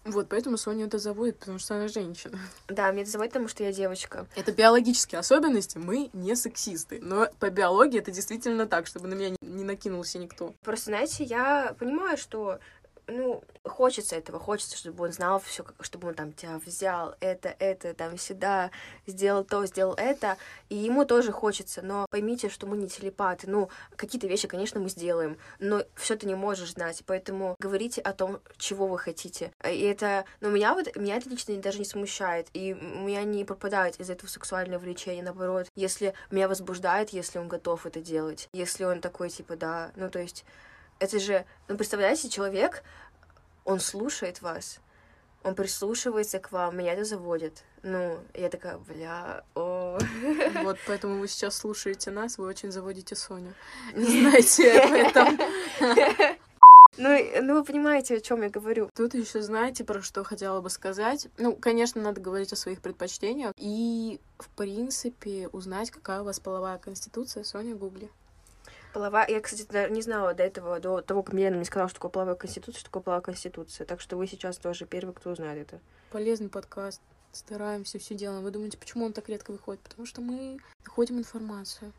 Вот, 0.05 0.27
поэтому 0.29 0.57
Соня 0.57 0.85
это 0.85 0.99
заводит, 0.99 1.39
потому 1.39 1.59
что 1.59 1.75
она 1.75 1.87
женщина. 1.87 2.37
Да, 2.67 2.91
мне 2.91 3.03
это 3.03 3.11
заводит, 3.11 3.33
потому 3.33 3.47
что 3.47 3.63
я 3.63 3.71
девочка. 3.71 4.27
Это 4.35 4.51
биологические 4.51 5.19
особенности, 5.19 5.77
мы 5.77 6.09
не 6.13 6.35
сексисты. 6.35 6.99
Но 7.01 7.27
по 7.39 7.49
биологии 7.49 7.99
это 7.99 8.11
действительно 8.11 8.65
так, 8.67 8.87
чтобы 8.87 9.07
на 9.07 9.13
меня 9.13 9.35
не 9.41 9.63
накинулся 9.63 10.19
никто. 10.19 10.53
Просто, 10.63 10.85
знаете, 10.85 11.23
я 11.23 11.73
понимаю, 11.79 12.17
что 12.17 12.59
ну, 13.07 13.43
хочется 13.63 14.15
этого, 14.15 14.39
хочется, 14.39 14.77
чтобы 14.77 15.05
он 15.05 15.11
знал 15.11 15.39
все, 15.39 15.65
чтобы 15.81 16.09
он 16.09 16.13
там 16.13 16.33
тебя 16.33 16.59
взял, 16.65 17.15
это, 17.19 17.49
это, 17.59 17.93
там, 17.93 18.17
сюда, 18.17 18.71
сделал 19.07 19.43
то, 19.43 19.65
сделал 19.65 19.93
это, 19.95 20.37
и 20.69 20.75
ему 20.75 21.05
тоже 21.05 21.31
хочется, 21.31 21.81
но 21.81 22.05
поймите, 22.09 22.49
что 22.49 22.65
мы 22.65 22.77
не 22.77 22.87
телепаты, 22.87 23.49
ну, 23.49 23.69
какие-то 23.95 24.27
вещи, 24.27 24.47
конечно, 24.47 24.79
мы 24.79 24.89
сделаем, 24.89 25.37
но 25.59 25.83
все 25.95 26.15
ты 26.15 26.27
не 26.27 26.35
можешь 26.35 26.73
знать, 26.73 27.03
поэтому 27.05 27.55
говорите 27.59 28.01
о 28.01 28.13
том, 28.13 28.39
чего 28.57 28.87
вы 28.87 28.97
хотите, 28.97 29.51
и 29.67 29.81
это, 29.81 30.25
ну, 30.39 30.49
меня 30.49 30.73
вот, 30.73 30.95
меня 30.95 31.17
это 31.17 31.29
лично 31.29 31.55
даже 31.57 31.79
не 31.79 31.85
смущает, 31.85 32.47
и 32.53 32.73
меня 32.73 33.23
не 33.23 33.45
пропадает 33.45 33.99
из 33.99 34.09
этого 34.09 34.29
сексуальное 34.29 34.79
влечение, 34.79 35.23
наоборот, 35.23 35.67
если 35.75 36.13
меня 36.31 36.47
возбуждает, 36.47 37.09
если 37.09 37.39
он 37.39 37.47
готов 37.47 37.85
это 37.85 38.01
делать, 38.01 38.49
если 38.53 38.85
он 38.85 39.01
такой, 39.01 39.29
типа, 39.29 39.55
да, 39.55 39.91
ну, 39.95 40.09
то 40.09 40.19
есть 40.19 40.45
это 41.03 41.19
же, 41.19 41.45
ну, 41.67 41.75
представляете, 41.75 42.29
человек, 42.29 42.83
он 43.65 43.79
слушает 43.79 44.41
вас, 44.41 44.79
он 45.43 45.53
прислушивается 45.53 46.39
к 46.39 46.51
вам, 46.51 46.77
меня 46.77 46.93
это 46.93 47.03
заводит. 47.03 47.63
Ну, 47.83 48.19
я 48.33 48.49
такая, 48.49 48.77
бля, 48.77 49.43
о. 49.55 49.99
Вот 50.63 50.77
поэтому 50.87 51.19
вы 51.19 51.27
сейчас 51.27 51.57
слушаете 51.57 52.11
нас, 52.11 52.37
вы 52.37 52.45
очень 52.45 52.71
заводите 52.71 53.15
Соню. 53.15 53.53
Не 53.95 54.21
знаете 54.21 54.79
об 54.79 54.91
этом. 54.93 55.39
Ну, 56.95 57.09
ну, 57.41 57.55
вы 57.55 57.63
понимаете, 57.63 58.17
о 58.17 58.19
чем 58.19 58.43
я 58.43 58.51
говорю. 58.51 58.87
Тут 58.93 59.15
еще 59.15 59.41
знаете, 59.41 59.83
про 59.83 60.03
что 60.03 60.23
хотела 60.23 60.61
бы 60.61 60.69
сказать. 60.69 61.27
Ну, 61.39 61.55
конечно, 61.55 61.99
надо 61.99 62.21
говорить 62.21 62.53
о 62.53 62.55
своих 62.55 62.83
предпочтениях. 62.83 63.51
И, 63.57 64.19
в 64.37 64.47
принципе, 64.49 65.47
узнать, 65.47 65.89
какая 65.89 66.21
у 66.21 66.23
вас 66.23 66.39
половая 66.39 66.77
конституция, 66.77 67.43
Соня, 67.45 67.73
гугли. 67.73 68.11
Половая... 68.93 69.27
Я, 69.27 69.41
кстати, 69.41 69.91
не 69.91 70.01
знала 70.01 70.33
до 70.33 70.43
этого, 70.43 70.79
до 70.79 71.01
того, 71.01 71.23
как 71.23 71.33
Милена 71.33 71.55
мне 71.55 71.65
сказала, 71.65 71.89
что 71.89 71.95
такое 71.95 72.11
половая 72.11 72.35
конституция, 72.35 72.79
что 72.79 72.85
такое 72.85 73.03
половая 73.03 73.23
конституция. 73.23 73.85
Так 73.85 73.99
что 73.99 74.17
вы 74.17 74.27
сейчас 74.27 74.57
тоже 74.57 74.85
первый, 74.85 75.13
кто 75.13 75.31
узнает 75.31 75.67
это. 75.67 75.81
Полезный 76.11 76.49
подкаст. 76.49 77.01
Стараемся, 77.31 77.97
все 77.97 78.13
делаем. 78.13 78.43
Вы 78.43 78.51
думаете, 78.51 78.77
почему 78.77 79.05
он 79.05 79.13
так 79.13 79.27
редко 79.29 79.51
выходит? 79.51 79.81
Потому 79.81 80.05
что 80.05 80.21
мы 80.21 80.59
находим 80.85 81.17
информацию. 81.17 81.91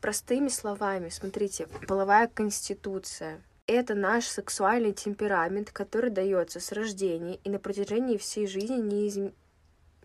Простыми 0.00 0.48
словами, 0.48 1.10
смотрите, 1.10 1.68
половая 1.86 2.26
конституция— 2.26 3.42
это 3.66 3.94
наш 3.94 4.24
сексуальный 4.24 4.94
темперамент, 4.94 5.70
который 5.70 6.08
дается 6.08 6.58
с 6.58 6.72
рождения 6.72 7.38
и 7.44 7.50
на 7.50 7.58
протяжении 7.58 8.16
всей 8.16 8.46
жизни 8.46 8.76
неизм... 8.76 9.34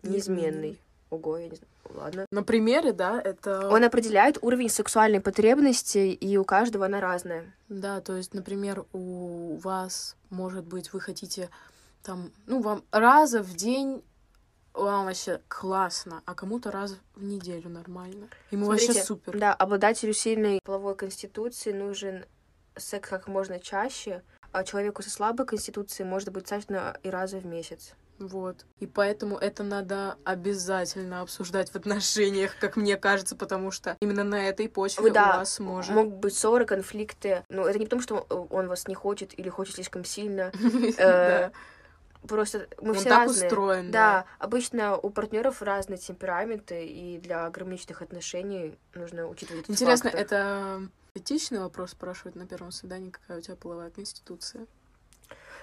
неизменный. 0.02 0.78
Ого, 1.10 1.38
я 1.38 1.48
не 1.48 1.56
знаю. 1.56 1.72
Ладно. 1.94 2.26
На 2.30 2.42
примере, 2.42 2.92
да, 2.92 3.20
это... 3.20 3.68
Он 3.68 3.84
определяет 3.84 4.38
уровень 4.42 4.68
сексуальной 4.68 5.20
потребности, 5.20 5.98
и 5.98 6.36
у 6.36 6.44
каждого 6.44 6.86
она 6.86 7.00
разная. 7.00 7.54
Да, 7.68 8.00
то 8.00 8.16
есть, 8.16 8.34
например, 8.34 8.84
у 8.92 9.56
вас, 9.56 10.16
может 10.30 10.64
быть, 10.64 10.92
вы 10.92 11.00
хотите 11.00 11.48
там, 12.02 12.32
ну, 12.46 12.60
вам 12.60 12.84
раза 12.90 13.42
в 13.42 13.54
день 13.54 14.02
вам 14.74 15.06
вообще 15.06 15.40
классно, 15.48 16.22
а 16.26 16.34
кому-то 16.34 16.70
раз 16.70 16.96
в 17.14 17.24
неделю 17.24 17.70
нормально. 17.70 18.28
Ему 18.50 18.66
Смотрите, 18.66 18.88
вообще 18.88 19.04
супер. 19.04 19.38
Да, 19.38 19.54
обладателю 19.54 20.12
сильной 20.12 20.60
половой 20.62 20.94
конституции 20.94 21.72
нужен 21.72 22.26
секс 22.76 23.08
как 23.08 23.26
можно 23.26 23.58
чаще, 23.58 24.22
а 24.52 24.64
человеку 24.64 25.02
со 25.02 25.10
слабой 25.10 25.46
конституцией 25.46 26.06
может 26.06 26.30
быть 26.30 26.44
достаточно 26.44 26.98
и 27.02 27.08
раза 27.08 27.38
в 27.38 27.46
месяц. 27.46 27.94
Вот. 28.18 28.64
И 28.80 28.86
поэтому 28.86 29.36
это 29.36 29.62
надо 29.62 30.16
обязательно 30.24 31.20
обсуждать 31.20 31.70
в 31.70 31.76
отношениях, 31.76 32.56
как 32.58 32.76
мне 32.76 32.96
кажется, 32.96 33.36
потому 33.36 33.70
что 33.70 33.96
именно 34.00 34.24
на 34.24 34.48
этой 34.48 34.68
почве 34.68 35.10
да, 35.10 35.34
у 35.34 35.38
вас 35.38 35.58
может... 35.58 35.94
могут 35.94 36.14
быть 36.14 36.34
ссоры, 36.34 36.64
конфликты. 36.64 37.44
Но 37.48 37.66
это 37.66 37.78
не 37.78 37.84
потому, 37.84 38.02
что 38.02 38.26
он 38.50 38.68
вас 38.68 38.88
не 38.88 38.94
хочет 38.94 39.38
или 39.38 39.48
хочет 39.48 39.74
слишком 39.74 40.04
сильно. 40.04 40.52
Э, 40.98 41.50
просто 42.26 42.68
мы 42.80 42.94
все 42.94 43.08
так 43.08 43.26
разные. 43.26 43.48
устроен. 43.48 43.90
Да, 43.90 44.24
обычно 44.38 44.96
у 44.96 45.10
партнеров 45.10 45.62
разные 45.62 45.98
темпераменты, 45.98 46.86
и 46.86 47.18
для 47.18 47.48
гармоничных 47.50 48.02
отношений 48.02 48.78
нужно 48.94 49.26
учитывать 49.28 49.64
этот 49.64 49.70
Интересно, 49.70 50.08
это 50.08 50.88
этичный 51.14 51.60
вопрос 51.60 51.90
спрашивать 51.90 52.34
на 52.34 52.46
первом 52.46 52.72
свидании, 52.72 53.10
какая 53.10 53.38
у 53.38 53.40
тебя 53.40 53.56
половая 53.56 53.90
конституция? 53.90 54.66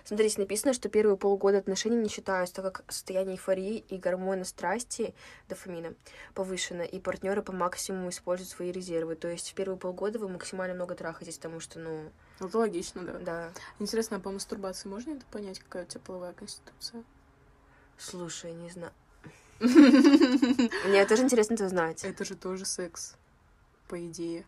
Смотрите, 0.03 0.41
написано, 0.41 0.73
что 0.73 0.89
первые 0.89 1.15
полгода 1.15 1.59
отношений 1.59 1.95
не 1.95 2.09
считаются, 2.09 2.55
так 2.55 2.75
как 2.75 2.91
состояние 2.91 3.35
эйфории 3.35 3.77
и 3.77 3.97
гормоны 3.97 4.43
страсти, 4.43 5.15
дофамина, 5.47 5.93
повышено, 6.33 6.81
и 6.81 6.99
партнеры 6.99 7.41
по 7.41 7.53
максимуму 7.53 8.09
используют 8.09 8.49
свои 8.49 8.71
резервы. 8.71 9.15
То 9.15 9.29
есть 9.29 9.51
в 9.51 9.53
первые 9.53 9.77
полгода 9.77 10.19
вы 10.19 10.27
максимально 10.27 10.75
много 10.75 10.95
трахаетесь, 10.95 11.37
потому 11.37 11.59
что, 11.59 11.79
ну... 11.79 12.11
Ну, 12.39 12.47
это 12.47 12.57
логично, 12.57 13.03
да. 13.03 13.19
Да. 13.19 13.49
Интересно, 13.79 14.17
а 14.17 14.19
по 14.19 14.29
мастурбации 14.29 14.89
можно 14.89 15.11
это 15.11 15.25
понять, 15.31 15.59
какая 15.59 15.83
у 15.83 15.87
тебя 15.87 16.01
половая 16.05 16.33
конституция? 16.33 17.03
Слушай, 17.97 18.53
не 18.53 18.69
знаю. 18.69 18.91
Мне 19.59 21.05
тоже 21.05 21.23
интересно 21.23 21.53
это 21.53 21.69
знать. 21.69 22.03
Это 22.03 22.25
же 22.25 22.35
тоже 22.35 22.65
секс, 22.65 23.15
по 23.87 24.05
идее. 24.05 24.45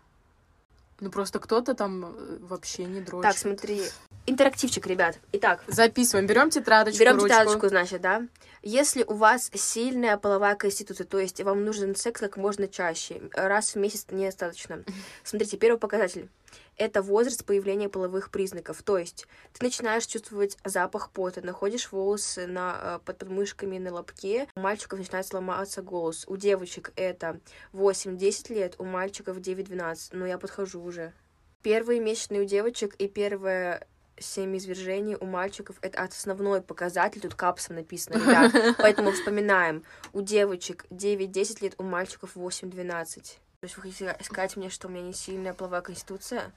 Ну, 1.00 1.12
просто 1.12 1.40
кто-то 1.40 1.74
там 1.74 2.06
э, 2.06 2.38
вообще 2.42 2.86
не 2.86 3.02
дрочит. 3.02 3.30
Так, 3.30 3.38
смотри, 3.38 3.82
интерактивчик, 4.26 4.86
ребят. 4.88 5.20
Итак. 5.32 5.64
Записываем. 5.68 6.28
Берем 6.28 6.50
тетрадочку, 6.50 7.00
Берем 7.00 7.20
тетрадочку, 7.20 7.68
значит, 7.70 8.02
да. 8.02 8.28
Если 8.62 9.04
у 9.04 9.14
вас 9.14 9.52
сильная 9.54 10.18
половая 10.18 10.56
конституция, 10.56 11.06
то 11.06 11.20
есть 11.20 11.40
вам 11.42 11.64
нужен 11.64 11.96
секс 11.96 12.20
как 12.20 12.38
можно 12.38 12.68
чаще, 12.68 13.22
раз 13.34 13.76
в 13.76 13.78
месяц 13.78 14.08
недостаточно. 14.10 14.84
Смотрите, 15.24 15.58
первый 15.58 15.78
показатель. 15.78 16.30
Это 16.78 17.02
возраст 17.02 17.46
появления 17.46 17.90
половых 17.90 18.32
признаков. 18.32 18.82
То 18.82 18.98
есть 18.98 19.28
ты 19.54 19.64
начинаешь 19.64 20.06
чувствовать 20.08 20.58
запах 20.66 21.12
пота, 21.12 21.46
находишь 21.46 21.92
волосы 21.92 22.48
на, 22.48 22.80
э, 22.82 23.00
под 23.06 23.20
подмышками 23.20 23.78
на 23.78 23.94
лобке, 23.94 24.48
у 24.56 24.60
мальчиков 24.62 25.00
начинает 25.00 25.28
сломаться 25.28 25.82
голос. 25.82 26.26
У 26.28 26.36
девочек 26.36 26.92
это 26.96 27.40
8-10 27.72 28.54
лет, 28.54 28.76
у 28.80 28.84
мальчиков 28.84 29.38
9-12. 29.38 30.10
Но 30.14 30.26
я 30.26 30.38
подхожу 30.38 30.82
уже. 30.82 31.14
Первые 31.62 32.00
месячные 32.00 32.42
у 32.42 32.46
девочек 32.46 32.96
и 32.96 33.08
первое 33.08 33.88
семиизвержений 34.18 35.16
у 35.16 35.26
мальчиков 35.26 35.78
это 35.82 36.02
основной 36.02 36.62
показатель, 36.62 37.22
тут 37.22 37.36
капсом 37.36 37.76
написано, 37.76 38.16
ребят. 38.16 38.76
Поэтому 38.78 39.12
вспоминаем. 39.12 39.84
У 40.14 40.22
девочек 40.22 40.86
9-10 40.90 41.64
лет, 41.64 41.76
у 41.78 41.84
мальчиков 41.84 42.36
8-12. 42.36 43.38
То 43.60 43.68
есть 43.68 43.78
вы 43.78 43.84
хотите 43.84 44.18
сказать 44.22 44.56
мне, 44.58 44.70
что 44.70 44.88
у 44.88 44.92
меня 44.92 45.04
не 45.04 45.14
сильная 45.14 45.54
половая 45.54 45.82
конституция? 45.82 46.52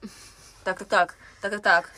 Так, 0.65 0.79
так, 0.81 0.89
так, 0.89 1.17
так, 1.41 1.51
так, 1.53 1.63
так. 1.63 1.91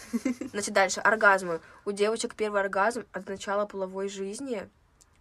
Значит, 0.53 0.75
дальше. 0.75 1.01
Оргазмы. 1.01 1.61
У 1.85 1.93
девочек 1.93 2.35
первый 2.35 2.61
оргазм 2.61 3.05
от 3.13 3.29
начала 3.29 3.67
половой 3.67 4.09
жизни. 4.09 4.69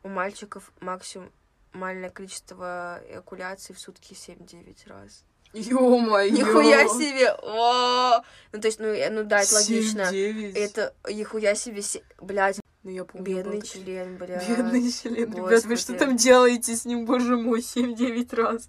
У 0.04 0.10
мальчиков 0.10 0.72
максимальное 0.82 2.12
количество 2.12 3.02
эякуляций 3.10 3.74
в 3.74 3.80
сутки 3.80 4.14
7-9 4.14 4.88
раз. 4.88 5.26
Ё-моё! 5.54 6.32
Нихуя 6.32 6.88
себе! 6.88 7.32
О! 7.41 8.22
Ну, 8.52 8.60
то 8.62 8.68
есть, 8.68 8.80
ну, 8.80 8.88
э, 8.88 9.10
ну 9.10 9.24
да, 9.24 9.41
это 9.41 9.56
логично. 9.56 10.10
7-9. 10.12 10.56
Это, 10.56 10.93
нихуя 11.10 11.56
себе, 11.56 11.82
се- 11.82 12.04
блядь, 12.20 12.60
Ну, 12.84 12.91
я 12.91 13.04
помню, 13.04 13.26
бедный 13.26 13.60
был 13.60 13.62
член, 13.62 14.18
блядь. 14.18 14.47
Бедный 14.47 14.91
член. 14.91 15.16
Ребят, 15.16 15.66
вы 15.66 15.76
что 15.76 15.93
Господи. 15.93 15.97
там 15.97 16.18
делаете 16.18 16.76
с 16.76 16.86
ним, 16.86 17.06
боже 17.06 17.36
мой, 17.36 17.62
7-9 17.62 18.34
раз? 18.34 18.68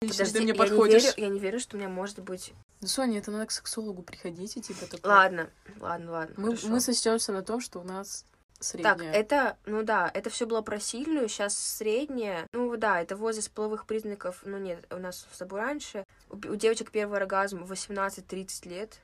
Подожди, 0.00 0.24
ты 0.32 0.40
мне 0.40 0.48
я 0.52 0.54
подходишь. 0.54 1.02
Не 1.02 1.08
верю, 1.08 1.14
я 1.16 1.28
не 1.28 1.38
верю, 1.40 1.60
что 1.60 1.76
у 1.76 1.80
меня 1.80 1.88
может 1.88 2.20
быть... 2.20 2.52
Ну, 2.80 2.86
Соня, 2.86 3.18
это 3.18 3.30
надо 3.30 3.46
к 3.46 3.50
сексологу 3.50 4.02
приходить 4.02 4.56
и 4.56 4.60
типа 4.60 4.86
такое. 4.86 5.10
Ладно, 5.12 5.50
ладно, 5.80 6.12
ладно. 6.12 6.34
Мы, 6.36 6.48
хорошо. 6.50 6.68
мы 6.68 6.80
сочтемся 6.80 7.32
на 7.32 7.42
том, 7.42 7.60
что 7.60 7.80
у 7.80 7.82
нас 7.82 8.24
Так, 8.58 8.98
средняя. 8.98 9.12
это, 9.12 9.56
ну 9.66 9.82
да, 9.82 10.10
это 10.12 10.30
все 10.30 10.46
было 10.46 10.62
про 10.62 10.80
сильную, 10.80 11.28
сейчас 11.28 11.56
средняя. 11.56 12.46
Ну 12.52 12.76
да, 12.76 13.00
это 13.00 13.14
возраст 13.16 13.50
половых 13.50 13.86
признаков, 13.86 14.40
ну 14.44 14.58
нет, 14.58 14.84
у 14.90 14.96
нас 14.98 15.26
с 15.32 15.38
тобой 15.38 15.60
раньше. 15.60 16.04
У, 16.28 16.34
у 16.34 16.56
девочек 16.56 16.90
первый 16.90 17.18
оргазм 17.18 17.62
18-30 17.62 18.68
лет, 18.68 18.98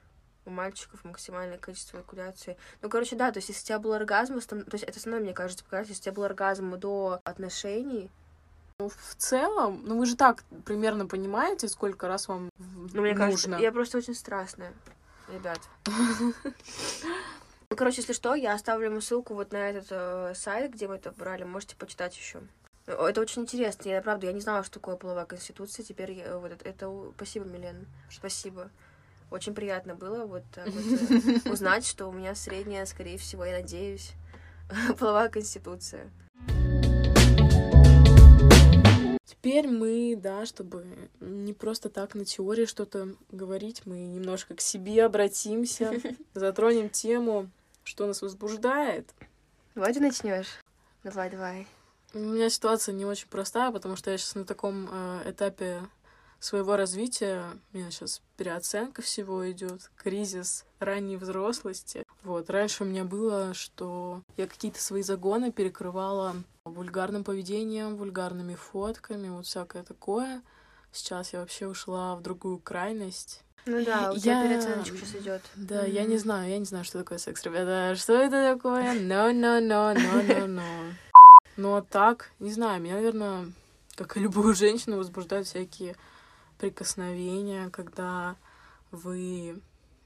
у 0.45 0.51
мальчиков 0.51 1.05
максимальное 1.05 1.57
количество 1.59 1.99
эякуляции. 1.99 2.57
Ну, 2.83 2.89
короче, 2.91 3.17
да, 3.17 3.31
то 3.31 3.39
есть 3.39 3.49
если 3.49 3.63
у 3.63 3.67
тебя 3.67 3.79
был 3.79 3.93
оргазм, 3.93 4.41
то 4.41 4.57
есть 4.73 4.85
это 4.85 4.99
основной, 4.99 5.23
мне 5.23 5.33
кажется, 5.33 5.65
показатель, 5.65 5.91
если 5.93 6.03
у 6.03 6.05
тебя 6.05 6.13
был 6.15 6.25
оргазм 6.25 6.77
до 6.79 7.21
отношений, 7.25 8.11
Ну, 8.81 8.89
в 8.89 9.15
целом, 9.17 9.83
ну 9.85 9.97
вы 9.99 10.05
же 10.05 10.17
так 10.17 10.43
примерно 10.65 11.07
понимаете, 11.07 11.69
сколько 11.69 12.09
раз 12.09 12.27
вам 12.27 12.49
ну, 12.59 13.03
мне 13.03 13.15
кажется, 13.15 13.49
нужно. 13.49 13.63
я 13.63 13.71
просто 13.71 13.99
очень 13.99 14.15
страстная, 14.17 14.73
ребят. 15.29 15.61
Ну, 17.75 17.77
короче, 17.77 18.03
если 18.03 18.13
что, 18.13 18.37
я 18.37 18.55
оставлю 18.55 18.87
ему 18.87 19.01
ссылку 19.01 19.35
вот 19.35 19.51
на 19.51 19.57
этот 19.57 19.87
э, 19.91 20.33
сайт, 20.37 20.75
где 20.75 20.87
мы 20.87 20.95
это 20.95 21.11
брали, 21.11 21.43
можете 21.43 21.75
почитать 21.75 22.17
еще. 22.17 22.41
Это 22.87 23.21
очень 23.21 23.43
интересно. 23.43 23.89
Я 23.89 24.01
правда, 24.01 24.29
я 24.29 24.33
не 24.33 24.41
знала, 24.41 24.63
что 24.63 24.75
такое 24.75 24.95
половая 24.95 25.25
конституция. 25.25 25.85
Теперь 25.85 26.13
я, 26.13 26.39
вот 26.39 26.53
это, 26.53 26.69
это 26.69 27.13
спасибо, 27.17 27.47
Милен. 27.47 27.89
Спасибо. 28.09 28.71
Очень 29.33 29.55
приятно 29.55 29.97
было 29.97 30.25
вот, 30.25 30.45
вот, 30.55 30.67
э, 30.67 31.51
узнать, 31.51 31.85
что 31.85 32.07
у 32.07 32.13
меня 32.13 32.37
средняя, 32.37 32.87
скорее 32.87 33.19
всего, 33.19 33.45
я 33.45 33.59
надеюсь, 33.59 34.13
половая 35.01 35.29
конституция. 35.29 36.13
Теперь 39.25 39.67
мы, 39.67 40.17
да, 40.17 40.47
чтобы 40.47 40.87
не 41.19 41.53
просто 41.53 41.89
так 41.89 42.15
на 42.15 42.25
теории 42.25 42.67
что-то 42.67 43.17
говорить, 43.33 43.83
мы 43.85 43.97
немножко 43.97 44.55
к 44.55 44.61
себе 44.61 45.05
обратимся, 45.05 45.93
затронем 46.35 46.89
тему, 46.89 47.51
что 47.85 48.07
нас 48.07 48.23
возбуждает. 48.23 49.15
Давай 49.75 49.93
ты 49.93 50.01
начнешь. 50.01 50.59
Давай, 51.03 51.31
давай. 51.31 51.67
У 52.13 52.19
меня 52.19 52.49
ситуация 52.49 52.93
не 52.93 53.05
очень 53.05 53.29
простая, 53.29 53.71
потому 53.71 53.97
что 53.97 54.11
я 54.11 54.19
сейчас 54.19 54.35
на 54.35 54.45
таком 54.45 54.89
э, 54.91 55.31
этапе 55.31 55.83
своего 56.45 56.77
развития. 56.77 57.45
У 57.73 57.79
меня 57.79 57.91
сейчас 57.91 58.23
переоценка 58.37 59.03
всего 59.03 59.51
идет, 59.51 59.91
кризис 59.97 60.65
ранней 60.79 61.17
взрослости. 61.17 62.05
Вот, 62.23 62.51
раньше 62.51 62.85
у 62.85 62.87
меня 62.87 63.05
было, 63.05 63.55
что 63.55 64.23
я 64.37 64.47
какие-то 64.47 64.81
свои 64.81 65.03
загоны 65.03 65.53
перекрывала 65.53 66.37
вульгарным 66.65 67.25
поведением, 67.25 67.97
вульгарными 67.97 68.55
фотками, 68.55 69.29
вот 69.29 69.47
всякое 69.47 69.83
такое. 69.83 70.43
Сейчас 70.93 71.33
я 71.33 71.41
вообще 71.41 71.67
ушла 71.67 72.15
в 72.15 72.23
другую 72.23 72.59
крайность. 72.59 73.43
Ну 73.67 73.83
да, 73.85 74.13
у 74.13 74.19
тебя 74.19 74.43
Я- 74.43 74.47
переоценочка 74.49 74.97
сейчас 74.99 75.15
идет. 75.23 75.43
Да, 75.55 75.85
я 75.87 76.05
не 76.05 76.19
знаю, 76.19 76.51
я 76.51 76.59
не 76.59 76.67
знаю, 76.67 76.85
что 76.85 76.99
такое 76.99 77.19
секс, 77.19 77.43
ребята. 77.45 77.95
Что 77.97 78.13
это 78.15 78.55
такое? 78.55 78.95
No, 78.95 79.33
no, 79.33 79.59
no, 79.61 79.95
no, 79.95 80.27
no, 80.27 80.47
no. 80.47 80.93
Но 81.57 81.81
так, 81.81 82.31
не 82.41 82.53
знаю, 82.53 82.83
меня, 82.83 82.95
наверное, 82.97 83.53
как 83.95 84.17
и 84.17 84.21
любую 84.21 84.55
женщину, 84.55 84.99
возбуждают 84.99 85.47
всякие 85.47 85.97
прикосновения, 86.59 87.71
когда 87.71 88.37
вы, 88.91 89.61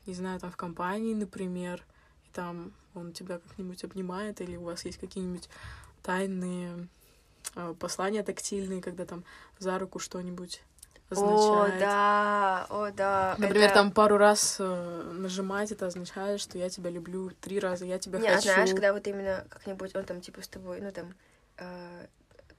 не 0.07 0.15
знаю, 0.15 0.39
там 0.41 0.51
в 0.51 0.57
компании, 0.57 1.15
например, 1.15 1.83
и 2.27 2.29
там 2.33 2.73
он 2.95 3.13
тебя 3.13 3.39
как-нибудь 3.39 3.83
обнимает, 3.85 4.41
или 4.41 4.57
у 4.57 4.65
вас 4.65 4.85
есть 4.85 4.99
какие-нибудь 4.99 5.49
тайные 6.03 6.89
э, 7.55 7.75
послания 7.79 8.23
тактильные, 8.23 8.81
когда 8.83 9.05
там 9.05 9.25
за 9.59 9.79
руку 9.79 9.99
что-нибудь 9.99 10.63
О, 11.11 11.15
означает. 11.15 11.81
да, 11.81 12.67
о, 12.71 12.91
да. 12.91 13.35
Например, 13.39 13.65
это- 13.67 13.75
там 13.75 13.93
пару 13.93 14.17
раз 14.19 14.57
э, 14.61 15.13
нажимать, 15.15 15.73
это 15.73 15.87
означает, 15.87 16.41
что 16.41 16.59
я 16.59 16.69
тебя 16.69 16.91
люблю, 16.91 17.31
три 17.41 17.59
раза 17.61 17.85
я 17.87 17.99
тебя 17.99 18.19
Не, 18.19 18.29
а 18.29 18.37
хочу. 18.37 18.49
знаешь, 18.49 18.71
когда 18.71 18.93
вот 18.93 19.07
именно 19.07 19.45
как-нибудь 19.49 19.95
он 19.97 20.05
там 20.05 20.21
типа 20.21 20.43
с 20.43 20.49
тобой, 20.49 20.81
ну 20.81 20.91
там, 20.93 21.15
э, 21.57 22.07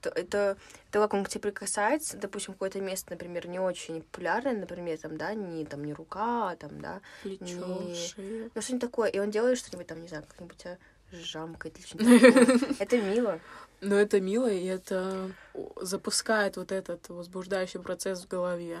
то, 0.00 0.08
это 0.10 0.56
то, 0.90 1.00
как 1.00 1.12
он 1.14 1.24
к 1.24 1.28
тебе 1.28 1.42
прикасается, 1.42 2.16
допустим, 2.16 2.54
какое-то 2.54 2.80
место, 2.80 3.10
например, 3.10 3.46
не 3.46 3.58
очень 3.60 4.02
популярное, 4.02 4.54
например, 4.54 4.98
там, 4.98 5.16
да, 5.16 5.34
не 5.34 5.64
там 5.64 5.84
не 5.84 5.92
рука, 5.92 6.56
там, 6.56 6.80
да, 6.80 7.00
Плечо, 7.22 7.44
не- 7.44 7.94
шея. 7.94 8.50
ну 8.54 8.62
что-нибудь 8.62 8.80
такое, 8.80 9.08
и 9.10 9.18
он 9.18 9.30
делает 9.30 9.58
что-нибудь 9.58 9.86
там, 9.86 10.00
не 10.02 10.08
знаю, 10.08 10.24
как-нибудь 10.26 10.56
тебя 10.56 10.78
жамкает 11.12 11.78
или 11.78 11.86
что-нибудь 11.86 12.20
такое. 12.58 12.76
Это 12.78 12.98
мило. 13.00 13.40
Но 13.80 13.96
это 13.96 14.20
мило, 14.20 14.50
и 14.50 14.64
это 14.66 15.32
запускает 15.80 16.56
вот 16.56 16.70
этот 16.72 17.08
возбуждающий 17.08 17.80
процесс 17.80 18.22
в 18.22 18.28
голове. 18.28 18.78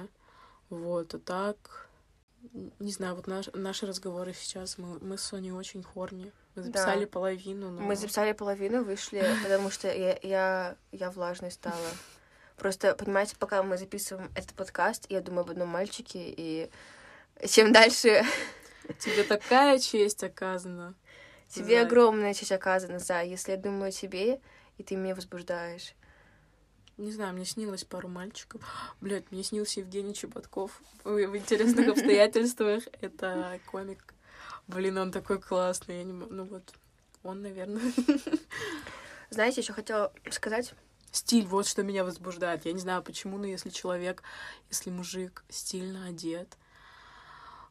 Вот, 0.68 1.14
а 1.14 1.18
так... 1.18 1.86
Не 2.78 2.90
знаю, 2.90 3.16
вот 3.16 3.26
наш, 3.26 3.48
наши 3.52 3.86
разговоры 3.86 4.32
сейчас, 4.32 4.78
мы, 4.78 4.98
мы 5.00 5.18
с 5.18 5.22
Соней 5.22 5.52
очень 5.52 5.82
хорни. 5.82 6.32
Мы 6.54 6.62
записали 6.62 7.04
Да. 7.04 7.10
половину, 7.10 7.70
но... 7.70 7.82
Мы 7.82 7.96
записали 7.96 8.32
половину, 8.32 8.82
вышли, 8.82 9.22
потому 9.42 9.70
что 9.70 9.88
я, 9.88 10.18
я, 10.22 10.76
я 10.90 11.10
влажной 11.10 11.50
стала. 11.50 11.76
Просто, 12.56 12.94
понимаете, 12.94 13.36
пока 13.38 13.62
мы 13.62 13.76
записываем 13.76 14.30
этот 14.34 14.54
подкаст, 14.54 15.04
я 15.10 15.20
думаю 15.20 15.42
об 15.42 15.50
одном 15.50 15.68
мальчике, 15.68 16.18
и 16.18 16.70
чем 17.46 17.72
дальше 17.72 18.22
Тебе 18.98 19.22
такая 19.22 19.78
честь 19.78 20.22
оказана. 20.24 20.94
Тебе 21.48 21.80
За- 21.80 21.86
огромная 21.86 22.34
честь 22.34 22.52
оказана 22.52 22.98
за, 22.98 23.22
если 23.22 23.52
я 23.52 23.58
думаю 23.58 23.88
о 23.88 23.92
тебе, 23.92 24.40
и 24.80 24.82
ты 24.82 24.96
меня 24.96 25.14
возбуждаешь. 25.14 25.94
Не 26.96 27.12
знаю, 27.12 27.34
мне 27.34 27.44
снилось 27.44 27.84
пару 27.84 28.08
мальчиков. 28.08 28.62
Блять, 29.02 29.30
мне 29.30 29.42
снился 29.42 29.80
Евгений 29.80 30.14
Чеботков 30.14 30.80
в, 31.04 31.36
интересных 31.36 31.88
обстоятельствах. 31.92 32.84
Это 33.02 33.60
комик. 33.66 34.14
Блин, 34.66 34.96
он 34.96 35.12
такой 35.12 35.38
классный. 35.38 35.98
Я 35.98 36.04
не 36.04 36.12
Ну 36.14 36.44
вот, 36.44 36.72
он, 37.22 37.42
наверное. 37.42 37.92
Знаете, 39.30 39.60
еще 39.60 39.74
хотела 39.74 40.12
сказать, 40.30 40.72
Стиль, 41.12 41.44
вот 41.44 41.66
что 41.66 41.82
меня 41.82 42.02
возбуждает. 42.04 42.64
Я 42.64 42.72
не 42.72 42.78
знаю 42.78 43.02
почему, 43.02 43.36
но 43.36 43.44
если 43.44 43.68
человек, 43.68 44.22
если 44.70 44.90
мужик 44.90 45.44
стильно 45.50 46.06
одет, 46.06 46.56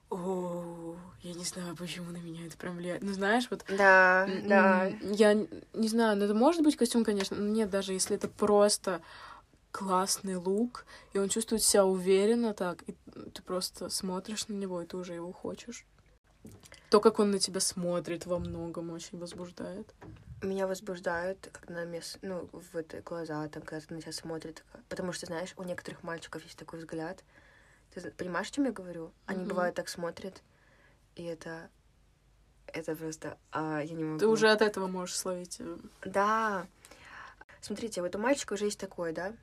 о, 0.10 0.95
я 1.22 1.34
не 1.34 1.43
знаю, 1.43 1.76
почему 1.76 2.12
на 2.12 2.18
меня 2.18 2.45
это 2.45 2.57
прям 2.57 2.76
влияет. 2.78 3.01
Ну, 3.03 3.14
знаешь, 3.14 3.47
вот 3.49 3.64
да, 3.68 4.28
да, 4.28 4.88
Я 5.01 5.34
не 5.34 5.88
знаю, 5.88 6.18
ну 6.18 6.26
это 6.26 6.34
может 6.34 6.64
быть 6.64 6.76
костюм, 6.76 7.03
конечно, 7.03 7.38
но 7.38 7.47
нет, 7.47 7.70
даже 7.70 7.93
если 7.93 8.16
это 8.16 8.28
просто 8.28 9.01
классный 9.72 10.36
лук, 10.36 10.86
и 11.14 11.20
он 11.20 11.30
чувствует 11.30 11.62
себя 11.62 11.86
уверенно 11.86 12.53
так, 12.53 12.82
и 12.89 12.95
ты 13.34 13.41
просто 13.43 13.89
смотришь 13.89 14.47
на 14.47 14.53
него, 14.53 14.82
и 14.82 14.86
ты 14.86 14.97
уже 14.97 15.14
его 15.14 15.32
хочешь. 15.32 15.86
То, 16.89 16.99
как 16.99 17.20
он 17.20 17.30
на 17.30 17.38
тебя 17.39 17.60
смотрит, 17.60 18.26
во 18.26 18.39
многом 18.39 18.89
очень 18.89 19.20
возбуждает. 19.20 19.93
меня 20.41 20.66
возбуждают, 20.66 21.49
когда 21.51 21.86
на 21.86 22.01
с- 22.01 22.18
ну, 22.24 22.49
в 22.51 22.76
это 22.76 23.01
глаза, 23.01 23.47
там, 23.49 23.62
когда 23.62 23.86
на 23.93 24.01
тебя 24.01 24.14
смотрят, 24.14 24.64
потому 24.88 25.12
что, 25.12 25.28
знаешь, 25.28 25.53
у 25.57 25.64
некоторых 25.64 26.01
мальчиков 26.01 26.43
есть 26.43 26.57
такой 26.57 26.80
взгляд. 26.80 27.24
Ты 27.93 28.11
понимаешь, 28.11 28.49
о 28.49 28.51
чем 28.51 28.65
я 28.65 28.71
говорю? 28.71 29.11
Они 29.25 29.39
Мгм. 29.41 29.49
бывают 29.49 29.75
так 29.75 29.89
смотрят, 29.89 30.41
и 31.15 31.23
это, 31.23 31.69
Это 32.71 32.95
просто... 32.95 33.35
А, 33.51 33.79
я 33.81 33.95
не 33.95 34.03
могу. 34.03 34.19
Ты 34.19 34.27
уже 34.27 34.47
от 34.51 34.61
этого 34.61 34.85
можешь 34.85 35.17
словить. 35.17 35.57
э, 35.59 35.77
Да. 36.05 36.67
Смотрите, 37.61 38.01
вот 38.03 38.15
у 38.15 38.19
мальчика 38.19 38.53
уже 38.53 38.65
есть 38.65 38.79
такое, 38.79 39.11
да? 39.11 39.33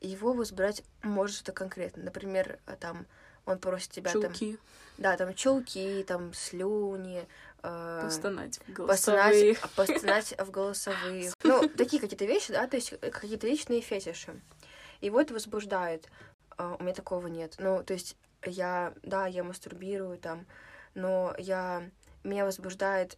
Его 0.00 0.32
возбрать 0.32 0.82
может 1.04 1.36
что-то 1.36 1.52
конкретно. 1.52 2.02
Например, 2.02 2.58
а, 2.66 2.74
там 2.74 3.06
он 3.46 3.58
просит 3.60 3.90
тебя 3.92 4.10
там... 4.12 4.22
Чулки. 4.22 4.58
Да, 4.98 5.16
там 5.16 5.32
чулки, 5.34 6.04
там 6.06 6.34
слюни, 6.34 7.28
э, 7.62 8.00
Постонать 8.02 8.58
в 8.66 8.86
постонать, 8.86 9.34
голосовых. 9.36 9.70
постонать 9.76 10.34
в 10.36 10.50
голосовых. 10.50 11.34
Ну, 11.44 11.68
такие 11.68 12.02
какие-то 12.02 12.24
вещи, 12.24 12.52
да, 12.52 12.66
то 12.66 12.74
есть 12.76 12.92
э, 12.92 13.10
какие-то 13.12 13.46
личные 13.46 13.80
фетиши. 13.82 14.40
Его 15.00 15.20
это 15.20 15.32
возбуждает. 15.32 16.08
А, 16.58 16.76
у 16.78 16.82
меня 16.82 16.92
такого 16.94 17.26
нет. 17.28 17.54
Ну, 17.58 17.82
то 17.82 17.94
есть 17.94 18.16
я, 18.44 18.92
да, 19.02 19.26
я 19.26 19.42
мастурбирую 19.44 20.18
там, 20.18 20.46
но 20.94 21.34
я... 21.38 21.88
Меня 22.24 22.44
возбуждает 22.44 23.16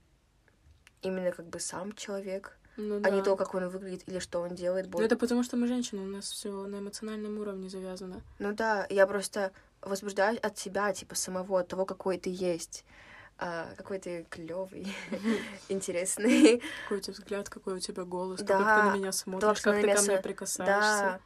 именно 1.02 1.32
как 1.32 1.46
бы 1.46 1.58
сам 1.58 1.94
человек, 1.94 2.56
Ну, 2.76 2.96
а 3.02 3.10
не 3.10 3.18
да. 3.18 3.24
то, 3.24 3.36
как 3.36 3.54
он 3.54 3.68
выглядит 3.68 4.06
или 4.06 4.18
что 4.18 4.40
он 4.40 4.54
делает. 4.54 4.86
Ну, 4.86 4.92
боль- 4.92 5.06
это 5.06 5.16
потому 5.16 5.42
что 5.42 5.56
мы 5.56 5.66
женщины, 5.66 6.02
у 6.02 6.06
нас 6.06 6.30
все 6.30 6.50
на 6.66 6.78
эмоциональном 6.80 7.38
уровне 7.38 7.68
завязано. 7.70 8.20
Ну 8.38 8.52
да, 8.54 8.86
я 8.90 9.06
просто 9.06 9.52
возбуждаюсь 9.80 10.38
от 10.40 10.58
себя, 10.58 10.92
типа 10.92 11.14
самого, 11.14 11.60
от 11.60 11.68
того, 11.68 11.86
какой 11.86 12.18
ты 12.18 12.30
есть. 12.30 12.84
А, 13.38 13.74
какой 13.76 13.98
ты 13.98 14.26
клевый, 14.28 14.86
интересный. 15.70 16.62
Какой 16.84 16.98
у 16.98 17.00
тебя 17.00 17.14
взгляд, 17.14 17.48
какой 17.48 17.74
у 17.74 17.78
тебя 17.78 18.04
голос, 18.04 18.40
Да, 18.42 18.58
как 18.58 18.74
ты 18.76 18.82
на 18.90 18.96
меня 18.96 19.12
смотришь, 19.12 19.60
как 19.62 19.80
ты 19.80 19.94
ко 19.94 20.02
мне 20.02 20.18
прикасаешься. 20.18 20.66
Да, 20.66 21.20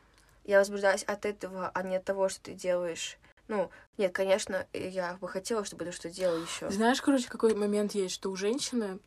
я 0.44 0.58
возбуждаюсь 0.58 1.02
от 1.04 1.24
этого, 1.24 1.70
а 1.72 1.82
не 1.82 1.96
от 1.96 2.04
того, 2.04 2.28
что 2.28 2.42
ты 2.42 2.54
делаешь. 2.54 3.18
Ну, 3.48 3.70
нет, 3.98 4.12
конечно, 4.12 4.66
я 4.72 5.18
бы 5.20 5.28
хотела, 5.28 5.64
чтобы 5.64 5.84
ты 5.84 5.92
что 5.92 6.10
делал 6.10 6.40
еще. 6.40 6.70
Знаешь, 6.70 7.02
короче, 7.02 7.28
какой 7.28 7.54
момент 7.54 7.94
есть, 7.94 8.14
что 8.14 8.30
у 8.30 8.36
женщины 8.36 8.98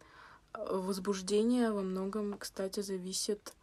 э, 0.54 0.66
возбуждение 0.70 1.72
во 1.72 1.82
многом, 1.82 2.38
кстати, 2.38 2.82
зависит 2.82 3.54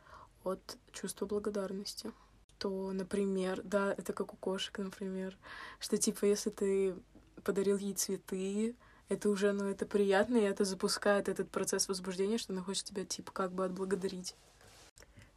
от 0.42 0.76
чувства 0.92 1.26
благодарности. 1.26 2.10
То, 2.58 2.92
например, 2.92 3.60
да, 3.62 3.94
это 3.96 4.12
как 4.12 4.34
у 4.34 4.36
кошек, 4.36 4.76
например, 4.78 5.36
что 5.78 5.96
типа 5.96 6.24
если 6.24 6.50
ты 6.50 6.94
подарил 7.44 7.76
ей 7.76 7.94
цветы, 7.94 8.74
это 9.08 9.28
уже, 9.28 9.52
ну, 9.52 9.66
это 9.66 9.86
приятно, 9.86 10.36
и 10.36 10.42
это 10.42 10.64
запускает 10.64 11.28
этот 11.28 11.50
процесс 11.50 11.88
возбуждения, 11.88 12.38
что 12.38 12.52
она 12.52 12.62
хочет 12.62 12.84
тебя, 12.84 13.04
типа, 13.04 13.32
как 13.32 13.52
бы 13.52 13.64
отблагодарить. 13.64 14.34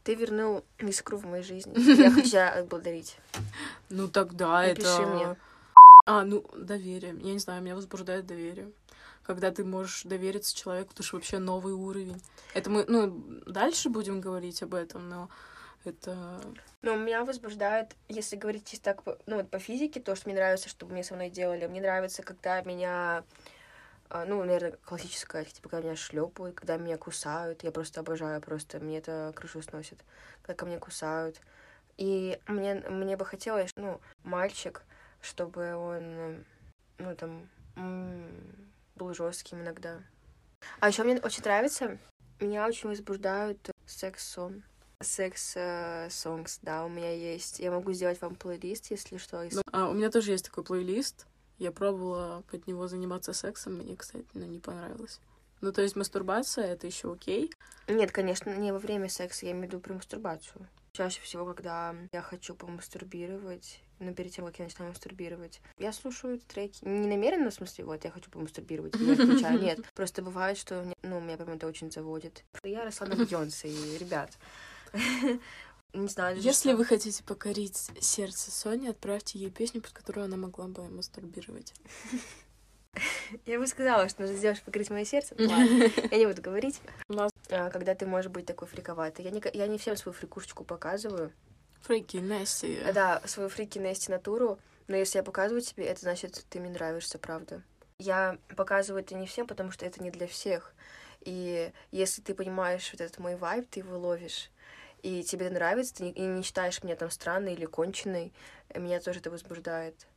Ты 0.07 0.15
вернул 0.15 0.63
искру 0.77 1.17
в 1.17 1.25
моей 1.25 1.43
жизни. 1.43 1.73
Я 2.01 2.09
хочу 2.09 2.29
тебя 2.29 2.53
отблагодарить. 2.53 3.17
Ну, 3.89 4.07
тогда 4.07 4.61
Напиши 4.61 4.87
это... 4.87 5.05
мне. 5.05 5.35
А, 6.05 6.23
ну, 6.23 6.45
доверие. 6.55 7.13
Я 7.19 7.33
не 7.33 7.39
знаю, 7.39 7.61
меня 7.61 7.75
возбуждает 7.75 8.25
доверие. 8.25 8.71
Когда 9.23 9.51
ты 9.51 9.65
можешь 9.65 10.03
довериться 10.03 10.55
человеку, 10.55 10.91
потому 10.91 11.05
что 11.05 11.17
вообще 11.17 11.39
новый 11.39 11.73
уровень. 11.73 12.21
Это 12.53 12.69
мы, 12.69 12.85
ну, 12.87 13.21
дальше 13.47 13.89
будем 13.89 14.21
говорить 14.21 14.63
об 14.63 14.75
этом, 14.75 15.09
но 15.09 15.29
это... 15.83 16.39
Но 16.83 16.95
меня 16.95 17.25
возбуждает, 17.25 17.93
если 18.07 18.37
говорить 18.37 18.65
чисто 18.65 18.93
так, 18.93 19.17
ну, 19.25 19.35
вот 19.35 19.49
по 19.49 19.59
физике, 19.59 19.99
то, 19.99 20.15
что 20.15 20.29
мне 20.29 20.37
нравится, 20.37 20.69
чтобы 20.69 20.93
мне 20.93 21.03
со 21.03 21.15
мной 21.15 21.29
делали. 21.29 21.67
Мне 21.67 21.81
нравится, 21.81 22.23
когда 22.23 22.61
меня, 22.61 23.25
ну, 24.11 24.43
наверное, 24.43 24.77
классическое, 24.85 25.43
типа, 25.45 25.69
когда 25.69 25.87
меня 25.87 25.95
шлепают, 25.95 26.55
когда 26.55 26.77
меня 26.77 26.97
кусают. 26.97 27.63
Я 27.63 27.71
просто 27.71 27.99
обожаю, 28.01 28.41
просто 28.41 28.79
мне 28.79 28.99
это 28.99 29.33
крышу 29.35 29.61
сносит, 29.61 29.99
когда 30.41 30.53
ко 30.55 30.65
мне 30.65 30.77
кусают. 30.79 31.41
И 31.97 32.39
мне, 32.47 32.75
мне 32.75 33.17
бы 33.17 33.25
хотелось, 33.25 33.71
ну, 33.75 33.99
мальчик, 34.23 34.83
чтобы 35.21 35.75
он, 35.75 36.01
э, 36.03 36.43
ну, 36.99 37.15
там, 37.15 37.49
был 38.95 39.13
жестким 39.13 39.61
иногда. 39.61 39.99
А 40.79 40.87
еще 40.89 41.03
мне 41.03 41.17
очень 41.19 41.43
нравится, 41.43 41.97
меня 42.39 42.65
очень 42.67 42.89
возбуждают 42.89 43.69
секс-сон. 43.85 44.63
Секс-сонгс, 45.01 46.59
да, 46.61 46.85
у 46.85 46.89
меня 46.89 47.13
есть. 47.13 47.59
Я 47.59 47.71
могу 47.71 47.91
сделать 47.93 48.19
вам 48.21 48.35
плейлист, 48.35 48.89
если 48.91 49.17
что. 49.17 49.43
если- 49.43 49.57
Ну, 49.57 49.61
а, 49.71 49.89
у 49.89 49.93
меня 49.93 50.09
тоже 50.09 50.31
есть 50.31 50.45
такой 50.45 50.63
плейлист. 50.63 51.25
Я 51.57 51.71
пробовала 51.71 52.43
под 52.51 52.67
него 52.67 52.87
заниматься 52.87 53.33
сексом, 53.33 53.75
мне, 53.75 53.95
кстати, 53.95 54.25
ну, 54.33 54.45
не 54.45 54.59
понравилось. 54.59 55.19
Ну, 55.61 55.71
то 55.71 55.81
есть 55.81 55.95
мастурбация— 55.95 56.65
это 56.73 56.85
еще 56.85 57.11
окей. 57.11 57.51
Нет, 57.87 58.11
конечно, 58.11 58.55
не 58.55 58.71
во 58.71 58.79
время 58.79 59.09
секса, 59.09 59.45
я 59.45 59.53
имею 59.53 59.65
в 59.65 59.67
виду 59.69 59.79
при 59.79 59.93
мастурбацию. 59.93 60.67
Чаще 60.91 61.21
всего, 61.21 61.45
когда 61.45 61.95
я 62.11 62.21
хочу 62.21 62.53
помастурбировать, 62.53 63.79
но 63.99 64.13
перед 64.13 64.31
тем, 64.31 64.45
как 64.45 64.59
я 64.59 64.65
начинаю 64.65 64.91
мастурбировать, 64.91 65.61
я 65.79 65.91
слушаю 65.93 66.39
треки. 66.39 66.83
Не 66.85 67.07
намеренно, 67.07 67.49
в 67.49 67.53
смысле, 67.53 67.85
вот, 67.85 68.03
я 68.03 68.11
хочу 68.11 68.29
помастурбировать, 68.29 68.95
я 68.95 69.13
включаю, 69.15 69.59
нет. 69.59 69.79
Просто 69.95 70.21
бывает, 70.21 70.57
что, 70.57 70.85
ну, 71.01 71.19
меня 71.19 71.37
прям 71.37 71.49
это 71.55 71.67
очень 71.67 71.91
заводит. 71.91 72.43
Я 72.63 72.83
росла 72.83 73.07
на 73.07 73.15
Бейонсе, 73.15 73.67
и, 73.69 73.97
ребят, 73.97 74.37
не 75.93 76.07
знаю, 76.07 76.35
даже 76.35 76.47
Если 76.47 76.69
что. 76.69 76.77
вы 76.77 76.85
хотите 76.85 77.23
покорить 77.23 77.89
сердце 78.01 78.51
Сони, 78.51 78.87
отправьте 78.89 79.39
ей 79.39 79.49
песню, 79.49 79.81
под 79.81 79.91
которую 79.91 80.25
она 80.25 80.37
могла 80.37 80.67
бы 80.67 80.87
мастурбировать. 80.89 81.73
Я 83.45 83.59
бы 83.59 83.67
сказала, 83.67 84.09
что 84.09 84.21
нужно 84.21 84.35
сделать, 84.37 84.61
покрыть 84.63 84.89
мое 84.89 85.05
сердце. 85.05 85.35
Ладно, 85.39 85.89
я 86.11 86.17
не 86.17 86.25
буду 86.25 86.41
говорить. 86.41 86.81
А, 87.49 87.69
Когда 87.69 87.93
ты 87.93 88.07
можешь 88.07 88.31
быть 88.31 88.45
такой 88.47 88.67
фриковатый. 88.67 89.23
Я 89.23 89.31
не, 89.31 89.41
я 89.53 89.67
не 89.67 89.77
всем 89.77 89.95
свою 89.95 90.15
фрикушечку 90.15 90.63
показываю. 90.63 91.31
фрейки, 91.81 92.17
Несси. 92.17 92.79
Да, 92.93 93.21
свою 93.25 93.49
фрики 93.49 93.77
Нести 93.77 94.11
натуру. 94.11 94.57
Но 94.87 94.95
если 94.95 95.19
я 95.19 95.23
показываю 95.23 95.61
тебе, 95.61 95.85
это 95.85 96.01
значит, 96.01 96.43
ты 96.49 96.59
мне 96.59 96.69
нравишься, 96.71 97.19
правда. 97.19 97.61
Я 97.99 98.37
показываю 98.55 99.03
это 99.03 99.15
не 99.15 99.27
всем, 99.27 99.45
потому 99.45 99.71
что 99.71 99.85
это 99.85 100.01
не 100.01 100.09
для 100.09 100.25
всех. 100.27 100.73
И 101.21 101.71
если 101.91 102.21
ты 102.21 102.33
понимаешь 102.33 102.89
вот 102.91 103.01
этот 103.01 103.19
мой 103.19 103.35
вайб, 103.35 103.67
ты 103.69 103.81
его 103.81 103.97
ловишь. 103.97 104.49
И 105.03 105.23
тебе 105.23 105.45
это 105.45 105.55
нравится, 105.55 105.95
ты 105.95 106.03
не, 106.03 106.11
и 106.11 106.21
не 106.21 106.43
считаешь 106.43 106.83
меня 106.83 106.95
там 106.95 107.09
странной 107.09 107.53
или 107.53 107.65
конченной, 107.65 108.33
меня 108.75 108.99
тоже 108.99 109.19
это 109.19 109.29
возбуждает. 109.29 110.07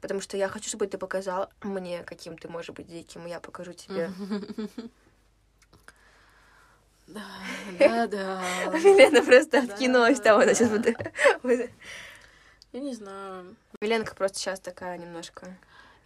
Потому 0.00 0.20
что 0.20 0.36
я 0.36 0.48
хочу, 0.48 0.68
чтобы 0.68 0.86
ты 0.86 0.98
показал 0.98 1.50
мне, 1.62 2.02
каким 2.02 2.36
ты 2.36 2.48
можешь 2.48 2.70
быть 2.70 2.88
диким, 2.88 3.26
и 3.26 3.30
я 3.30 3.40
покажу 3.40 3.72
тебе. 3.72 4.10
Да, 7.06 7.26
да, 7.78 8.06
да. 8.06 8.42
Милена 8.78 9.22
просто 9.22 9.58
откинулась 9.58 10.20
там, 10.20 10.40
она 10.40 10.54
сейчас 10.54 10.70
будет... 10.70 10.96
Я 12.72 12.80
не 12.80 12.94
знаю. 12.94 13.56
Миленка 13.80 14.14
просто 14.14 14.38
сейчас 14.38 14.60
такая 14.60 14.96
немножко... 14.98 15.56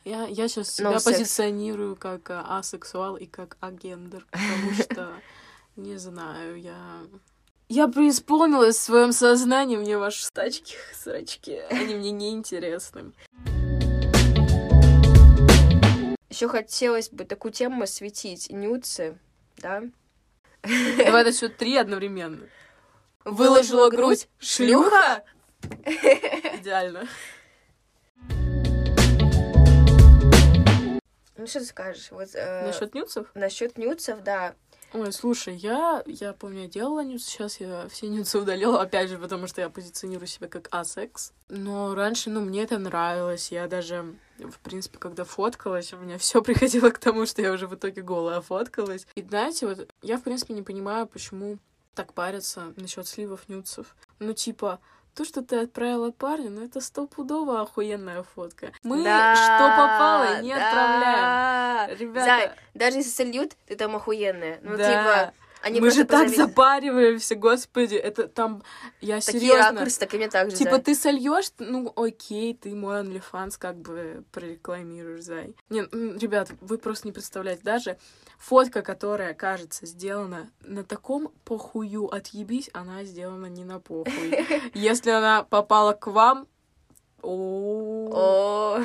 Я, 0.05 0.27
я 0.27 0.49
сейчас 0.49 0.71
себя 0.71 0.93
позиционирую 0.93 1.97
как 1.97 2.31
асексуал 2.31 3.17
и 3.17 3.27
как 3.27 3.57
агендер, 3.61 4.25
потому 4.31 4.73
что, 4.83 5.13
не 5.75 5.97
знаю, 5.97 6.61
я... 6.61 7.01
Я 7.69 7.89
преисполнилась 7.89 8.77
в 8.77 8.83
своем 8.83 9.13
сознании, 9.13 9.77
мне 9.77 9.99
ваши 9.99 10.25
стачки, 10.25 10.77
срачки, 10.95 11.63
они 11.69 11.97
мне 11.97 12.13
не 12.13 12.31
интересны. 12.31 13.13
Еще 16.31 16.49
хотелось 16.49 17.11
бы 17.11 17.25
такую 17.25 17.51
тему 17.53 17.83
осветить. 17.83 18.51
Нюцы, 18.51 19.19
да? 19.57 19.83
Давай 20.63 21.25
на 21.25 21.33
счет 21.33 21.57
три 21.57 21.77
одновременно. 21.77 22.47
Выложила 23.25 23.91
грудь 23.91 24.29
шлюха? 24.39 25.25
Идеально. 25.85 27.09
Ну 31.37 31.47
что 31.49 31.59
ты 31.61 31.65
скажешь? 31.65 32.13
Вот 32.13 32.29
э, 32.35 32.67
Насчет 32.67 32.95
нюцев? 32.95 33.27
насчет 33.35 33.77
нюцев, 33.77 34.21
да. 34.23 34.55
Ой, 34.93 35.13
слушай, 35.13 35.55
я, 35.57 36.03
я 36.07 36.33
помню, 36.33 36.63
я 36.63 36.69
делала 36.69 37.05
нюц, 37.05 37.25
сейчас 37.25 37.61
я 37.61 37.89
все 37.89 38.09
нюцы 38.09 38.39
удалила, 38.41 38.81
опять 38.81 39.11
же, 39.11 39.19
потому 39.19 39.47
что 39.47 39.61
я 39.61 39.69
позиционирую 39.69 40.27
себя 40.27 40.49
как 40.49 40.69
асекс. 40.71 41.33
Но 41.49 41.95
раньше, 41.95 42.31
ну, 42.31 42.41
мне 42.41 42.63
это 42.63 42.79
нравилось, 42.79 43.51
я 43.51 43.67
даже, 43.69 44.15
в 44.39 44.59
принципе, 44.61 44.99
когда 44.99 45.25
фоткалась, 45.25 45.93
у 45.93 45.99
меня 45.99 46.19
все 46.19 46.41
приходило 46.41 46.91
к 46.91 46.99
тому, 46.99 47.27
что 47.27 47.43
я 47.43 47.53
уже 47.53 47.67
в 47.67 47.75
итоге 47.75 48.03
голая 48.03 48.41
фоткалась. 48.41 49.07
И 49.17 49.23
знаете, 49.23 49.67
вот 49.67 49.89
я, 50.03 50.19
в 50.19 50.23
принципе, 50.23 50.55
не 50.55 50.63
понимаю, 50.63 51.07
почему 51.07 51.59
так 51.95 52.13
парятся 52.13 52.75
насчет 52.77 53.09
сливов 53.09 53.49
нюцев. 53.49 53.97
Ну, 54.19 54.35
типа, 54.35 54.81
то, 55.17 55.25
что 55.25 55.41
ты 55.43 55.57
отправила 55.61 56.11
парню, 56.11 56.51
ну 56.51 56.63
это 56.63 56.83
стопудово 56.83 57.63
охуенная 57.63 58.23
фотка. 58.35 58.71
Мы 58.83 59.03
Да, 59.03 59.35
что 59.35 59.69
попало 59.71 60.43
не 60.43 60.55
да. 60.55 60.69
отправляем. 60.69 61.99
Ребята, 61.99 62.27
Зай, 62.27 62.51
даже 62.75 62.99
если 62.99 63.11
сольют, 63.11 63.53
ты 63.67 63.77
там 63.77 63.97
охуенная. 63.97 64.59
Ну, 64.63 64.77
да. 64.77 64.85
типа, 64.87 65.33
они 65.67 65.81
мы 65.81 65.91
же 65.91 66.05
так 66.05 66.23
позавидуют. 66.25 66.51
запариваемся, 66.51 67.35
господи, 67.35 67.95
это 67.97 68.29
там, 68.29 68.63
я 69.01 69.21
Такие 69.21 69.41
серьезно. 69.41 69.73
ракурсы, 69.81 69.99
так 70.01 70.15
и 70.15 70.17
мне 70.17 70.29
так 70.29 70.51
же, 70.51 70.57
Типа 70.57 70.71
Зай. 70.73 70.81
ты 70.83 70.95
сольешь, 70.95 71.51
ну 71.59 71.93
окей, 71.97 72.55
ты 72.55 72.75
мой 72.75 73.01
OnlyFans 73.03 73.55
как 73.59 73.77
бы 73.77 74.25
прорекламируешь, 74.33 75.23
зай. 75.25 75.57
Не, 75.69 75.81
ребят, 76.19 76.51
вы 76.61 76.79
просто 76.79 77.09
не 77.09 77.13
представляете, 77.13 77.63
даже 77.65 77.99
фотка, 78.39 78.83
которая, 78.83 79.35
кажется, 79.35 79.87
сделана 79.87 80.51
на 80.61 80.85
таком 80.85 81.33
похую 81.45 82.07
отъебись, 82.15 82.71
она 82.73 83.03
сделана 83.05 83.47
не 83.47 83.65
на 83.65 83.81
похуй. 83.81 84.47
Если 84.75 85.11
она 85.11 85.43
попала 85.43 85.93
к 85.95 86.07
вам, 86.07 86.47
О, 87.23 88.81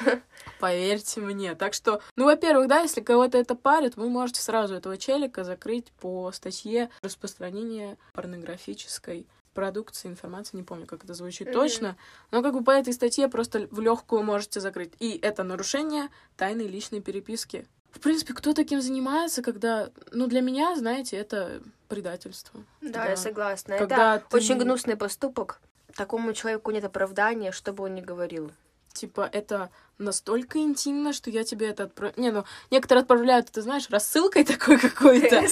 Поверьте 0.62 1.20
мне. 1.22 1.56
Так 1.56 1.74
что, 1.74 2.02
ну, 2.16 2.26
во-первых, 2.26 2.68
да, 2.68 2.82
если 2.82 3.02
кого-то 3.02 3.40
это 3.40 3.56
парит, 3.56 3.98
вы 3.98 4.10
можете 4.10 4.42
сразу 4.42 4.76
этого 4.76 4.96
челика 4.96 5.44
закрыть 5.44 5.92
по 6.00 6.32
статье 6.32 6.92
распространения 7.02 7.98
порнографической 8.14 9.26
продукции, 9.56 10.08
информации, 10.08 10.58
не 10.58 10.64
помню, 10.64 10.86
как 10.86 11.04
это 11.04 11.16
звучит 11.16 11.48
mm-hmm. 11.48 11.54
точно, 11.54 11.98
но 12.30 12.44
как 12.44 12.54
бы 12.54 12.64
по 12.64 12.70
этой 12.70 12.94
статье 12.94 13.28
просто 13.28 13.68
в 13.72 13.80
легкую 13.80 14.22
можете 14.22 14.60
закрыть. 14.60 14.94
И 15.00 15.18
это 15.18 15.44
нарушение 15.44 16.10
тайной 16.38 16.68
личной 16.68 17.02
переписки. 17.02 17.68
В 17.90 18.00
принципе, 18.00 18.34
кто 18.36 18.54
таким 18.54 18.82
занимается, 18.82 19.42
когда... 19.42 19.90
Ну, 20.12 20.28
для 20.28 20.42
меня, 20.42 20.76
знаете, 20.76 21.18
это 21.18 21.64
предательство. 21.90 22.64
Да, 22.82 22.92
да. 22.92 23.10
я 23.10 23.18
согласна. 23.18 23.80
Когда 23.80 24.18
это 24.18 24.26
ты... 24.30 24.38
очень 24.38 24.60
гнусный 24.60 24.96
поступок. 24.96 25.60
Такому 25.96 26.34
человеку 26.34 26.70
нет 26.70 26.86
оправдания, 26.86 27.52
что 27.52 27.74
бы 27.74 27.84
он 27.86 27.96
ни 27.96 28.02
говорил. 28.02 28.52
Типа, 28.94 29.30
это 29.32 29.70
настолько 29.98 30.60
интимно, 30.60 31.14
что 31.14 31.30
я 31.30 31.44
тебе 31.44 31.70
это 31.70 31.84
отправляю. 31.84 32.20
Не, 32.20 32.32
ну, 32.32 32.46
некоторые 32.70 33.02
отправляют, 33.02 33.52
ты 33.52 33.62
знаешь, 33.62 33.90
рассылкой 33.90 34.44
такой 34.46 34.78
какой-то. 34.78 35.48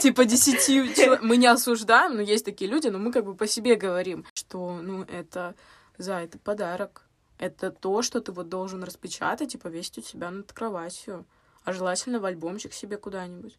Типа 0.00 0.24
десяти 0.24 0.82
Мы 1.22 1.36
не 1.36 1.46
осуждаем, 1.46 2.16
но 2.16 2.22
есть 2.22 2.44
такие 2.44 2.70
люди, 2.70 2.88
но 2.88 2.98
мы 2.98 3.12
как 3.12 3.24
бы 3.24 3.34
по 3.34 3.46
себе 3.46 3.76
говорим, 3.76 4.26
что, 4.34 4.80
ну, 4.82 5.02
это 5.04 5.54
за 5.98 6.14
это 6.14 6.38
подарок. 6.38 7.02
Это 7.38 7.70
то, 7.70 8.02
что 8.02 8.20
ты 8.20 8.30
вот 8.30 8.48
должен 8.48 8.84
распечатать 8.84 9.54
и 9.54 9.58
повесить 9.58 9.98
у 9.98 10.02
себя 10.02 10.30
над 10.30 10.52
кроватью. 10.52 11.24
А 11.64 11.72
желательно 11.72 12.20
в 12.20 12.24
альбомчик 12.24 12.72
себе 12.72 12.96
куда-нибудь. 12.96 13.58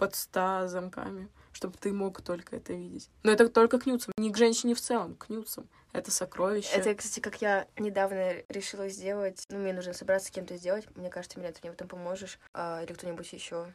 Под 0.00 0.16
ста 0.16 0.66
замками 0.66 1.28
чтобы 1.52 1.76
ты 1.76 1.92
мог 1.92 2.22
только 2.22 2.56
это 2.56 2.72
видеть. 2.72 3.10
Но 3.22 3.32
это 3.32 3.48
только 3.48 3.78
к 3.78 3.86
нюцам, 3.86 4.14
не 4.16 4.32
к 4.32 4.36
женщине 4.36 4.74
в 4.74 4.80
целом, 4.80 5.14
к 5.16 5.28
нюцам. 5.28 5.68
Это 5.92 6.10
сокровище. 6.10 6.70
Это, 6.72 6.94
кстати, 6.94 7.20
как 7.20 7.42
я 7.42 7.66
недавно 7.76 8.36
решила 8.48 8.88
сделать. 8.88 9.44
Ну, 9.50 9.58
мне 9.58 9.72
нужно 9.72 9.92
собраться 9.92 10.28
с 10.28 10.30
кем-то 10.30 10.56
сделать. 10.56 10.86
Мне 10.96 11.10
кажется, 11.10 11.38
меня 11.38 11.52
ты 11.52 11.58
мне 11.62 11.72
в 11.72 11.74
этом 11.74 11.88
поможешь. 11.88 12.38
А, 12.54 12.82
или 12.82 12.92
кто-нибудь 12.92 13.32
еще. 13.32 13.72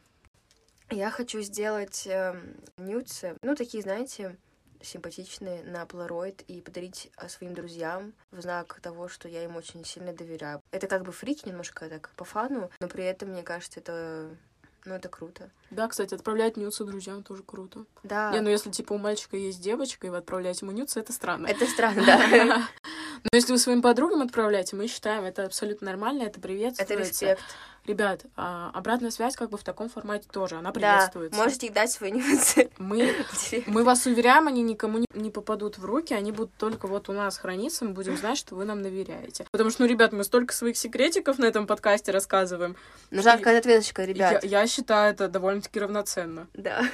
Я 0.90 1.12
хочу 1.12 1.42
сделать 1.42 2.08
э, 2.08 2.34
нюцы. 2.78 3.36
Ну, 3.42 3.56
такие, 3.56 3.84
знаете, 3.84 4.38
симпатичные 4.82 5.64
на 5.64 5.84
Polaroid 5.84 6.44
и 6.48 6.62
подарить 6.62 7.12
а, 7.18 7.28
своим 7.28 7.54
друзьям 7.54 8.14
в 8.32 8.42
знак 8.42 8.80
того, 8.82 9.10
что 9.10 9.28
я 9.28 9.44
им 9.44 9.56
очень 9.56 9.84
сильно 9.84 10.14
доверяю. 10.14 10.62
Это 10.72 10.88
как 10.88 11.04
бы 11.04 11.12
фрик 11.12 11.46
немножко 11.46 11.90
так 11.90 12.12
по 12.16 12.24
фану, 12.24 12.70
но 12.80 12.88
при 12.88 13.04
этом, 13.04 13.30
мне 13.30 13.44
кажется, 13.44 13.80
это 13.80 14.38
ну, 14.86 14.94
это 14.94 15.10
круто. 15.10 15.50
Да, 15.72 15.88
кстати, 15.88 16.14
отправлять 16.14 16.58
нюцы 16.58 16.86
друзьям 16.86 17.24
тоже 17.24 17.42
круто. 17.44 17.86
Да. 18.04 18.32
Не, 18.32 18.42
ну 18.42 18.50
если, 18.50 18.70
типа, 18.70 18.94
у 18.94 18.98
мальчика 19.00 19.36
есть 19.36 19.60
девочка, 19.60 20.06
и 20.06 20.10
вы 20.12 20.18
отправляете 20.18 20.66
ему 20.66 20.78
нюцы, 20.78 21.00
это 21.00 21.12
странно. 21.12 21.48
Это 21.48 21.66
странно, 21.66 22.06
да. 22.06 22.18
Но 23.24 23.30
если 23.34 23.52
вы 23.52 23.58
своим 23.58 23.82
подругам 23.82 24.22
отправляете, 24.22 24.76
мы 24.76 24.88
считаем, 24.88 25.24
это 25.24 25.46
абсолютно 25.46 25.86
нормально, 25.88 26.24
это 26.24 26.40
приветствуется. 26.40 26.94
Это 26.94 27.04
респект. 27.04 27.44
Ребят, 27.86 28.26
а, 28.36 28.72
обратная 28.74 29.12
связь 29.12 29.36
как 29.36 29.52
бы 29.52 29.58
в 29.58 29.64
таком 29.64 29.90
формате 29.90 30.28
тоже, 30.32 30.56
она 30.56 30.72
приветствуется. 30.72 31.38
Да, 31.38 31.44
можете 31.44 31.68
их 31.68 31.74
дать 31.74 31.92
свои 31.92 32.12
нюцы. 32.12 32.70
Мы, 32.80 33.14
мы 33.68 33.84
вас 33.84 34.08
уверяем, 34.08 34.48
они 34.48 34.64
никому 34.64 34.98
не, 34.98 35.06
не 35.14 35.30
попадут 35.30 35.78
в 35.78 35.86
руки, 35.86 36.14
они 36.14 36.32
будут 36.32 36.54
только 36.58 36.88
вот 36.88 37.10
у 37.10 37.14
нас 37.14 37.38
храниться, 37.38 37.86
мы 37.86 37.92
будем 37.92 38.18
знать, 38.18 38.40
что 38.40 38.56
вы 38.56 38.66
нам 38.66 38.82
доверяете. 38.82 39.46
Потому 39.52 39.70
что, 39.70 39.84
ну, 39.84 39.88
ребят, 39.88 40.14
мы 40.14 40.24
столько 40.24 40.54
своих 40.54 40.78
секретиков 40.78 41.38
на 41.38 41.46
этом 41.46 41.68
подкасте 41.68 42.12
рассказываем. 42.12 42.76
Нужна 43.12 43.38
какая-то 43.38 43.60
ответочка, 43.60 44.04
ребят. 44.04 44.44
Я, 44.44 44.62
я 44.62 44.68
считаю 44.68 45.14
это 45.14 45.28
довольно-таки 45.28 45.80
равноценно. 45.80 46.48
Да. 46.54 46.84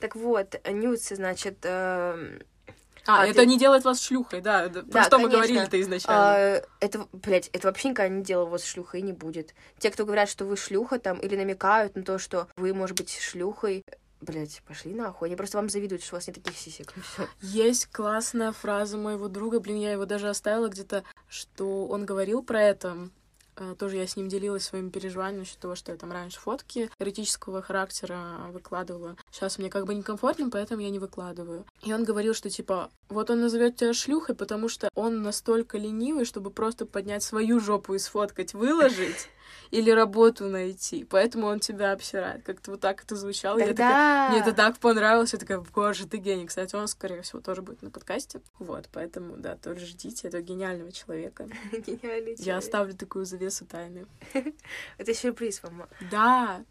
Так 0.00 0.14
вот, 0.14 0.54
нюцы, 0.64 1.16
значит, 1.16 1.56
эм, 1.64 2.40
а, 3.08 3.22
а 3.22 3.26
это 3.26 3.40
ты... 3.40 3.46
не 3.46 3.58
делает 3.58 3.84
вас 3.84 4.02
шлюхой, 4.02 4.40
да. 4.40 4.68
да 4.68 4.82
Про 4.82 5.02
что 5.04 5.16
конечно. 5.16 5.18
мы 5.18 5.28
говорили-то 5.28 5.80
изначально? 5.80 6.20
А, 6.20 6.62
это, 6.80 7.08
блядь, 7.12 7.48
это 7.54 7.68
вообще 7.68 7.88
никогда 7.88 8.14
не 8.14 8.22
делало 8.22 8.50
вас 8.50 8.64
шлюхой 8.64 9.00
и 9.00 9.02
не 9.02 9.12
будет. 9.12 9.54
Те, 9.78 9.90
кто 9.90 10.04
говорят, 10.04 10.28
что 10.28 10.44
вы 10.44 10.56
шлюха 10.56 10.98
там, 10.98 11.18
или 11.18 11.34
намекают 11.34 11.96
на 11.96 12.02
то, 12.02 12.18
что 12.18 12.48
вы, 12.56 12.74
может 12.74 12.96
быть, 12.96 13.18
шлюхой, 13.18 13.84
Блять, 14.20 14.62
пошли 14.66 14.94
нахуй. 14.94 15.28
Они 15.28 15.36
просто 15.36 15.58
вам 15.58 15.68
завидуют, 15.68 16.02
что 16.02 16.16
у 16.16 16.16
вас 16.16 16.26
нет 16.26 16.42
таких 16.42 16.58
сисек. 16.58 16.92
Есть 17.40 17.86
классная 17.86 18.50
фраза 18.50 18.98
моего 18.98 19.28
друга, 19.28 19.60
блин, 19.60 19.78
я 19.78 19.92
его 19.92 20.06
даже 20.06 20.28
оставила 20.28 20.68
где-то, 20.68 21.04
что 21.28 21.86
он 21.86 22.04
говорил 22.04 22.42
про 22.42 22.60
это. 22.60 23.10
Э, 23.58 23.74
тоже 23.76 23.96
я 23.96 24.06
с 24.06 24.16
ним 24.16 24.28
делилась 24.28 24.64
своими 24.64 24.88
переживаниями 24.88 25.40
насчет 25.40 25.58
того, 25.58 25.74
что 25.74 25.92
я 25.92 25.98
там 25.98 26.12
раньше 26.12 26.38
фотки 26.38 26.90
эротического 26.98 27.60
характера 27.62 28.48
выкладывала. 28.50 29.16
Сейчас 29.30 29.58
мне 29.58 29.70
как 29.70 29.86
бы 29.86 29.94
некомфортно, 29.94 30.50
поэтому 30.50 30.82
я 30.82 30.90
не 30.90 30.98
выкладываю. 30.98 31.66
И 31.82 31.92
он 31.92 32.04
говорил, 32.04 32.34
что 32.34 32.50
типа, 32.50 32.90
вот 33.08 33.30
он 33.30 33.40
назовет 33.40 33.76
тебя 33.76 33.92
шлюхой, 33.92 34.34
потому 34.34 34.68
что 34.68 34.88
он 34.94 35.22
настолько 35.22 35.78
ленивый, 35.78 36.24
чтобы 36.24 36.50
просто 36.50 36.86
поднять 36.86 37.22
свою 37.22 37.60
жопу 37.60 37.94
и 37.94 37.98
сфоткать, 37.98 38.54
выложить 38.54 39.28
или 39.70 39.90
работу 39.90 40.46
найти. 40.46 41.04
Поэтому 41.04 41.46
он 41.46 41.60
тебя 41.60 41.92
обсирает. 41.92 42.42
Как-то 42.44 42.72
вот 42.72 42.80
так 42.80 43.02
это 43.02 43.16
звучало. 43.16 43.58
Тогда... 43.58 43.68
Я 43.68 43.74
такая, 43.74 44.30
мне 44.30 44.40
это 44.40 44.52
так 44.52 44.78
понравилось. 44.78 45.32
Я 45.32 45.38
такая, 45.38 45.60
боже, 45.74 46.06
ты 46.06 46.16
гений. 46.18 46.46
Кстати, 46.46 46.74
он, 46.74 46.88
скорее 46.88 47.22
всего, 47.22 47.40
тоже 47.40 47.62
будет 47.62 47.82
на 47.82 47.90
подкасте. 47.90 48.40
Вот, 48.58 48.88
поэтому, 48.92 49.36
да, 49.36 49.56
тоже 49.56 49.86
ждите 49.86 50.28
этого 50.28 50.42
гениального 50.42 50.92
человека. 50.92 51.48
Гениальный 51.72 52.36
человек. 52.36 52.40
Я 52.40 52.56
оставлю 52.56 52.94
такую 52.94 53.24
завесу 53.24 53.66
тайны. 53.66 54.06
Это 54.98 55.14
сюрприз 55.14 55.62
вам. 55.62 55.86
Да. 56.10 56.64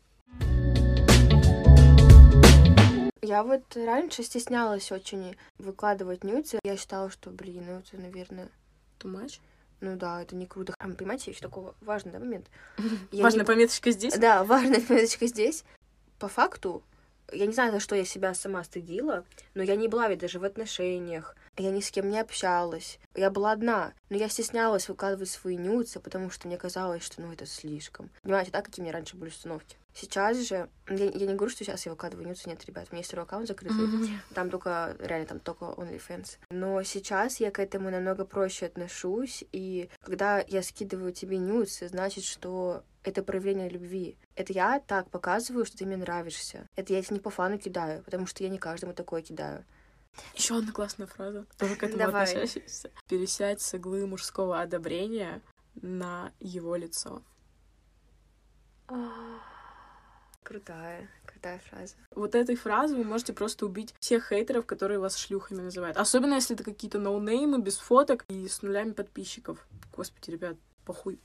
Я 3.21 3.43
вот 3.43 3.75
раньше 3.75 4.23
стеснялась 4.23 4.91
очень 4.91 5.35
выкладывать 5.57 6.23
нюцы. 6.23 6.59
Я 6.63 6.77
считала, 6.77 7.09
что, 7.09 7.29
блин, 7.29 7.65
ну 7.67 7.79
это, 7.79 7.97
наверное... 7.97 8.49
Much? 9.03 9.39
Ну 9.79 9.95
да, 9.95 10.21
это 10.21 10.35
не 10.35 10.47
круто. 10.47 10.73
А, 10.79 10.89
понимаете, 10.89 11.31
еще 11.31 11.41
такого 11.41 11.75
важный 11.81 12.11
да, 12.11 12.19
момент. 12.19 12.47
Важная 13.11 13.41
не... 13.41 13.45
пометочка 13.45 13.91
здесь? 13.91 14.17
Да, 14.17 14.43
важная 14.43 14.81
пометочка 14.87 15.27
здесь. 15.27 15.63
По 16.19 16.27
факту, 16.27 16.83
я 17.31 17.45
не 17.45 17.53
знаю, 17.53 17.71
за 17.71 17.79
что 17.79 17.95
я 17.95 18.03
себя 18.03 18.33
сама 18.33 18.63
стыдила, 18.63 19.23
но 19.53 19.61
я 19.61 19.75
не 19.75 19.87
была 19.87 20.07
ведь 20.07 20.19
даже 20.19 20.39
в 20.39 20.43
отношениях. 20.43 21.35
Я 21.57 21.71
ни 21.71 21.81
с 21.81 21.91
кем 21.91 22.09
не 22.09 22.19
общалась. 22.19 22.99
Я 23.15 23.31
была 23.31 23.51
одна. 23.51 23.93
Но 24.09 24.17
я 24.17 24.29
стеснялась 24.29 24.89
выкладывать 24.89 25.29
свои 25.29 25.57
нюцы, 25.57 25.99
потому 25.99 26.29
что 26.29 26.47
мне 26.47 26.57
казалось, 26.57 27.03
что 27.03 27.21
ну 27.21 27.33
это 27.33 27.45
слишком. 27.45 28.09
Понимаете, 28.21 28.51
так 28.51 28.65
какие 28.65 28.83
у 28.83 28.85
меня 28.85 28.93
раньше 28.93 29.17
были 29.17 29.29
установки. 29.29 29.77
Сейчас 29.93 30.37
же, 30.37 30.69
я, 30.89 31.05
я 31.05 31.25
не 31.25 31.33
говорю, 31.33 31.49
что 31.49 31.63
сейчас 31.63 31.87
я 31.87 31.91
выкладываю 31.91 32.27
нюцы, 32.27 32.47
нет, 32.47 32.63
ребят, 32.65 32.87
у 32.89 32.93
меня 32.93 32.99
есть 32.99 33.07
второй 33.07 33.25
аккаунт 33.25 33.47
закрытый, 33.47 33.87
mm-hmm. 33.87 34.19
там 34.35 34.51
только, 34.51 34.95
реально, 34.99 35.25
там 35.25 35.39
только 35.39 35.65
OnlyFans. 35.65 36.37
Но 36.51 36.83
сейчас 36.83 37.39
я 37.39 37.49
к 37.49 37.57
этому 37.57 37.89
намного 37.89 38.23
проще 38.23 38.67
отношусь, 38.67 39.43
и 39.51 39.89
когда 40.01 40.39
я 40.47 40.61
скидываю 40.61 41.13
тебе 41.13 41.39
нюцы, 41.39 41.87
значит, 41.87 42.25
что 42.25 42.83
это 43.07 43.23
проявление 43.23 43.69
любви. 43.69 44.17
Это 44.35 44.53
я 44.53 44.79
так 44.85 45.09
показываю, 45.09 45.65
что 45.65 45.77
ты 45.77 45.85
мне 45.85 45.97
нравишься. 45.97 46.67
Это 46.75 46.93
я 46.93 47.01
тебе 47.01 47.15
не 47.15 47.19
по 47.21 47.29
фану 47.29 47.57
кидаю, 47.57 48.03
потому 48.03 48.27
что 48.27 48.43
я 48.43 48.49
не 48.49 48.57
каждому 48.57 48.93
такое 48.93 49.21
кидаю. 49.21 49.65
Еще 50.35 50.57
одна 50.57 50.71
классная 50.71 51.07
фраза, 51.07 51.45
тоже 51.57 51.75
к 51.75 51.83
этому 51.83 51.99
Давай. 51.99 52.23
относящаяся. 52.23 52.91
Пересядь 53.07 53.61
с 53.61 53.73
иглы 53.73 54.05
мужского 54.05 54.61
одобрения 54.61 55.41
на 55.75 56.31
его 56.39 56.75
лицо. 56.75 57.21
Крутая, 60.43 61.09
крутая 61.25 61.59
фраза. 61.59 61.95
Вот 62.15 62.33
этой 62.33 62.55
фразой 62.55 62.97
вы 62.97 63.03
можете 63.03 63.33
просто 63.33 63.65
убить 63.65 63.93
всех 63.99 64.29
хейтеров, 64.29 64.65
которые 64.65 64.97
вас 64.97 65.17
шлюхами 65.17 65.59
называют. 65.59 65.97
Особенно, 65.97 66.35
если 66.35 66.55
это 66.55 66.63
какие-то 66.63 66.99
ноунеймы 66.99 67.59
без 67.59 67.77
фоток 67.77 68.23
и 68.29 68.47
с 68.47 68.61
нулями 68.61 68.93
подписчиков. 68.93 69.67
Господи, 69.93 70.31
ребят, 70.31 70.55
похуй. 70.85 71.19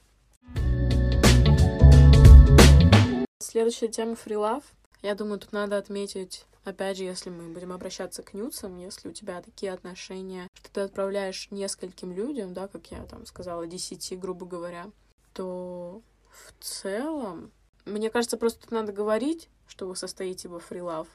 Следующая 3.38 3.88
тема 3.88 4.16
фрилав. 4.16 4.64
Я 5.02 5.14
думаю, 5.14 5.38
тут 5.38 5.52
надо 5.52 5.76
отметить 5.76 6.46
Опять 6.64 6.96
же, 6.96 7.04
если 7.04 7.28
мы 7.28 7.48
будем 7.48 7.72
обращаться 7.72 8.22
к 8.22 8.34
нюцам, 8.34 8.78
если 8.78 9.08
у 9.08 9.12
тебя 9.12 9.42
такие 9.42 9.72
отношения, 9.72 10.46
что 10.54 10.72
ты 10.72 10.80
отправляешь 10.82 11.48
нескольким 11.50 12.12
людям, 12.12 12.54
да, 12.54 12.68
как 12.68 12.86
я 12.92 13.04
там 13.04 13.26
сказала, 13.26 13.66
десяти, 13.66 14.16
грубо 14.16 14.46
говоря, 14.46 14.90
то 15.32 16.02
в 16.30 16.62
целом, 16.62 17.50
мне 17.84 18.10
кажется, 18.10 18.36
просто 18.36 18.60
тут 18.60 18.70
надо 18.70 18.92
говорить, 18.92 19.48
что 19.66 19.88
вы 19.88 19.96
состоите 19.96 20.48
во 20.48 20.60
фрилав. 20.60 21.08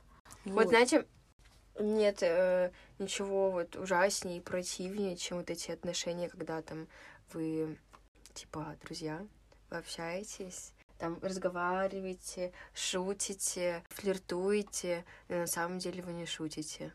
Вот, 0.43 0.55
вот 0.55 0.67
знаете, 0.67 1.07
нет 1.79 2.21
э, 2.23 2.71
ничего 2.99 3.51
вот 3.51 3.75
ужаснее 3.75 4.39
и 4.39 4.41
противнее, 4.41 5.15
чем 5.15 5.37
вот 5.37 5.49
эти 5.49 5.71
отношения, 5.71 6.27
когда 6.27 6.61
там 6.61 6.87
вы, 7.31 7.77
типа, 8.33 8.75
друзья, 8.83 9.25
вы 9.69 9.77
общаетесь, 9.77 10.73
там 10.97 11.19
разговариваете, 11.21 12.51
шутите, 12.73 13.83
флиртуете, 13.89 15.05
и 15.27 15.33
на 15.33 15.47
самом 15.47 15.79
деле 15.79 16.01
вы 16.03 16.13
не 16.13 16.25
шутите. 16.25 16.93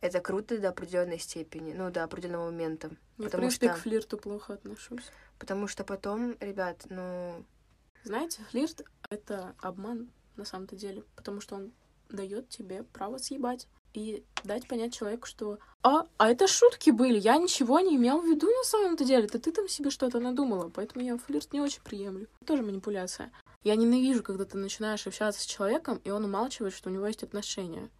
Это 0.00 0.20
круто 0.20 0.58
до 0.58 0.70
определенной 0.70 1.18
степени, 1.18 1.72
ну, 1.72 1.90
до 1.90 2.02
определенного 2.02 2.50
момента. 2.50 2.90
Я, 3.18 3.24
потому 3.24 3.42
в 3.50 3.58
принципе, 3.58 3.68
что... 3.68 3.76
к 3.76 3.78
флирту 3.82 4.18
плохо 4.18 4.54
отношусь. 4.54 5.10
Потому 5.38 5.68
что 5.68 5.84
потом, 5.84 6.36
ребят, 6.40 6.86
ну... 6.90 7.44
Знаете, 8.02 8.42
флирт— 8.50 8.82
это 9.10 9.54
обман 9.58 10.10
на 10.34 10.44
самом-то 10.44 10.74
деле, 10.74 11.04
потому 11.14 11.40
что 11.40 11.54
он 11.54 11.72
дает 12.08 12.48
тебе 12.48 12.82
право 12.82 13.18
съебать. 13.18 13.68
И 13.94 14.24
дать 14.44 14.66
понять 14.66 14.94
человеку, 14.94 15.26
что 15.26 15.58
а, 15.82 16.06
а 16.16 16.30
это 16.30 16.46
шутки 16.46 16.90
были, 16.90 17.18
я 17.18 17.36
ничего 17.36 17.80
не 17.80 17.96
имел 17.96 18.20
в 18.20 18.26
виду 18.26 18.46
на 18.46 18.64
самом-то 18.64 19.04
деле, 19.04 19.24
это 19.24 19.38
ты 19.38 19.50
там 19.50 19.68
себе 19.68 19.90
что-то 19.90 20.20
надумала, 20.20 20.70
поэтому 20.72 21.04
я 21.04 21.18
флирт 21.18 21.52
не 21.52 21.60
очень 21.60 21.82
приемлю. 21.82 22.28
Тоже 22.46 22.62
манипуляция. 22.62 23.32
Я 23.64 23.76
ненавижу, 23.76 24.22
когда 24.22 24.44
ты 24.44 24.58
начинаешь 24.58 25.06
общаться 25.06 25.40
с 25.40 25.46
человеком, 25.46 26.00
и 26.04 26.10
он 26.10 26.24
умалчивает, 26.24 26.74
что 26.74 26.88
у 26.88 26.92
него 26.92 27.06
есть 27.06 27.22
отношения. 27.22 27.90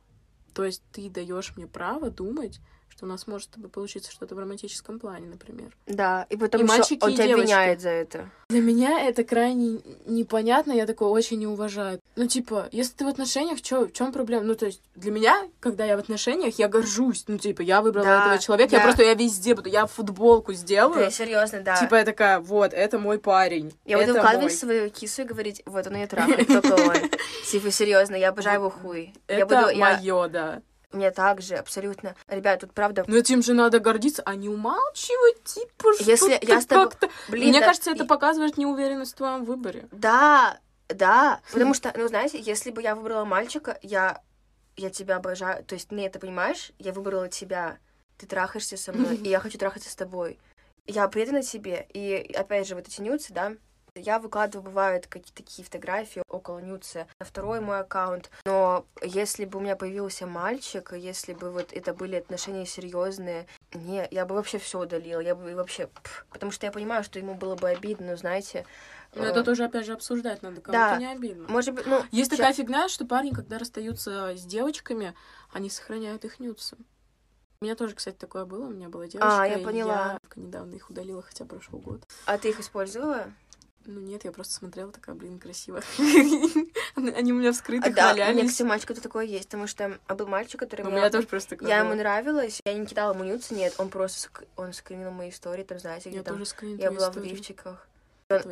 То 0.55 0.65
есть 0.65 0.83
ты 0.93 1.09
даешь 1.11 1.57
мне 1.57 1.67
право 1.67 2.11
думать, 2.11 2.61
что 3.03 3.07
у 3.07 3.09
нас 3.09 3.27
может 3.27 3.51
получиться 3.73 4.13
что-то 4.13 4.37
в 4.37 4.39
романтическом 4.39 5.01
плане, 5.01 5.27
например. 5.27 5.77
Да, 5.87 6.25
и 6.31 6.37
потому 6.37 6.65
и 6.65 6.67
что 6.69 6.77
мальчики, 6.77 7.03
он 7.03 7.15
тебя 7.15 7.27
девочки. 7.27 7.43
обвиняет 7.43 7.81
за 7.81 7.89
это. 7.89 8.31
Для 8.49 8.61
меня 8.61 9.01
это 9.01 9.25
крайне 9.25 9.81
непонятно, 10.07 10.73
я 10.73 10.87
такое 10.87 11.09
очень 11.09 11.39
не 11.39 11.49
уважаю. 11.49 11.99
Ну, 12.15 12.29
типа, 12.29 12.69
если 12.71 12.93
ты 12.95 13.05
в 13.05 13.09
отношениях, 13.09 13.61
чё, 13.61 13.87
в 13.87 13.93
чем 13.93 14.13
проблема? 14.13 14.45
Ну, 14.45 14.55
то 14.55 14.67
есть, 14.67 14.83
для 14.95 15.11
меня, 15.11 15.49
когда 15.59 15.85
я 15.85 15.97
в 15.97 15.99
отношениях, 15.99 16.59
я 16.59 16.69
горжусь. 16.69 17.25
Ну, 17.27 17.39
типа, 17.39 17.63
я 17.63 17.83
выбрала 17.83 18.07
да, 18.07 18.27
этого 18.27 18.39
человека, 18.39 18.71
да. 18.71 18.77
я 18.77 18.83
просто, 18.85 19.03
я 19.03 19.15
везде 19.15 19.55
буду, 19.57 19.69
я 19.69 19.87
футболку 19.87 20.53
сделаю. 20.53 21.07
Ты 21.07 21.11
серьезно, 21.11 21.61
да. 21.63 21.77
Типа, 21.77 21.97
я 21.97 22.05
такая, 22.05 22.39
вот, 22.39 22.73
это 22.73 23.01
мой 23.01 23.19
парень. 23.19 23.73
Я 23.85 23.99
буду 23.99 24.13
укладывать 24.13 24.55
свою 24.55 24.91
кису 24.91 25.23
и 25.23 25.25
говорить, 25.25 25.63
вот 25.67 25.87
он 25.89 25.97
ее 25.97 26.07
трахает. 26.07 26.47
Типа, 27.51 27.71
серьезно, 27.73 28.15
я 28.15 28.29
обожаю 28.29 28.61
его 28.61 28.71
хуй. 28.71 29.13
Это 29.27 29.73
мое, 29.75 30.29
да. 30.29 30.63
Мне 30.93 31.11
также, 31.11 31.57
абсолютно. 31.57 32.15
Ребят, 32.29 32.61
тут 32.61 32.73
правда... 32.73 33.05
Ну 33.07 33.17
этим 33.17 33.43
же 33.43 33.55
надо 33.55 33.81
гордиться, 33.81 34.23
а 34.25 34.35
не 34.35 34.49
умалчивать, 34.49 35.43
типа, 35.45 35.89
Если 36.01 36.39
я 36.43 36.61
с 36.61 36.67
тобой... 36.67 36.91
как-то... 36.91 37.09
Блин, 37.29 37.49
Мне 37.49 37.61
да... 37.61 37.67
кажется, 37.67 37.91
это 37.91 38.05
показывает 38.05 38.59
неуверенность 38.59 39.13
в 39.13 39.17
твоем 39.17 39.45
выборе. 39.45 39.89
Да, 39.91 40.59
да. 40.89 41.41
Потому 41.51 41.75
что, 41.75 41.93
ну, 41.97 42.09
знаете, 42.09 42.39
если 42.41 42.71
бы 42.71 42.83
я 42.83 42.95
выбрала 42.95 43.25
мальчика, 43.25 43.79
я, 43.83 44.21
я 44.77 44.91
тебя 44.91 45.17
обожаю. 45.17 45.65
То 45.65 45.75
есть, 45.75 45.89
ты 45.89 46.01
это 46.01 46.19
понимаешь? 46.19 46.73
Я 46.79 46.93
выбрала 46.93 47.29
тебя. 47.29 47.79
Ты 48.19 48.27
трахаешься 48.27 48.77
со 48.77 48.93
мной, 48.93 49.17
и 49.17 49.29
я 49.29 49.41
хочу 49.41 49.59
трахаться 49.59 49.91
с 49.91 49.97
тобой. 49.97 50.39
Я 50.87 51.09
предана 51.09 51.43
тебе. 51.43 51.87
И, 51.95 52.33
опять 52.37 52.69
же, 52.69 52.75
вот 52.75 52.87
эти 52.87 53.01
нюцы, 53.01 53.33
да, 53.33 53.55
я 54.03 54.19
выкладываю, 54.19 54.65
бывают 54.65 55.07
какие-то 55.07 55.43
такие 55.43 55.65
фотографии 55.65 56.23
около 56.29 56.59
Нюца 56.59 57.07
на 57.19 57.27
второй 57.27 57.61
мой 57.61 57.81
аккаунт. 57.81 58.31
Но 58.45 58.87
если 59.03 59.45
бы 59.45 59.59
у 59.59 59.63
меня 59.63 59.77
появился 59.77 60.27
мальчик, 60.27 60.93
если 60.93 61.35
бы 61.35 61.51
вот 61.51 61.73
это 61.73 61.95
были 61.95 62.17
отношения 62.17 62.67
серьезные, 62.67 63.47
не, 63.75 64.07
я 64.11 64.27
бы 64.27 64.35
вообще 64.35 64.59
все 64.59 64.81
удалила. 64.81 65.21
Я 65.21 65.35
бы 65.35 65.55
вообще... 65.55 65.87
Пф, 65.87 66.27
потому 66.31 66.53
что 66.53 66.67
я 66.67 66.73
понимаю, 66.73 67.05
что 67.05 67.19
ему 67.19 67.35
было 67.35 67.55
бы 67.55 67.69
обидно, 67.69 68.17
знаете. 68.17 68.67
Но 69.15 69.25
это 69.25 69.45
тоже, 69.45 69.65
опять 69.65 69.85
же, 69.85 69.93
обсуждать 69.93 70.43
надо, 70.43 70.63
кому-то 70.63 70.95
да. 70.95 70.97
не 70.97 71.07
обидно. 71.07 71.47
Может 71.49 71.75
быть, 71.75 71.87
ну... 71.87 72.03
Есть 72.11 72.31
такая 72.31 72.55
фигня, 72.55 72.89
что 72.89 73.05
парни, 73.05 73.31
когда 73.31 73.59
расстаются 73.59 74.35
с 74.35 74.43
девочками, 74.43 75.15
они 75.53 75.69
сохраняют 75.69 76.25
их 76.25 76.41
нюцы. 76.41 76.77
У 77.61 77.65
меня 77.65 77.77
тоже, 77.77 77.95
кстати, 77.95 78.17
такое 78.17 78.47
было. 78.47 78.65
У 78.65 78.71
меня 78.71 78.89
была 78.89 79.07
девочка. 79.07 79.43
А, 79.43 79.47
я 79.47 79.59
поняла. 79.59 80.19
Я 80.35 80.43
недавно 80.43 80.75
их 80.75 80.91
удалила, 80.91 81.23
хотя 81.23 81.45
прошел 81.45 81.79
год. 81.79 82.03
А 82.25 82.39
ты 82.39 82.49
их 82.49 82.59
использовала? 82.59 83.27
Ну 83.85 84.01
нет, 84.01 84.25
я 84.25 84.33
просто 84.33 84.55
смотрела, 84.55 84.93
такая, 84.93 85.15
блин, 85.15 85.39
красиво. 85.39 85.81
Они 86.97 87.33
у 87.33 87.37
меня 87.37 87.53
вскрыты, 87.53 87.91
а, 87.91 87.93
Да, 87.93 88.13
у 88.31 88.33
меня, 88.35 88.47
кстати, 88.47 88.67
мальчик 88.67 88.93
это 88.93 89.01
такое 89.01 89.25
есть, 89.25 89.47
потому 89.47 89.67
что 89.67 89.99
а 90.07 90.15
был 90.15 90.27
мальчик, 90.27 90.61
который... 90.61 90.87
У 90.87 90.91
меня 90.91 91.11
тоже 91.11 91.27
просто 91.27 91.57
Я 91.61 91.79
ему 91.79 91.95
нравилась, 91.95 92.61
я 92.65 92.75
не 92.75 92.87
кидала 92.87 93.15
ему 93.15 93.25
нюцы, 93.25 93.55
нет, 93.55 93.75
он 93.79 93.89
просто, 93.89 94.29
он 94.57 94.73
скринил 94.73 95.11
мои 95.11 95.31
истории, 95.31 95.65
там, 95.65 95.79
знаете, 95.79 96.11
где 96.11 96.23
там... 96.23 96.43
Я 96.79 96.91
была 96.91 97.11
в 97.11 97.17
лифчиках. 97.17 97.89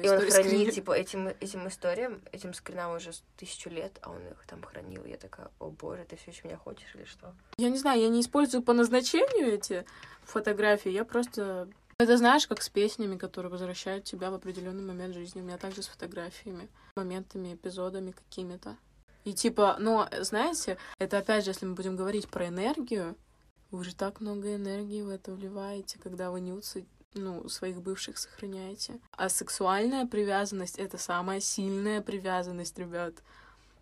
И 0.03 0.09
он 0.09 0.21
хранит, 0.31 0.75
типа, 0.75 0.93
этим, 0.93 1.29
этим 1.41 1.69
историям, 1.69 2.21
этим 2.33 2.55
скринам 2.55 2.97
уже 2.97 3.13
тысячу 3.37 3.71
лет, 3.71 3.99
а 4.03 4.11
он 4.11 4.19
их 4.19 4.45
там 4.47 4.63
хранил. 4.63 5.05
Я 5.05 5.17
такая, 5.17 5.49
о 5.59 5.71
боже, 5.71 6.05
ты 6.05 6.17
все 6.17 6.33
еще 6.33 6.43
меня 6.45 6.57
хочешь 6.57 6.95
или 6.95 7.05
что? 7.05 7.35
Я 7.57 7.71
не 7.71 7.79
знаю, 7.79 8.01
я 8.01 8.09
не 8.09 8.21
использую 8.21 8.63
по 8.63 8.73
назначению 8.73 9.55
эти 9.55 9.87
фотографии, 10.25 10.91
я 10.91 11.05
просто 11.05 11.69
это 12.01 12.17
знаешь, 12.17 12.47
как 12.47 12.63
с 12.63 12.69
песнями, 12.69 13.17
которые 13.17 13.51
возвращают 13.51 14.05
тебя 14.05 14.31
в 14.31 14.35
определенный 14.35 14.83
момент 14.83 15.15
жизни. 15.15 15.41
У 15.41 15.45
меня 15.45 15.59
также 15.59 15.83
с 15.83 15.89
фотографиями, 15.89 16.69
моментами, 16.97 17.55
эпизодами 17.55 18.13
какими-то. 18.13 18.77
И 19.25 19.35
типа, 19.35 19.77
но, 19.79 20.09
знаете, 20.21 20.79
это 20.99 21.19
опять 21.19 21.45
же, 21.45 21.51
если 21.51 21.67
мы 21.67 21.75
будем 21.75 21.97
говорить 21.97 22.29
про 22.29 22.49
энергию, 22.49 23.17
вы 23.71 23.85
же 23.85 23.95
так 23.95 24.21
много 24.21 24.55
энергии 24.55 25.03
в 25.03 25.11
это 25.11 25.33
вливаете, 25.33 25.99
когда 25.99 26.31
вы 26.31 26.41
нюцы, 26.41 26.87
ну, 27.15 27.49
своих 27.49 27.83
бывших 27.83 28.19
сохраняете. 28.19 28.99
А 29.13 29.29
сексуальная 29.29 30.07
привязанность— 30.07 30.79
это 30.79 30.97
самая 30.97 31.41
сильная 31.41 32.01
привязанность, 32.01 32.79
ребят. 32.79 33.15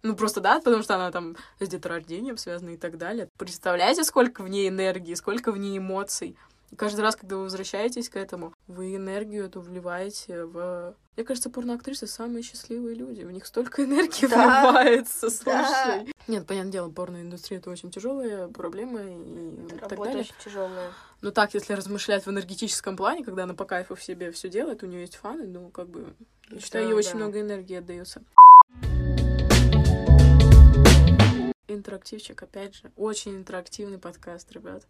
Ну, 0.03 0.17
просто, 0.17 0.41
да, 0.41 0.59
потому 0.61 0.83
что 0.83 0.95
она 0.95 1.11
там 1.11 1.37
с 1.61 1.69
деторождением 1.69 2.37
связана 2.37 2.71
и 2.71 2.77
так 2.77 2.99
далее. 2.99 3.29
Представляете, 3.37 4.05
сколько 4.05 4.43
в 4.43 4.49
ней 4.49 4.69
энергии, 4.69 5.15
сколько 5.15 5.53
в 5.53 5.59
ней 5.59 5.79
эмоций. 5.79 6.37
И 6.71 6.77
каждый 6.77 7.01
раз, 7.01 7.17
когда 7.17 7.37
вы 7.37 7.45
возвращаетесь 7.45 8.09
к 8.09 8.17
этому, 8.17 8.55
вы 8.67 8.95
энергию 8.95 9.47
эту 9.47 9.61
вливаете 9.61 10.45
в... 10.45 10.95
Мне 11.17 11.25
кажется, 11.25 11.51
порноактрисы 11.51 12.07
самые 12.07 12.43
счастливые 12.43 12.95
люди. 12.95 13.23
В 13.23 13.31
них 13.33 13.47
столько 13.47 13.85
энергии 13.85 14.27
да. 14.27 14.63
вливается, 14.63 15.31
слушай. 15.31 15.45
Да. 15.45 16.05
Нет, 16.27 16.47
понятное 16.47 16.73
дело, 16.73 16.91
порноиндустрия— 16.91 17.59
это 17.61 17.71
очень 17.71 17.91
тяжелая 17.91 18.49
проблема 18.49 19.01
и 19.01 19.67
это 19.71 19.89
так 19.89 19.99
далее. 19.99 20.21
очень 20.21 20.35
тяжелая. 20.45 20.93
Но 21.23 21.31
так, 21.31 21.55
если 21.55 21.73
размышлять 21.73 22.27
в 22.27 22.31
энергетическом 22.31 22.97
плане, 22.97 23.25
когда 23.25 23.45
она 23.45 23.55
по 23.55 23.65
кайфу 23.65 23.95
в 23.95 24.03
себе 24.03 24.31
все 24.31 24.49
делает, 24.49 24.83
у 24.83 24.87
нее 24.87 25.01
есть 25.01 25.17
фаны, 25.17 25.47
ну, 25.47 25.71
как 25.71 25.89
бы, 25.89 26.15
я 26.51 26.61
считаю, 26.61 26.85
ей 26.85 26.93
да. 26.93 26.97
очень 26.97 27.17
много 27.17 27.41
энергии 27.41 27.77
отдается. 27.77 28.23
Интерактивчик, 31.69 32.43
опять 32.43 32.75
же, 32.75 32.91
очень 32.97 33.37
интерактивный 33.37 33.99
подкаст, 33.99 34.51
ребят. 34.53 34.85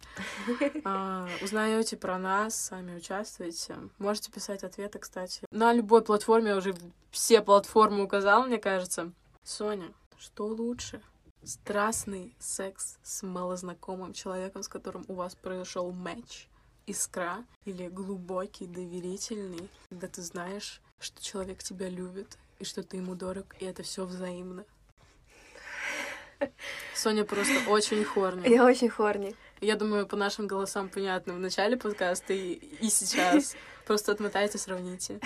А, 0.83 1.27
узнаете 1.41 1.97
про 1.97 2.17
нас, 2.17 2.55
сами 2.55 2.95
участвуете. 2.95 3.75
Можете 3.97 4.31
писать 4.31 4.63
ответы, 4.63 4.99
кстати. 4.99 5.41
На 5.51 5.73
любой 5.73 6.01
платформе, 6.01 6.55
уже 6.55 6.73
все 7.11 7.41
платформы 7.41 8.03
указал, 8.03 8.45
мне 8.45 8.57
кажется. 8.57 9.11
Соня, 9.43 9.91
что 10.17 10.47
лучше? 10.47 11.01
Страстный 11.43 12.35
секс 12.39 12.97
с 13.03 13.23
малознакомым 13.23 14.13
человеком, 14.13 14.63
с 14.63 14.67
которым 14.67 15.05
у 15.07 15.13
вас 15.13 15.35
произошел 15.35 15.91
матч, 15.91 16.47
искра, 16.85 17.45
или 17.65 17.87
глубокий, 17.87 18.67
доверительный, 18.67 19.69
когда 19.89 20.07
ты 20.07 20.21
знаешь, 20.21 20.81
что 20.99 21.23
человек 21.23 21.63
тебя 21.63 21.89
любит, 21.89 22.37
и 22.59 22.65
что 22.65 22.83
ты 22.83 22.97
ему 22.97 23.15
дорог, 23.15 23.55
и 23.59 23.65
это 23.65 23.83
все 23.83 24.05
взаимно. 24.05 24.65
Соня 26.95 27.25
просто 27.25 27.69
очень 27.69 28.03
хорни. 28.03 28.47
Я 28.49 28.65
очень 28.65 28.89
хорни. 28.89 29.35
Я 29.61 29.75
думаю, 29.75 30.07
по 30.07 30.15
нашим 30.15 30.47
голосам 30.47 30.89
понятно 30.89 31.33
в 31.33 31.39
начале 31.39 31.75
подкаста 31.75 32.33
и, 32.33 32.53
и 32.53 32.89
сейчас. 32.89 33.55
Просто 33.85 34.11
отмотайте, 34.11 34.57
сравните. 34.57 35.19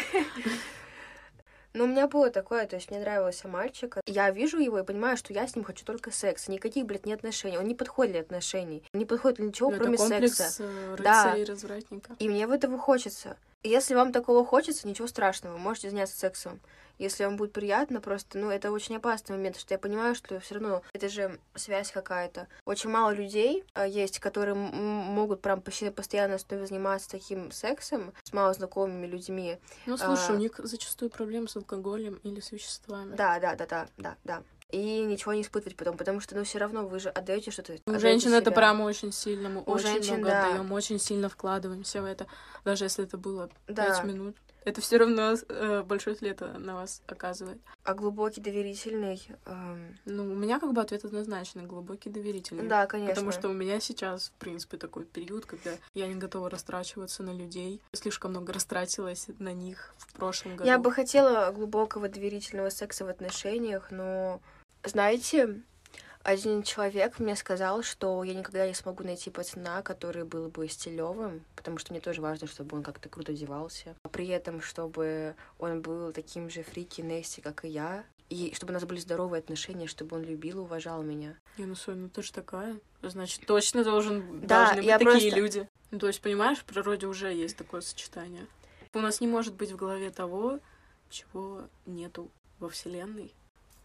Ну, 1.75 1.85
у 1.85 1.87
меня 1.87 2.07
было 2.07 2.29
такое, 2.29 2.67
то 2.67 2.75
есть 2.75 2.91
мне 2.91 2.99
нравился 2.99 3.47
мальчик. 3.47 3.97
Я 4.05 4.29
вижу 4.29 4.59
его 4.59 4.79
и 4.79 4.83
понимаю, 4.83 5.17
что 5.17 5.33
я 5.33 5.47
с 5.47 5.55
ним 5.55 5.65
хочу 5.65 5.83
только 5.83 6.11
секса. 6.11 6.51
Никаких, 6.51 6.85
блядь, 6.85 7.05
не 7.05 7.13
отношений. 7.13 7.57
Он 7.57 7.67
не 7.67 7.73
подходит 7.73 8.13
для 8.13 8.21
отношений. 8.21 8.83
Не 8.93 9.05
подходит 9.05 9.37
для 9.37 9.47
ничего, 9.47 9.71
Но 9.71 9.77
кроме 9.77 9.95
это 9.95 10.03
комплекс 10.03 10.35
секса. 10.35 10.63
Э, 10.63 10.95
да. 10.99 11.35
и 11.35 11.43
развратника. 11.43 12.15
И 12.19 12.29
мне 12.29 12.45
в 12.45 12.51
этого 12.51 12.77
хочется. 12.77 13.37
Если 13.63 13.95
вам 13.95 14.11
такого 14.11 14.45
хочется, 14.45 14.87
ничего 14.87 15.07
страшного, 15.07 15.57
можете 15.57 15.89
заняться 15.89 16.17
сексом 16.17 16.59
если 16.97 17.25
вам 17.25 17.37
будет 17.37 17.53
приятно, 17.53 18.01
просто, 18.01 18.37
ну, 18.37 18.49
это 18.49 18.71
очень 18.71 18.97
опасный 18.97 19.35
момент, 19.35 19.57
что 19.57 19.73
я 19.73 19.79
понимаю, 19.79 20.15
что 20.15 20.39
все 20.39 20.55
равно 20.55 20.81
это 20.93 21.09
же 21.09 21.39
связь 21.55 21.91
какая-то. 21.91 22.47
Очень 22.65 22.89
мало 22.89 23.11
людей 23.11 23.63
а, 23.73 23.87
есть, 23.87 24.19
которые 24.19 24.55
могут 24.55 25.41
прям 25.41 25.61
почти 25.61 25.89
постоянно 25.89 26.35
основе 26.35 26.65
заниматься 26.65 27.09
таким 27.09 27.51
сексом 27.51 28.13
с 28.23 28.33
малознакомыми 28.33 29.05
людьми. 29.07 29.57
Ну, 29.85 29.97
слушай, 29.97 30.29
а... 30.29 30.33
у 30.33 30.37
них 30.37 30.59
зачастую 30.63 31.09
проблемы 31.09 31.47
с 31.47 31.55
алкоголем 31.55 32.19
или 32.23 32.39
с 32.39 32.51
веществами. 32.51 33.15
Да, 33.15 33.39
да, 33.39 33.55
да, 33.55 33.65
да, 33.65 33.87
да, 33.97 34.17
да 34.23 34.43
и 34.73 35.01
ничего 35.01 35.33
не 35.33 35.43
испытывать 35.43 35.77
потом, 35.77 35.97
потому 35.97 36.19
что, 36.19 36.35
ну, 36.35 36.43
все 36.43 36.57
равно 36.57 36.87
вы 36.87 36.99
же 36.99 37.09
отдаете 37.09 37.51
что-то. 37.51 37.77
У 37.85 37.99
женщин 37.99 38.29
себя. 38.29 38.39
это 38.39 38.51
прям 38.51 38.81
очень 38.81 39.11
сильно, 39.11 39.47
мы 39.47 39.61
У 39.61 39.71
очень 39.71 39.87
женщин, 39.87 40.15
много 40.15 40.29
да. 40.29 40.47
отдаем, 40.47 40.71
очень 40.71 40.99
сильно 40.99 41.29
вкладываемся 41.29 42.01
в 42.01 42.05
это, 42.05 42.25
даже 42.65 42.85
если 42.85 43.03
это 43.03 43.17
было 43.17 43.49
пять 43.67 43.75
да. 43.75 44.03
минут 44.03 44.35
это 44.65 44.81
все 44.81 44.97
равно 44.97 45.35
э, 45.49 45.83
большой 45.83 46.15
след 46.15 46.41
на 46.41 46.75
вас 46.75 47.01
оказывает. 47.07 47.59
А 47.83 47.93
глубокий 47.93 48.41
доверительный? 48.41 49.21
Эм... 49.45 49.97
Ну, 50.05 50.23
у 50.23 50.35
меня 50.35 50.59
как 50.59 50.73
бы 50.73 50.81
ответ 50.81 51.03
однозначный, 51.05 51.63
глубокий 51.63 52.09
доверительный. 52.09 52.67
Да, 52.67 52.85
конечно. 52.85 53.13
Потому 53.13 53.31
что 53.31 53.49
у 53.49 53.53
меня 53.53 53.79
сейчас, 53.79 54.29
в 54.29 54.39
принципе, 54.39 54.77
такой 54.77 55.05
период, 55.05 55.45
когда 55.45 55.71
я 55.93 56.07
не 56.07 56.15
готова 56.15 56.49
растрачиваться 56.49 57.23
на 57.23 57.33
людей. 57.33 57.81
Слишком 57.91 58.31
много 58.31 58.53
растратилась 58.53 59.27
на 59.39 59.53
них 59.53 59.93
в 59.97 60.13
прошлом 60.13 60.55
году. 60.55 60.69
Я 60.69 60.77
бы 60.77 60.91
хотела 60.91 61.51
глубокого 61.51 62.07
доверительного 62.07 62.69
секса 62.69 63.05
в 63.05 63.09
отношениях, 63.09 63.91
но, 63.91 64.39
знаете, 64.83 65.61
один 66.23 66.63
человек 66.63 67.19
мне 67.19 67.35
сказал, 67.35 67.83
что 67.83 68.23
я 68.23 68.33
никогда 68.33 68.65
не 68.65 68.73
смогу 68.73 69.03
найти 69.03 69.29
пацана, 69.29 69.81
который 69.81 70.23
был 70.23 70.47
бы 70.47 70.67
стилевым, 70.69 71.43
потому 71.55 71.77
что 71.77 71.91
мне 71.91 71.99
тоже 71.99 72.21
важно, 72.21 72.47
чтобы 72.47 72.77
он 72.77 72.83
как-то 72.83 73.09
круто 73.09 73.33
одевался. 73.33 73.95
А 74.03 74.09
при 74.09 74.27
этом, 74.27 74.61
чтобы 74.61 75.35
он 75.59 75.81
был 75.81 76.13
таким 76.13 76.49
же 76.49 76.63
фрики 76.63 77.01
Нести, 77.01 77.41
как 77.41 77.65
и 77.65 77.67
я. 77.67 78.05
И 78.29 78.53
чтобы 78.55 78.71
у 78.71 78.73
нас 78.73 78.85
были 78.85 78.99
здоровые 78.99 79.39
отношения, 79.39 79.85
чтобы 79.85 80.15
он 80.15 80.23
любил 80.23 80.59
и 80.59 80.61
уважал 80.61 81.03
меня. 81.03 81.35
Не, 81.57 81.65
ну, 81.65 81.75
Соня, 81.75 82.03
ну 82.03 82.09
ты 82.09 82.23
же 82.23 82.31
такая. 82.31 82.79
Значит, 83.01 83.45
точно 83.45 83.83
должен, 83.83 84.47
да, 84.47 84.65
должны 84.65 84.77
быть 84.77 84.85
я 84.85 84.97
такие 84.97 85.31
просто... 85.31 85.37
люди. 85.37 85.69
Ну, 85.91 85.99
то 85.99 86.07
есть, 86.07 86.21
понимаешь, 86.21 86.59
в 86.59 86.63
природе 86.63 87.05
уже 87.05 87.33
есть 87.33 87.57
такое 87.57 87.81
сочетание. 87.81 88.47
У 88.93 88.99
нас 88.99 89.19
не 89.19 89.27
может 89.27 89.53
быть 89.55 89.71
в 89.71 89.75
голове 89.75 90.09
того, 90.09 90.59
чего 91.09 91.63
нету 91.85 92.31
во 92.59 92.69
Вселенной. 92.69 93.33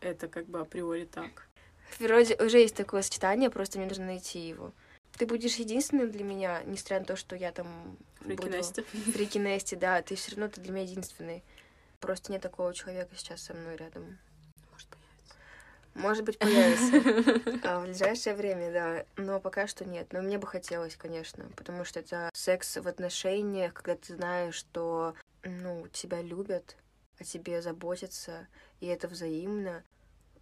Это 0.01 0.28
как 0.28 0.47
бы 0.47 0.61
априори 0.61 1.05
так. 1.05 1.47
В 1.91 1.99
природе 1.99 2.36
уже 2.36 2.59
есть 2.59 2.76
такое 2.76 3.03
сочетание, 3.03 3.51
просто 3.51 3.78
мне 3.78 3.89
нужно 3.89 4.07
найти 4.07 4.47
его. 4.47 4.72
Ты 5.16 5.26
будешь 5.26 5.57
единственным 5.57 6.11
для 6.11 6.22
меня, 6.22 6.62
несмотря 6.64 7.01
на 7.01 7.07
то, 7.07 7.16
что 7.16 7.34
я 7.34 7.51
там 7.51 7.97
Фрики 8.20 8.41
буду... 8.41 8.57
Нести. 8.57 8.82
Фрики 8.82 9.39
Нести, 9.39 9.74
да. 9.74 10.01
Ты 10.03 10.14
все 10.14 10.32
равно 10.32 10.49
ты 10.49 10.61
для 10.61 10.72
меня 10.72 10.84
единственный. 10.84 11.43
Просто 11.99 12.30
нет 12.30 12.43
такого 12.43 12.72
человека 12.72 13.11
сейчас 13.16 13.43
со 13.43 13.55
мной 13.55 13.76
рядом. 13.76 14.18
Может 15.95 16.24
быть, 16.24 16.39
появится. 16.39 17.59
А 17.68 17.80
в 17.80 17.84
ближайшее 17.84 18.36
время, 18.36 18.72
да. 18.72 19.05
Но 19.16 19.41
пока 19.41 19.66
что 19.66 19.84
нет. 19.84 20.12
Но 20.12 20.22
мне 20.22 20.39
бы 20.39 20.47
хотелось, 20.47 20.95
конечно. 20.95 21.51
Потому 21.57 21.84
что 21.84 21.99
это 21.99 22.30
секс 22.32 22.76
в 22.76 22.86
отношениях, 22.86 23.74
когда 23.74 23.97
ты 23.97 24.14
знаешь, 24.14 24.55
что 24.55 25.14
ну, 25.43 25.89
тебя 25.89 26.22
любят, 26.22 26.76
о 27.18 27.24
тебе 27.24 27.61
заботятся, 27.62 28.47
и 28.80 28.86
это 28.86 29.09
взаимно. 29.09 29.82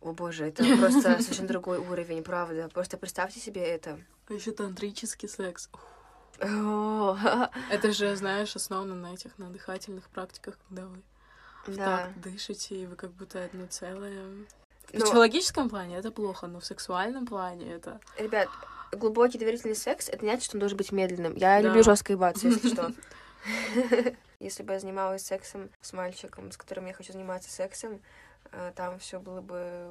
О 0.01 0.13
боже, 0.13 0.47
это 0.47 0.65
просто 0.77 1.21
совершенно 1.23 1.49
другой 1.49 1.79
уровень, 1.79 2.23
правда. 2.23 2.69
Просто 2.73 2.97
представьте 2.97 3.41
себе 3.41 3.63
это. 3.63 3.99
А 4.29 4.35
еще 4.35 4.53
тантрический 4.53 5.29
секс. 5.29 5.69
Это 6.39 7.93
же, 7.93 8.15
знаешь, 8.17 8.55
основано 8.57 8.95
на 8.95 9.15
этих 9.15 9.39
на 9.39 9.51
дыхательных 9.51 10.09
практиках, 10.11 10.59
когда 10.69 10.87
вы 10.87 11.03
да. 11.75 11.99
так 11.99 12.21
дышите, 12.21 12.83
и 12.83 12.87
вы 12.87 12.97
как 12.97 13.11
будто 13.13 13.43
одно 13.45 13.67
целое. 13.67 14.23
В 14.89 14.95
но... 14.95 15.05
психологическом 15.05 15.69
плане 15.69 15.97
это 15.97 16.11
плохо, 16.11 16.47
но 16.47 16.61
в 16.61 16.67
сексуальном 16.67 17.27
плане 17.27 17.73
это... 17.73 18.01
Ребят, 18.19 18.49
глубокий 18.93 19.39
доверительный 19.39 19.75
секс— 19.75 20.09
это 20.11 20.25
не 20.25 20.31
значит, 20.31 20.45
что 20.45 20.57
он 20.57 20.61
должен 20.61 20.77
быть 20.77 20.93
медленным. 20.93 21.35
Я 21.35 21.61
да. 21.61 21.61
люблю 21.61 21.83
жестко 21.83 22.13
ебаться, 22.13 22.49
если 22.49 22.69
что. 22.69 22.93
Если 24.41 24.63
бы 24.63 24.75
я 24.75 24.81
занималась 24.81 25.23
сексом 25.23 25.71
с 25.81 25.93
мальчиком, 25.93 26.53
с 26.53 26.57
которым 26.57 26.87
я 26.87 26.93
хочу 26.93 27.13
заниматься 27.13 27.51
сексом, 27.51 28.01
там 28.75 28.99
все 28.99 29.21
было 29.21 29.41
бы 29.41 29.89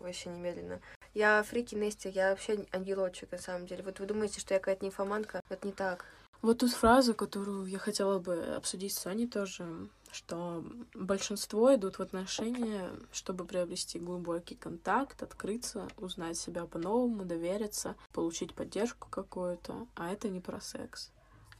вообще 0.00 0.30
немедленно. 0.30 0.80
Я 1.14 1.42
фрики 1.42 1.74
Нести, 1.74 2.08
я 2.08 2.30
вообще 2.30 2.66
ангелочек, 2.72 3.32
на 3.32 3.38
самом 3.38 3.66
деле. 3.66 3.82
Вот 3.82 4.00
вы 4.00 4.06
думаете, 4.06 4.40
что 4.40 4.54
я 4.54 4.60
какая-то 4.60 4.84
нимфоманка? 4.84 5.40
Это 5.48 5.66
не 5.66 5.72
так. 5.72 6.04
Вот 6.42 6.58
тут 6.58 6.72
фраза, 6.72 7.14
которую 7.14 7.66
я 7.66 7.78
хотела 7.78 8.18
бы 8.18 8.54
обсудить 8.54 8.92
с 8.92 8.98
Соней 8.98 9.26
тоже, 9.26 9.88
что 10.12 10.64
большинство 10.94 11.74
идут 11.74 11.96
в 11.96 12.02
отношения, 12.02 12.90
чтобы 13.10 13.44
приобрести 13.44 13.98
глубокий 13.98 14.54
контакт, 14.54 15.22
открыться, 15.22 15.88
узнать 15.96 16.36
себя 16.36 16.66
по-новому, 16.66 17.24
довериться, 17.24 17.96
получить 18.12 18.54
поддержку 18.54 19.08
какую-то, 19.10 19.86
а 19.94 20.12
это 20.12 20.28
не 20.28 20.40
про 20.40 20.60
секс. 20.60 21.10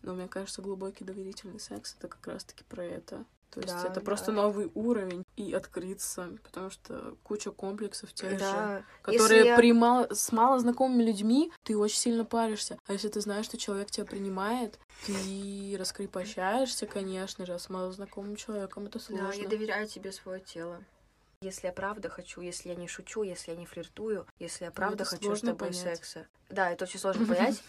Но 0.02 0.14
мне 0.14 0.28
кажется, 0.28 0.62
глубокий 0.62 1.04
доверительный 1.04 1.58
секс 1.58 1.96
это 1.98 2.08
как 2.08 2.26
раз-таки 2.26 2.62
про 2.64 2.84
это. 2.84 3.24
То 3.50 3.60
есть 3.60 3.72
да, 3.72 3.84
это 3.84 3.94
да. 3.94 4.00
просто 4.00 4.32
новый 4.32 4.70
уровень 4.74 5.24
и 5.36 5.52
открыться, 5.54 6.36
потому 6.42 6.70
что 6.70 7.16
куча 7.22 7.50
комплексов 7.50 8.12
тех 8.12 8.38
да. 8.38 8.78
же, 8.78 8.84
которые 9.02 9.44
если 9.44 9.56
при 9.56 9.72
мало, 9.72 10.08
с 10.12 10.30
мало 10.32 10.58
знакомыми 10.58 11.02
людьми 11.02 11.50
ты 11.62 11.76
очень 11.76 11.98
сильно 11.98 12.24
паришься. 12.24 12.78
А 12.86 12.92
если 12.92 13.08
ты 13.08 13.20
знаешь, 13.20 13.46
что 13.46 13.56
человек 13.56 13.90
тебя 13.90 14.04
принимает, 14.04 14.78
ты 15.06 15.76
раскрепощаешься, 15.78 16.86
конечно 16.86 17.46
же, 17.46 17.54
а 17.54 17.58
с 17.58 17.70
малознакомым 17.70 18.36
человеком 18.36 18.86
это 18.86 18.98
сложно. 18.98 19.28
Да, 19.28 19.34
я 19.34 19.48
доверяю 19.48 19.88
тебе 19.88 20.12
свое 20.12 20.40
тело. 20.40 20.84
Если 21.40 21.66
я 21.66 21.72
правда 21.72 22.08
хочу, 22.08 22.40
если 22.40 22.70
я 22.70 22.74
не 22.74 22.88
шучу, 22.88 23.22
если 23.22 23.52
я 23.52 23.56
не 23.56 23.66
флиртую, 23.66 24.26
если 24.38 24.64
я 24.64 24.70
правда 24.70 25.04
это 25.04 25.16
хочу 25.16 25.36
с 25.36 25.40
тобой 25.40 25.68
понять. 25.68 25.76
секса. 25.76 26.26
Да, 26.48 26.70
это 26.70 26.84
очень 26.84 26.98
сложно 26.98 27.26
понять. 27.34 27.62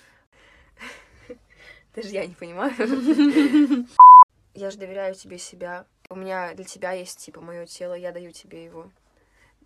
Даже 1.95 2.09
я 2.09 2.25
не 2.25 2.33
понимаю. 2.33 2.73
я 4.57 4.71
же 4.71 4.77
доверяю 4.77 5.13
тебе 5.13 5.37
себя. 5.37 5.85
У 6.09 6.15
меня 6.15 6.53
для 6.55 6.65
тебя 6.65 6.91
есть, 6.91 7.19
типа, 7.19 7.41
мое 7.41 7.65
тело, 7.65 7.93
я 7.93 8.11
даю 8.11 8.31
тебе 8.31 8.63
его. 8.63 8.89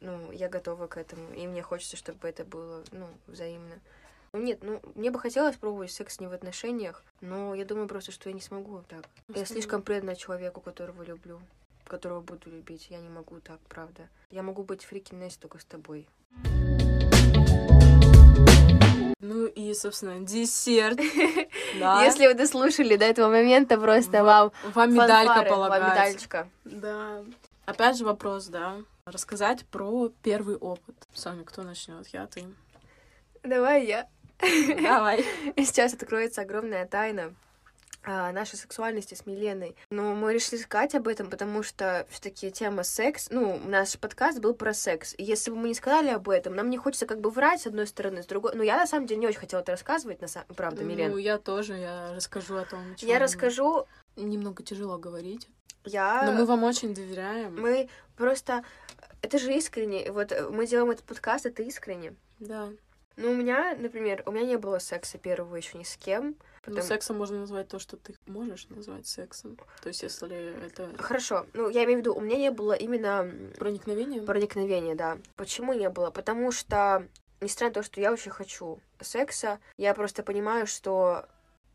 Ну, 0.01 0.31
я 0.31 0.49
готова 0.49 0.87
к 0.87 0.97
этому. 0.97 1.33
И 1.33 1.47
мне 1.47 1.61
хочется, 1.61 1.95
чтобы 1.95 2.27
это 2.27 2.43
было, 2.43 2.83
ну, 2.91 3.07
взаимно. 3.27 3.79
Ну, 4.33 4.39
нет, 4.41 4.59
ну, 4.61 4.81
мне 4.95 5.11
бы 5.11 5.19
хотелось 5.19 5.55
пробовать 5.55 5.91
секс 5.91 6.19
не 6.19 6.27
в 6.27 6.33
отношениях, 6.33 7.03
но 7.19 7.53
я 7.53 7.65
думаю 7.65 7.87
просто, 7.87 8.11
что 8.11 8.29
я 8.29 8.35
не 8.35 8.41
смогу 8.41 8.83
так. 8.87 9.05
Я 9.27 9.45
слишком 9.45 9.81
предана 9.81 10.15
человеку, 10.15 10.61
которого 10.61 11.03
люблю, 11.03 11.39
которого 11.85 12.21
буду 12.21 12.49
любить. 12.49 12.87
Я 12.89 12.99
не 12.99 13.09
могу 13.09 13.39
так, 13.39 13.59
правда. 13.69 14.09
Я 14.29 14.43
могу 14.43 14.63
быть 14.63 14.83
фрики 14.83 15.15
только 15.39 15.59
с 15.59 15.65
тобой. 15.65 16.07
Ну 19.33 19.45
и, 19.45 19.73
собственно, 19.73 20.19
десерт. 20.19 20.99
Да. 21.79 22.03
Если 22.03 22.27
вы 22.27 22.33
дослушали 22.33 22.97
до 22.97 23.05
этого 23.05 23.29
момента, 23.29 23.77
просто 23.77 24.25
вам 24.25 24.51
Вам 24.73 24.93
медалька 24.93 25.43
полагается. 25.43 25.87
Вам 25.87 25.91
медальчика. 25.91 26.49
Да. 26.65 27.23
Опять 27.65 27.97
же 27.97 28.03
вопрос, 28.03 28.47
да. 28.47 28.75
Рассказать 29.05 29.65
про 29.67 30.09
первый 30.21 30.57
опыт. 30.57 30.95
Соня, 31.13 31.45
кто 31.45 31.63
начнет? 31.63 32.05
Я, 32.09 32.27
ты? 32.27 32.43
Давай 33.43 33.85
я. 33.85 34.07
Давай. 34.81 35.23
Сейчас 35.57 35.93
откроется 35.93 36.41
огромная 36.41 36.85
тайна 36.85 37.33
нашей 38.05 38.55
сексуальности 38.55 39.13
с 39.13 39.25
Миленой. 39.25 39.75
Но 39.89 40.15
мы 40.15 40.33
решили 40.33 40.59
сказать 40.59 40.95
об 40.95 41.07
этом, 41.07 41.29
потому 41.29 41.63
что 41.63 42.05
все-таки 42.09 42.51
тема 42.51 42.83
секс, 42.83 43.27
ну, 43.29 43.59
наш 43.65 43.97
подкаст 43.97 44.39
был 44.39 44.53
про 44.53 44.73
секс. 44.73 45.13
И 45.17 45.23
если 45.23 45.51
бы 45.51 45.57
мы 45.57 45.67
не 45.69 45.73
сказали 45.73 46.09
об 46.09 46.29
этом, 46.29 46.55
нам 46.55 46.69
не 46.69 46.77
хочется 46.77 47.05
как 47.05 47.21
бы 47.21 47.29
врать 47.29 47.61
с 47.61 47.67
одной 47.67 47.87
стороны, 47.87 48.23
с 48.23 48.25
другой. 48.25 48.53
Ну, 48.55 48.63
я 48.63 48.77
на 48.77 48.87
самом 48.87 49.05
деле 49.05 49.21
не 49.21 49.27
очень 49.27 49.39
хотела 49.39 49.61
это 49.61 49.73
рассказывать, 49.73 50.21
на 50.21 50.27
самом 50.27 50.47
правда, 50.55 50.83
Милен. 50.83 51.11
Ну, 51.11 51.17
я 51.17 51.37
тоже, 51.37 51.75
я 51.75 52.13
расскажу 52.13 52.55
о 52.55 52.65
том, 52.65 52.95
чем... 52.95 53.09
Я 53.09 53.19
расскажу... 53.19 53.85
Немного 54.15 54.63
тяжело 54.63 54.97
говорить. 54.97 55.47
Я... 55.85 56.23
Но 56.25 56.33
мы 56.33 56.45
вам 56.45 56.63
очень 56.63 56.93
доверяем. 56.93 57.59
Мы 57.59 57.89
просто... 58.17 58.63
Это 59.21 59.37
же 59.37 59.53
искренне. 59.53 60.11
Вот 60.11 60.33
мы 60.49 60.65
делаем 60.65 60.91
этот 60.91 61.05
подкаст, 61.05 61.45
это 61.45 61.63
искренне. 61.63 62.15
Да. 62.39 62.69
Ну, 63.17 63.31
у 63.31 63.35
меня, 63.35 63.75
например, 63.77 64.23
у 64.25 64.31
меня 64.31 64.45
не 64.45 64.57
было 64.57 64.79
секса 64.79 65.17
первого 65.17 65.55
еще 65.55 65.77
ни 65.77 65.83
с 65.83 65.95
кем. 65.97 66.35
Потом... 66.61 66.75
Ну, 66.75 66.81
сексом 66.83 67.17
можно 67.17 67.39
назвать 67.39 67.67
то, 67.67 67.79
что 67.79 67.97
ты 67.97 68.15
можешь 68.27 68.67
назвать 68.69 69.07
сексом. 69.07 69.57
То 69.81 69.89
есть, 69.89 70.03
если 70.03 70.65
это... 70.65 70.91
Хорошо. 70.97 71.47
Ну, 71.53 71.69
я 71.69 71.83
имею 71.85 71.99
в 71.99 72.01
виду, 72.01 72.15
у 72.15 72.21
меня 72.21 72.37
не 72.37 72.51
было 72.51 72.73
именно... 72.73 73.31
Проникновения? 73.57 74.21
Проникновения, 74.21 74.95
да. 74.95 75.17
Почему 75.35 75.73
не 75.73 75.89
было? 75.89 76.11
Потому 76.11 76.51
что, 76.51 77.07
несмотря 77.41 77.69
на 77.69 77.73
то, 77.73 77.83
что 77.83 77.99
я 77.99 78.11
очень 78.11 78.31
хочу 78.31 78.79
секса, 78.99 79.59
я 79.77 79.95
просто 79.95 80.21
понимаю, 80.21 80.67
что 80.67 81.25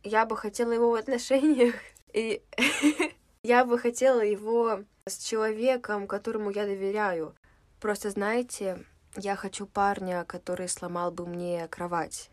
я 0.04 0.24
бы 0.24 0.36
хотела 0.36 0.70
его 0.70 0.90
в 0.90 0.94
отношениях. 0.94 1.74
И 2.12 2.42
я 3.42 3.64
бы 3.64 3.78
хотела 3.78 4.20
его 4.20 4.84
с 5.04 5.18
человеком, 5.18 6.06
которому 6.06 6.50
я 6.50 6.64
доверяю. 6.64 7.34
Просто, 7.80 8.10
знаете, 8.10 8.84
я 9.16 9.34
хочу 9.34 9.66
парня, 9.66 10.24
который 10.24 10.68
сломал 10.68 11.10
бы 11.10 11.26
мне 11.26 11.66
кровать, 11.68 12.30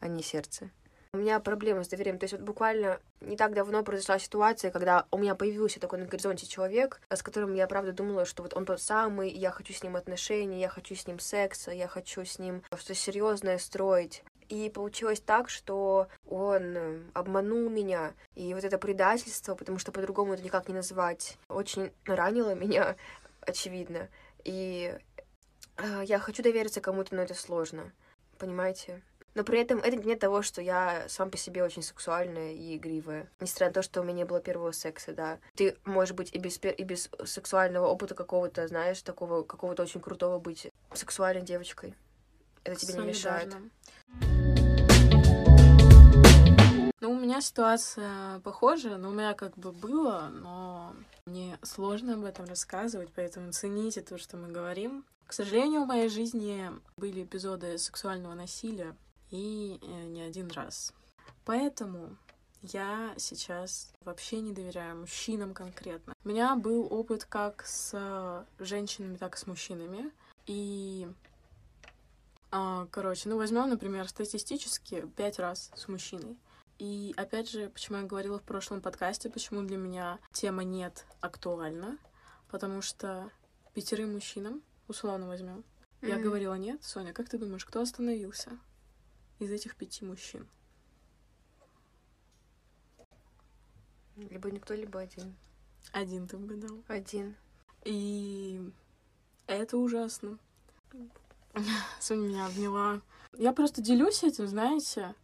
а 0.00 0.08
не 0.08 0.22
сердце. 0.22 0.70
У 1.14 1.16
меня 1.16 1.40
проблемы 1.40 1.84
с 1.84 1.88
доверием. 1.88 2.18
То 2.18 2.24
есть 2.24 2.34
вот 2.34 2.42
буквально 2.42 3.00
не 3.22 3.38
так 3.38 3.54
давно 3.54 3.82
произошла 3.82 4.18
ситуация, 4.18 4.70
когда 4.70 5.06
у 5.10 5.16
меня 5.16 5.34
появился 5.34 5.80
такой 5.80 6.00
на 6.00 6.04
горизонте 6.04 6.46
человек, 6.46 7.00
с 7.08 7.22
которым 7.22 7.54
я 7.54 7.66
правда 7.66 7.92
думала, 7.92 8.26
что 8.26 8.42
вот 8.42 8.54
он 8.54 8.66
тот 8.66 8.78
самый, 8.82 9.30
я 9.30 9.50
хочу 9.50 9.72
с 9.72 9.82
ним 9.82 9.96
отношения, 9.96 10.60
я 10.60 10.68
хочу 10.68 10.94
с 10.94 11.06
ним 11.06 11.18
секса, 11.18 11.70
я 11.70 11.88
хочу 11.88 12.26
с 12.26 12.38
ним 12.38 12.62
что-то 12.76 12.94
серьезное 12.94 13.56
строить. 13.56 14.22
И 14.50 14.68
получилось 14.68 15.20
так, 15.20 15.48
что 15.48 16.08
он 16.28 17.10
обманул 17.14 17.70
меня. 17.70 18.12
И 18.34 18.52
вот 18.52 18.64
это 18.64 18.76
предательство, 18.76 19.54
потому 19.54 19.78
что 19.78 19.92
по-другому 19.92 20.34
это 20.34 20.42
никак 20.42 20.68
не 20.68 20.74
назвать, 20.74 21.38
очень 21.48 21.90
ранило 22.04 22.54
меня, 22.54 22.96
очевидно. 23.40 24.08
И 24.44 24.94
э, 25.78 26.02
я 26.04 26.18
хочу 26.18 26.42
довериться 26.42 26.82
кому-то, 26.82 27.14
но 27.14 27.22
это 27.22 27.32
сложно. 27.34 27.92
Понимаете? 28.38 29.02
Но 29.38 29.44
при 29.44 29.60
этом 29.60 29.78
это 29.78 29.94
нет 29.94 30.18
того, 30.18 30.42
что 30.42 30.60
я 30.60 31.04
сам 31.08 31.30
по 31.30 31.36
себе 31.36 31.62
очень 31.62 31.80
сексуальная 31.80 32.54
и 32.54 32.76
игривая. 32.76 33.30
Несмотря 33.38 33.68
на 33.68 33.72
то, 33.72 33.82
что 33.82 34.00
у 34.00 34.02
меня 34.02 34.16
не 34.16 34.24
было 34.24 34.40
первого 34.40 34.72
секса, 34.72 35.12
да. 35.12 35.38
Ты, 35.54 35.76
может 35.84 36.16
быть, 36.16 36.34
и 36.34 36.40
без, 36.40 36.58
и 36.60 36.82
без 36.82 37.08
сексуального 37.24 37.86
опыта 37.86 38.16
какого-то, 38.16 38.66
знаешь, 38.66 39.00
такого 39.00 39.44
какого-то 39.44 39.84
очень 39.84 40.00
крутого 40.00 40.40
быть 40.40 40.72
сексуальной 40.92 41.42
девочкой. 41.42 41.94
Это 42.64 42.74
тебе 42.80 42.94
не 42.94 43.06
мешает. 43.06 43.54
Ну, 47.00 47.12
у 47.12 47.16
меня 47.16 47.40
ситуация 47.40 48.40
похожая, 48.40 48.96
но 48.96 49.10
у 49.10 49.12
меня 49.12 49.34
как 49.34 49.56
бы 49.56 49.70
было, 49.70 50.30
но 50.32 50.96
мне 51.26 51.60
сложно 51.62 52.14
об 52.14 52.24
этом 52.24 52.46
рассказывать, 52.46 53.10
поэтому 53.14 53.52
цените 53.52 54.00
то, 54.00 54.18
что 54.18 54.36
мы 54.36 54.48
говорим. 54.48 55.04
К 55.28 55.32
сожалению, 55.32 55.84
в 55.84 55.86
моей 55.86 56.08
жизни 56.08 56.72
были 56.96 57.22
эпизоды 57.22 57.78
сексуального 57.78 58.34
насилия, 58.34 58.96
и 59.30 59.78
э, 59.82 60.06
не 60.06 60.22
один 60.22 60.50
раз. 60.50 60.92
Поэтому 61.44 62.16
Я 62.60 63.14
сейчас 63.18 63.92
вообще 64.04 64.40
не 64.40 64.52
доверяю 64.52 64.96
мужчинам 64.98 65.54
конкретно. 65.54 66.12
У 66.24 66.28
меня 66.28 66.56
был 66.56 66.92
опыт 66.92 67.24
как 67.24 67.64
с 67.64 68.46
женщинами, 68.58 69.16
так 69.16 69.36
и 69.36 69.38
с 69.38 69.46
мужчинами. 69.46 70.10
И 70.46 71.08
а, 72.50 72.86
короче, 72.90 73.28
ну 73.28 73.36
возьмем, 73.36 73.68
например, 73.68 74.08
статистически 74.08 75.06
пять 75.16 75.38
раз 75.38 75.70
с 75.76 75.86
мужчиной. 75.86 76.36
И 76.78 77.14
опять 77.16 77.50
же, 77.50 77.68
почему 77.68 77.98
я 77.98 78.04
говорила 78.04 78.38
в 78.38 78.42
прошлом 78.42 78.80
подкасте, 78.80 79.30
почему 79.30 79.62
для 79.62 79.76
меня 79.76 80.18
тема 80.32 80.64
нет 80.64 81.06
актуальна, 81.20 81.98
потому 82.50 82.82
что 82.82 83.30
пятерым 83.74 84.14
мужчинам, 84.14 84.62
условно 84.86 85.26
возьмем, 85.28 85.64
mm-hmm. 86.00 86.08
я 86.08 86.18
говорила 86.18 86.54
нет. 86.54 86.82
Соня, 86.82 87.12
как 87.12 87.28
ты 87.28 87.38
думаешь, 87.38 87.64
кто 87.64 87.80
остановился 87.80 88.58
из 89.38 89.50
этих 89.50 89.76
пяти 89.76 90.04
мужчин? 90.04 90.46
Либо 94.16 94.50
никто, 94.50 94.74
либо 94.74 95.00
один. 95.00 95.36
Один 95.92 96.26
ты 96.26 96.36
угадал. 96.36 96.82
Один. 96.88 97.36
И 97.84 98.60
это 99.46 99.76
ужасно. 99.78 100.38
Соня 102.00 102.28
меня 102.28 102.46
обняла. 102.46 103.00
Я 103.36 103.52
просто 103.52 103.80
делюсь 103.80 104.24
этим, 104.24 104.48
знаете, 104.48 105.14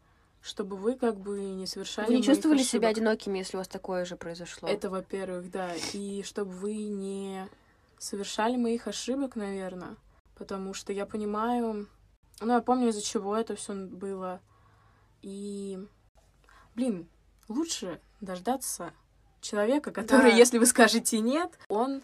чтобы 0.40 0.76
вы 0.76 0.96
как 0.96 1.18
бы 1.18 1.40
не 1.40 1.66
совершали 1.66 2.06
Вы 2.06 2.16
не 2.16 2.22
чувствовали 2.22 2.60
ошибок. 2.60 2.70
себя 2.70 2.88
одинокими, 2.88 3.38
если 3.38 3.56
у 3.56 3.60
вас 3.60 3.68
такое 3.68 4.04
же 4.04 4.16
произошло? 4.16 4.68
Это, 4.68 4.90
во-первых, 4.90 5.50
да. 5.50 5.74
И 5.92 6.22
чтобы 6.22 6.52
вы 6.52 6.74
не 6.86 7.48
совершали 7.98 8.56
моих 8.56 8.86
ошибок, 8.86 9.36
наверное. 9.36 9.96
Потому 10.36 10.74
что 10.74 10.92
я 10.92 11.06
понимаю... 11.06 11.88
Ну, 12.40 12.52
я 12.52 12.60
помню, 12.60 12.88
из-за 12.88 13.02
чего 13.02 13.36
это 13.36 13.54
все 13.56 13.74
было. 13.74 14.40
И, 15.22 15.78
блин, 16.74 17.08
лучше 17.48 18.00
дождаться 18.20 18.92
человека, 19.40 19.92
который, 19.92 20.30
да. 20.30 20.36
если 20.36 20.58
вы 20.58 20.66
скажете 20.66 21.20
нет, 21.20 21.52
он 21.68 22.02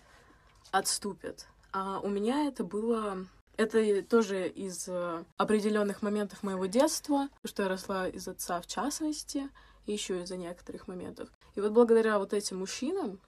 отступит. 0.70 1.46
А 1.72 2.00
у 2.00 2.08
меня 2.08 2.46
это 2.46 2.64
было 2.64 3.26
это 3.60 4.02
тоже 4.02 4.48
из 4.48 4.88
э, 4.88 5.24
определенных 5.36 6.00
моментов 6.00 6.42
моего 6.42 6.64
детства, 6.64 7.28
что 7.44 7.64
я 7.64 7.68
росла 7.68 8.08
из 8.08 8.26
отца 8.26 8.60
в 8.60 8.66
частности, 8.66 9.50
и 9.84 9.92
еще 9.92 10.22
из-за 10.22 10.38
некоторых 10.38 10.88
моментов. 10.88 11.28
И 11.54 11.60
вот 11.60 11.72
благодаря 11.72 12.18
вот 12.18 12.32
этим 12.32 12.60
мужчинам, 12.60 13.20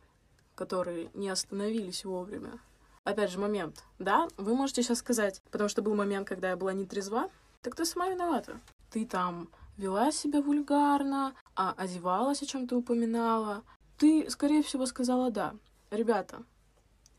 которые 0.54 1.10
не 1.12 1.28
остановились 1.28 2.04
вовремя, 2.06 2.58
опять 3.04 3.30
же, 3.30 3.38
момент, 3.38 3.84
да, 3.98 4.28
вы 4.36 4.54
можете 4.54 4.82
сейчас 4.82 4.98
сказать, 4.98 5.42
потому 5.50 5.68
что 5.68 5.82
был 5.82 5.94
момент, 5.94 6.28
когда 6.28 6.50
я 6.50 6.56
была 6.56 6.72
не 6.72 6.86
трезва, 6.86 7.30
так 7.62 7.74
ты 7.74 7.84
сама 7.84 8.08
виновата. 8.08 8.60
Ты 8.90 9.06
там 9.06 9.48
вела 9.76 10.12
себя 10.12 10.40
вульгарно, 10.40 11.34
а 11.56 11.74
одевалась, 11.76 12.42
о 12.42 12.46
чем 12.46 12.66
ты 12.66 12.76
упоминала. 12.76 13.62
Ты, 13.98 14.28
скорее 14.30 14.62
всего, 14.62 14.86
сказала 14.86 15.30
«да». 15.30 15.54
Ребята, 15.90 16.42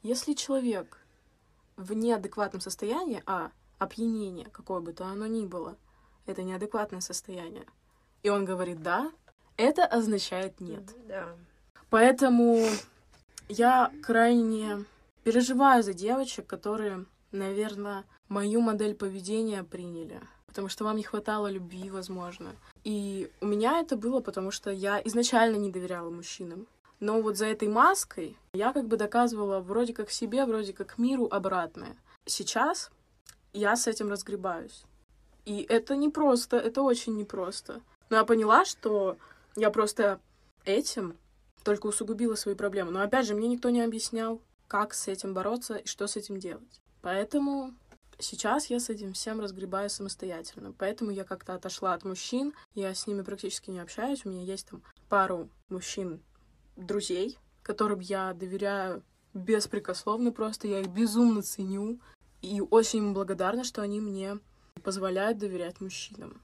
если 0.01 0.33
человек 0.33 0.99
в 1.77 1.93
неадекватном 1.93 2.61
состоянии, 2.61 3.23
а 3.25 3.51
опьянение, 3.79 4.49
какое 4.49 4.79
бы 4.79 4.93
то 4.93 5.05
оно 5.05 5.27
ни 5.27 5.45
было, 5.45 5.77
это 6.25 6.43
неадекватное 6.43 7.01
состояние, 7.01 7.65
и 8.21 8.29
он 8.29 8.45
говорит 8.45 8.81
«да», 8.81 9.11
это 9.57 9.85
означает 9.85 10.59
«нет». 10.59 10.83
Да. 11.07 11.35
Поэтому 11.89 12.65
я 13.49 13.91
крайне 14.01 14.85
переживаю 15.23 15.83
за 15.83 15.93
девочек, 15.93 16.47
которые, 16.47 17.05
наверное, 17.31 18.05
мою 18.29 18.61
модель 18.61 18.95
поведения 18.95 19.63
приняли. 19.63 20.21
Потому 20.47 20.69
что 20.69 20.83
вам 20.83 20.97
не 20.97 21.03
хватало 21.03 21.49
любви, 21.49 21.89
возможно. 21.89 22.55
И 22.83 23.31
у 23.41 23.47
меня 23.47 23.79
это 23.79 23.95
было, 23.95 24.19
потому 24.19 24.51
что 24.51 24.69
я 24.69 25.01
изначально 25.03 25.55
не 25.55 25.71
доверяла 25.71 26.09
мужчинам. 26.09 26.67
Но 26.99 27.21
вот 27.21 27.37
за 27.37 27.47
этой 27.47 27.67
маской 27.67 28.37
я 28.53 28.71
как 28.71 28.87
бы 28.87 28.97
доказывала 28.97 29.59
вроде 29.59 29.93
как 29.93 30.11
себе, 30.11 30.45
вроде 30.45 30.73
как 30.73 30.97
миру 30.97 31.27
обратное. 31.29 31.97
Сейчас 32.25 32.91
я 33.51 33.75
с 33.75 33.87
этим 33.87 34.09
разгребаюсь. 34.09 34.83
И 35.45 35.65
это 35.67 35.95
непросто, 35.95 36.57
это 36.57 36.81
очень 36.81 37.17
непросто. 37.17 37.81
Но 38.09 38.17
я 38.17 38.23
поняла, 38.23 38.63
что 38.63 39.17
я 39.55 39.69
просто 39.69 40.19
этим 40.65 41.17
только 41.63 41.87
усугубила 41.87 42.35
свои 42.35 42.55
проблемы. 42.55 42.91
Но 42.91 43.01
опять 43.01 43.25
же, 43.25 43.35
мне 43.35 43.47
никто 43.47 43.69
не 43.69 43.81
объяснял, 43.81 44.39
как 44.67 44.93
с 44.93 45.07
этим 45.07 45.33
бороться 45.33 45.75
и 45.75 45.87
что 45.87 46.07
с 46.07 46.15
этим 46.15 46.39
делать. 46.39 46.81
Поэтому 47.01 47.73
сейчас 48.19 48.67
я 48.67 48.79
с 48.79 48.89
этим 48.89 49.13
всем 49.13 49.39
разгребаю 49.39 49.89
самостоятельно. 49.89 50.73
Поэтому 50.77 51.11
я 51.11 51.23
как-то 51.23 51.55
отошла 51.55 51.93
от 51.93 52.05
мужчин, 52.05 52.53
я 52.73 52.93
с 52.93 53.07
ними 53.07 53.21
практически 53.21 53.69
не 53.69 53.79
общаюсь. 53.79 54.25
У 54.25 54.29
меня 54.29 54.43
есть 54.43 54.67
там 54.67 54.81
пару 55.09 55.49
мужчин 55.69 56.21
друзей, 56.75 57.37
которым 57.61 57.99
я 57.99 58.33
доверяю 58.33 59.03
беспрекословно 59.33 60.31
просто, 60.31 60.67
я 60.67 60.81
их 60.81 60.87
безумно 60.87 61.41
ценю 61.41 61.99
и 62.41 62.61
очень 62.61 62.99
им 62.99 63.13
благодарна, 63.13 63.63
что 63.63 63.81
они 63.81 63.99
мне 63.99 64.39
позволяют 64.83 65.37
доверять 65.37 65.81
мужчинам. 65.81 66.41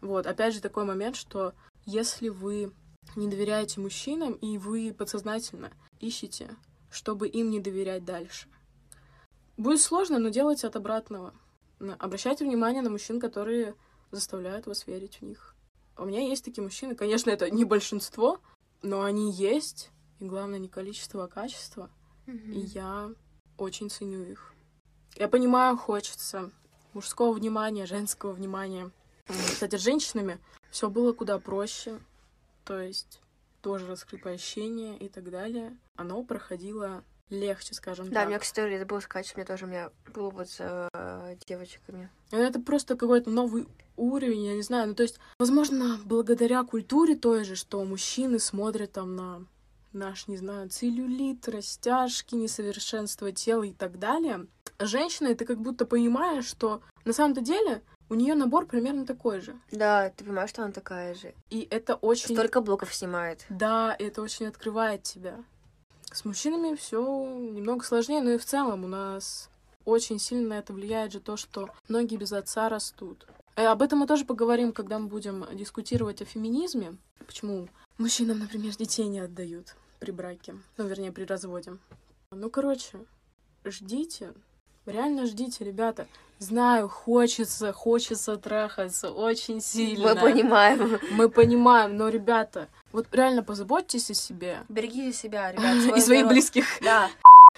Вот, 0.00 0.26
опять 0.26 0.54
же, 0.54 0.60
такой 0.60 0.84
момент, 0.84 1.16
что 1.16 1.54
если 1.86 2.28
вы 2.28 2.72
не 3.16 3.28
доверяете 3.28 3.80
мужчинам, 3.80 4.32
и 4.32 4.58
вы 4.58 4.92
подсознательно 4.92 5.70
ищете, 6.00 6.56
чтобы 6.94 7.26
им 7.26 7.50
не 7.50 7.60
доверять 7.60 8.04
дальше. 8.04 8.46
Будет 9.56 9.80
сложно, 9.80 10.18
но 10.18 10.28
делайте 10.28 10.66
от 10.66 10.76
обратного. 10.76 11.34
Обращайте 11.98 12.44
внимание 12.44 12.82
на 12.82 12.90
мужчин, 12.90 13.20
которые 13.20 13.74
заставляют 14.12 14.66
вас 14.66 14.86
верить 14.86 15.16
в 15.16 15.22
них. 15.22 15.54
У 15.96 16.04
меня 16.04 16.20
есть 16.20 16.44
такие 16.44 16.62
мужчины, 16.62 16.94
конечно, 16.94 17.30
это 17.30 17.50
не 17.50 17.64
большинство, 17.64 18.40
но 18.82 19.02
они 19.02 19.32
есть, 19.32 19.90
и 20.20 20.24
главное 20.24 20.58
не 20.58 20.68
количество, 20.68 21.24
а 21.24 21.28
качество. 21.28 21.90
Mm-hmm. 22.26 22.52
И 22.52 22.58
я 22.60 23.10
очень 23.58 23.90
ценю 23.90 24.22
их. 24.22 24.54
Я 25.16 25.28
понимаю, 25.28 25.76
хочется 25.76 26.50
мужского 26.92 27.32
внимания, 27.32 27.86
женского 27.86 28.32
внимания. 28.32 28.90
Кстати, 29.26 29.76
с 29.76 29.80
женщинами 29.80 30.38
все 30.70 30.88
было 30.88 31.12
куда 31.12 31.38
проще. 31.38 32.00
То 32.64 32.80
есть 32.80 33.20
тоже 33.64 33.86
раскрепощение 33.86 34.98
и 34.98 35.08
так 35.08 35.30
далее. 35.30 35.74
Оно 35.96 36.22
проходило 36.22 37.02
легче, 37.30 37.72
скажем 37.72 38.10
да, 38.10 38.12
так. 38.12 38.24
Да, 38.24 38.28
мне, 38.28 38.38
кстати, 38.38 38.78
забыла 38.78 39.00
сказать, 39.00 39.26
что 39.26 39.38
мне 39.38 39.46
тоже 39.46 39.64
у 39.64 39.68
меня 39.68 39.90
было 40.12 40.28
вот 40.28 40.50
с 40.50 40.58
э, 40.60 41.36
девочками. 41.46 42.10
Это 42.30 42.60
просто 42.60 42.94
какой-то 42.94 43.30
новый 43.30 43.66
уровень, 43.96 44.44
я 44.44 44.54
не 44.54 44.60
знаю. 44.60 44.88
Ну, 44.88 44.94
то 44.94 45.02
есть, 45.02 45.18
возможно, 45.38 45.98
благодаря 46.04 46.62
культуре 46.64 47.16
той 47.16 47.44
же, 47.44 47.56
что 47.56 47.82
мужчины 47.84 48.38
смотрят 48.38 48.92
там 48.92 49.16
на 49.16 49.46
наш, 49.94 50.28
не 50.28 50.36
знаю, 50.36 50.68
целлюлит, 50.68 51.48
растяжки, 51.48 52.34
несовершенство 52.34 53.32
тела 53.32 53.62
и 53.62 53.72
так 53.72 53.98
далее. 53.98 54.46
Женщина, 54.78 55.34
ты 55.34 55.46
как 55.46 55.58
будто 55.58 55.86
понимаешь, 55.86 56.44
что 56.44 56.82
на 57.06 57.14
самом-то 57.14 57.40
деле 57.40 57.82
у 58.08 58.14
нее 58.14 58.34
набор 58.34 58.66
примерно 58.66 59.06
такой 59.06 59.40
же. 59.40 59.56
Да, 59.70 60.10
ты 60.10 60.24
понимаешь, 60.24 60.50
что 60.50 60.62
она 60.62 60.72
такая 60.72 61.14
же. 61.14 61.34
И 61.50 61.66
это 61.70 61.94
очень... 61.96 62.34
Столько 62.34 62.60
блоков 62.60 62.94
снимает. 62.94 63.44
Да, 63.48 63.96
это 63.98 64.22
очень 64.22 64.46
открывает 64.46 65.02
тебя. 65.02 65.42
С 66.12 66.24
мужчинами 66.24 66.76
все 66.76 67.00
немного 67.00 67.84
сложнее, 67.84 68.22
но 68.22 68.30
и 68.30 68.38
в 68.38 68.44
целом 68.44 68.84
у 68.84 68.88
нас 68.88 69.48
очень 69.84 70.18
сильно 70.18 70.50
на 70.50 70.58
это 70.58 70.72
влияет 70.72 71.12
же 71.12 71.20
то, 71.20 71.36
что 71.36 71.70
многие 71.88 72.16
без 72.16 72.32
отца 72.32 72.68
растут. 72.68 73.26
И 73.56 73.62
об 73.62 73.82
этом 73.82 74.00
мы 74.00 74.06
тоже 74.06 74.24
поговорим, 74.24 74.72
когда 74.72 74.98
мы 74.98 75.08
будем 75.08 75.46
дискутировать 75.52 76.22
о 76.22 76.24
феминизме. 76.24 76.96
Почему 77.26 77.68
мужчинам, 77.98 78.40
например, 78.40 78.76
детей 78.76 79.06
не 79.06 79.20
отдают 79.20 79.76
при 80.00 80.10
браке, 80.10 80.56
ну, 80.76 80.86
вернее, 80.86 81.12
при 81.12 81.24
разводе. 81.24 81.78
Ну, 82.30 82.50
короче, 82.50 82.98
ждите, 83.64 84.34
реально 84.86 85.26
ждите, 85.26 85.64
ребята. 85.64 86.06
Знаю, 86.38 86.88
хочется, 86.88 87.72
хочется 87.72 88.36
трахаться 88.36 89.10
очень 89.10 89.60
сильно. 89.60 90.14
Мы 90.14 90.20
понимаем. 90.20 90.98
Мы 91.12 91.28
понимаем, 91.28 91.96
но, 91.96 92.08
ребята, 92.08 92.68
вот 92.92 93.06
реально 93.12 93.42
позаботьтесь 93.42 94.10
о 94.10 94.14
себе. 94.14 94.58
Берегите 94.68 95.12
себя, 95.12 95.52
ребят. 95.52 95.96
И 95.96 96.00
своих 96.00 96.28
близких. 96.28 96.66
Да. 96.82 97.08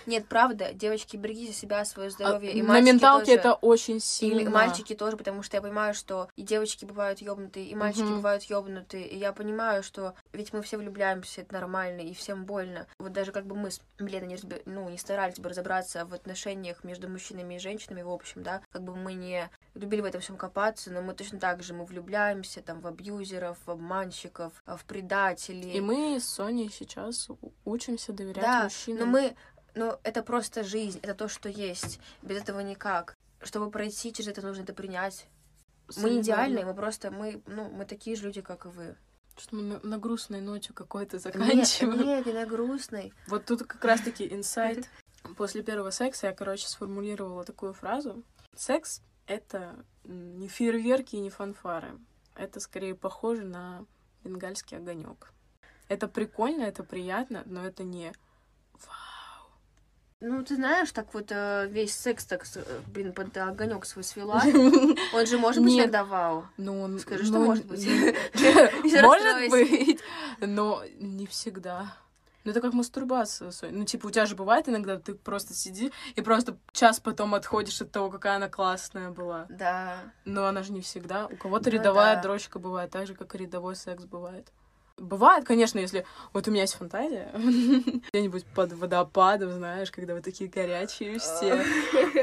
Нет, 0.07 0.27
правда, 0.29 0.73
девочки, 0.73 1.17
берегите 1.17 1.53
себя, 1.53 1.85
свое 1.85 2.11
здоровье. 2.11 2.51
А, 2.51 2.55
и 2.55 2.63
на 2.63 2.81
менталке 2.81 3.37
тоже. 3.37 3.39
это 3.39 3.55
очень 3.55 4.01
сильно. 4.01 4.41
И 4.41 4.49
мальчики 4.49 4.95
тоже, 4.95 5.17
потому 5.17 5.43
что 5.43 5.57
я 5.57 5.63
понимаю, 5.63 5.95
что 5.95 6.29
и 6.37 6.43
девочки 6.43 6.85
бывают 6.85 7.21
ёбнутые, 7.21 7.67
и 7.67 7.75
мальчики 7.75 8.05
угу. 8.05 8.17
бывают 8.17 8.45
ёбнутые. 8.45 9.07
И 9.07 9.19
я 9.19 9.33
понимаю, 9.33 9.83
что 9.83 10.15
ведь 10.33 10.53
мы 10.53 10.63
все 10.63 10.79
влюбляемся, 10.79 11.43
это 11.43 11.55
нормально, 11.55 12.01
и 12.01 12.15
всем 12.15 12.45
больно. 12.45 12.87
Вот 12.99 13.13
даже 13.13 13.33
как 13.33 13.47
бы 13.47 13.57
мы 13.57 13.71
с 13.71 13.81
Леной 13.99 14.29
не, 14.29 14.37
разби... 14.37 14.63
ну, 14.65 14.89
не 14.89 14.99
старались 14.99 15.39
бы 15.39 15.49
разобраться 15.49 16.05
в 16.05 16.15
отношениях 16.15 16.85
между 16.85 17.09
мужчинами 17.09 17.55
и 17.55 17.59
женщинами, 17.59 18.03
в 18.03 18.11
общем, 18.11 18.43
да, 18.43 18.63
как 18.71 18.83
бы 18.83 18.95
мы 18.95 19.15
не 19.15 19.49
любили 19.75 20.01
в 20.01 20.05
этом 20.05 20.21
всем 20.21 20.37
копаться, 20.37 20.91
но 20.91 21.03
мы 21.03 21.15
точно 21.15 21.39
так 21.39 21.63
же, 21.63 21.75
мы 21.75 21.85
влюбляемся 21.85 22.63
там 22.63 22.81
в 22.81 22.87
абьюзеров, 22.87 23.59
в 23.65 23.71
обманщиков, 23.71 24.53
в 24.67 24.85
предателей. 24.85 25.73
И 25.73 25.81
мы 25.81 26.19
с 26.21 26.25
Соней 26.25 26.71
сейчас 26.71 27.29
учимся 27.65 28.13
доверять 28.13 28.45
да, 28.45 28.65
мужчинам. 28.65 29.01
но 29.01 29.07
мы 29.07 29.37
но 29.77 30.01
это 30.03 30.23
просто 30.23 30.65
жизнь, 30.65 30.99
это 31.03 31.15
то, 31.15 31.29
что 31.29 31.49
есть. 31.49 32.01
Без 32.23 32.39
этого 32.39 32.61
никак. 32.61 33.15
Чтобы 33.43 33.71
пройти 33.71 34.13
через 34.13 34.31
это, 34.31 34.43
нужно 34.43 34.63
это 34.63 34.73
принять. 34.73 35.29
Мы 35.97 36.11
не 36.11 36.21
идеальные, 36.21 36.65
мы 36.65 36.75
просто, 36.75 37.11
мы, 37.11 37.43
ну, 37.47 37.69
мы 37.71 37.85
такие 37.85 38.17
же 38.17 38.25
люди, 38.25 38.41
как 38.41 38.65
и 38.65 38.69
вы. 38.69 38.97
Что 39.37 39.55
мы 39.55 39.63
на, 39.63 39.81
на 39.81 39.99
грустной 39.99 40.41
ноте 40.41 40.73
какой-то 40.73 41.19
заканчиваем. 41.19 41.99
Нет, 41.99 42.07
нет, 42.07 42.27
не 42.27 42.33
на 42.33 42.47
грустной. 42.47 43.13
Вот 43.29 43.45
тут 43.45 43.65
как 43.65 43.85
раз-таки 43.85 44.27
инсайт. 44.27 44.89
После 45.37 45.63
первого 45.63 45.91
секса 45.91 46.29
я, 46.29 46.33
короче, 46.33 46.67
сформулировала 46.67 47.45
такую 47.45 47.75
фразу. 47.75 48.25
Секс— 48.57 49.03
это 49.27 49.85
не 50.05 50.49
фейерверки 50.49 51.17
и 51.17 51.21
не 51.21 51.31
фанфары. 51.31 51.99
Это 52.35 52.61
скорее 52.61 52.95
похоже 52.95 53.45
на 53.45 53.85
бенгальский 54.25 54.79
огонек. 54.79 55.33
Это 55.89 56.09
прикольно, 56.09 56.63
это 56.63 56.83
приятно, 56.83 57.43
но 57.45 57.65
это 57.65 57.85
не. 57.85 58.13
Ну, 60.21 60.43
ты 60.43 60.57
знаешь, 60.57 60.93
так 60.93 61.13
вот 61.13 61.27
э, 61.31 61.67
весь 61.69 61.95
секс, 61.95 62.25
так, 62.25 62.45
э, 62.55 62.81
блин, 62.87 63.13
под 63.13 63.37
огонек 63.37 63.85
свой 63.85 64.03
свела. 64.03 64.43
Он 65.13 65.27
же 65.27 65.37
может 65.37 65.63
быть 65.63 65.73
Нет. 65.73 65.85
иногда 65.85 66.05
вау. 66.05 66.47
Ну, 66.57 66.81
он- 66.81 66.99
Скажи, 66.99 67.25
что 67.25 67.35
ну, 67.39 67.45
может 67.45 67.67
быть. 67.67 67.87
Может 69.03 69.51
быть, 69.51 70.01
но 70.41 70.83
не 70.99 71.27
всегда. 71.27 71.95
Ну, 72.45 72.53
это 72.53 72.63
как 72.63 72.73
мастурбация. 72.73 73.53
Ну, 73.71 73.85
типа, 73.85 74.07
у 74.07 74.11
тебя 74.11 74.25
же 74.25 74.37
бывает 74.37 74.69
иногда, 74.71 74.99
ты 74.99 75.15
просто 75.15 75.53
сиди 75.53 75.93
и 76.15 76.23
просто 76.23 76.57
час 76.73 76.99
потом 77.01 77.35
отходишь 77.35 77.83
от 77.83 77.91
того, 77.91 78.09
какая 78.09 78.37
она 78.37 78.49
классная 78.49 79.11
была. 79.11 79.47
Да. 79.51 79.99
Но 80.25 80.47
она 80.47 80.63
же 80.63 80.73
не 80.73 80.81
всегда. 80.81 81.27
У 81.27 81.37
кого-то 81.37 81.69
Ну 81.69 81.77
рядовая 81.77 82.17
да. 82.17 82.23
дрочка 82.23 82.59
бывает, 82.59 82.91
так 82.91 83.07
же, 83.07 83.15
как 83.15 83.35
и 83.35 83.39
рядовой 83.39 83.77
секс 83.77 84.05
бывает. 84.05 84.51
Бывает, 84.99 85.45
конечно, 85.45 85.79
если... 85.79 86.07
Вот 86.33 86.49
у 86.49 86.51
меня 86.51 86.63
есть 86.63 86.75
фантазия. 86.75 87.31
Где-нибудь 87.35 88.47
под 88.47 88.73
водопадом, 88.73 89.53
знаешь, 89.53 89.91
когда 89.91 90.15
вы 90.15 90.23
такие 90.23 90.49
горячие 90.49 91.19
все, 91.19 91.63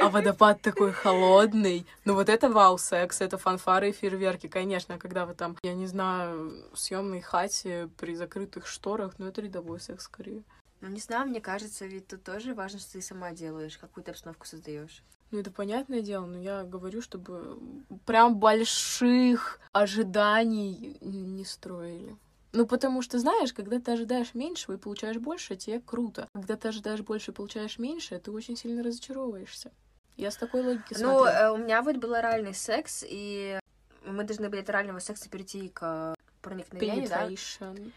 а 0.02 0.10
водопад 0.10 0.62
такой 0.62 0.92
холодный. 0.92 1.86
Ну 2.04 2.16
вот 2.16 2.30
это 2.30 2.50
вау-секс, 2.50 3.22
это 3.22 3.38
фанфары 3.38 3.90
и 3.90 3.92
фейерверки, 3.92 4.48
конечно. 4.48 4.98
Когда 4.98 5.28
вы 5.28 5.36
там, 5.36 5.56
я 5.62 5.76
не 5.76 5.86
знаю, 5.86 6.66
в 6.74 6.80
съемной 6.80 7.22
хате 7.22 7.90
при 7.98 8.16
закрытых 8.16 8.66
шторах, 8.66 9.14
ну 9.20 9.28
это 9.28 9.42
рядовой 9.42 9.80
секс 9.80 10.06
скорее. 10.06 10.44
Ну, 10.82 10.90
не 10.90 11.00
знаю, 11.00 11.28
мне 11.28 11.42
кажется, 11.42 11.86
ведь 11.86 12.08
тут 12.08 12.24
тоже 12.24 12.56
важно, 12.56 12.80
что 12.80 12.94
ты 12.94 13.02
сама 13.02 13.32
делаешь, 13.32 13.78
какую-то 13.78 14.12
обстановку 14.12 14.48
создаешь. 14.48 15.04
Ну, 15.30 15.40
это 15.40 15.52
понятное 15.52 16.02
дело, 16.02 16.26
но 16.26 16.38
я 16.40 16.64
говорю, 16.64 17.02
чтобы 17.02 17.58
прям 18.06 18.36
больших 18.38 19.60
ожиданий 19.72 20.98
не 21.02 21.46
строили. 21.46 22.18
Ну, 22.54 22.68
потому 22.68 23.02
что, 23.02 23.18
знаешь, 23.18 23.52
когда 23.52 23.80
ты 23.80 23.92
ожидаешь 23.92 24.36
меньшего 24.36 24.76
и 24.76 24.78
получаешь 24.78 25.18
больше, 25.18 25.56
тебе 25.56 25.82
круто. 25.82 26.28
Когда 26.34 26.56
ты 26.56 26.68
ожидаешь 26.68 27.02
больше 27.02 27.32
и 27.32 27.34
получаешь 27.34 27.80
меньше, 27.80 28.20
ты 28.20 28.32
очень 28.32 28.56
сильно 28.56 28.84
разочаровываешься. 28.84 29.72
Я 30.18 30.30
с 30.30 30.38
такой 30.38 30.62
логики 30.62 30.94
Ну, 30.94 31.20
смотрю. 31.20 31.26
э, 31.26 31.52
у 31.52 31.58
меня 31.58 31.82
вот 31.82 31.98
был 31.98 32.14
оральный 32.14 32.54
секс, 32.54 33.04
и 33.08 33.60
мы 34.06 34.24
должны 34.24 34.50
были 34.50 34.62
от 34.62 34.70
орального 34.70 35.00
секса 35.00 35.30
перейти 35.30 35.70
к 35.70 36.14
проникновению, 36.44 37.10
да? 37.10 37.28
Penetration. 37.28 37.92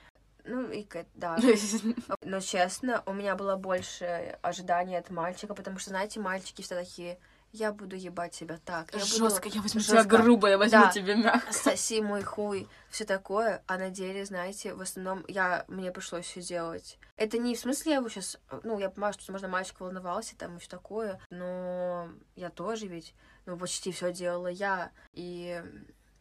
Ну, 0.45 0.70
и 0.70 0.85
к... 0.85 1.05
да. 1.15 1.37
Но 2.23 2.41
честно, 2.41 3.03
у 3.05 3.12
меня 3.12 3.37
было 3.37 3.57
больше 3.57 4.39
ожиданий 4.41 4.97
от 4.97 5.11
мальчика, 5.11 5.55
потому 5.55 5.78
что, 5.78 5.91
знаете, 5.91 6.19
мальчики 6.19 6.62
все 6.62 6.74
такие, 6.77 7.19
я 7.52 7.73
буду 7.73 7.97
ебать 7.97 8.32
тебя 8.32 8.59
так, 8.64 8.93
я 8.93 8.98
буду 8.98 9.06
Жестко, 9.06 9.48
я 9.48 9.62
возьму 9.62 9.81
тебя 9.81 9.94
жёстко. 10.02 10.16
грубо, 10.18 10.48
я 10.48 10.59
возьму 10.59 10.81
Да. 10.82 10.90
тебя 10.90 11.14
мягко. 11.14 11.52
соси 11.52 12.01
мой 12.02 12.23
хуй, 12.23 12.68
все 12.90 13.05
такое, 13.05 13.62
а 13.66 13.78
на 13.78 13.90
деле, 13.90 14.24
знаете, 14.24 14.74
в 14.74 14.81
основном 14.81 15.24
я 15.28 15.64
мне 15.68 15.90
пришлось 15.90 16.27
все 16.27 16.43
делать. 16.43 16.98
Это 17.16 17.39
не 17.39 17.55
в 17.55 17.59
смысле 17.59 17.93
я 17.93 17.98
его 17.98 18.09
сейчас, 18.10 18.39
ну, 18.62 18.78
я 18.78 18.90
понимаю, 18.90 19.14
что, 19.14 19.23
возможно, 19.23 19.48
мальчик 19.48 19.81
волновался 19.81 20.36
там 20.36 20.56
и 20.56 20.60
все 20.60 20.68
такое, 20.68 21.18
но 21.31 22.10
я 22.35 22.51
тоже 22.51 22.86
ведь, 22.89 23.14
ну, 23.47 23.56
почти 23.56 23.90
все 23.93 24.12
делала 24.12 24.48
я, 24.48 24.90
и 25.14 25.62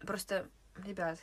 просто, 0.05 0.47
ребят, 0.85 1.19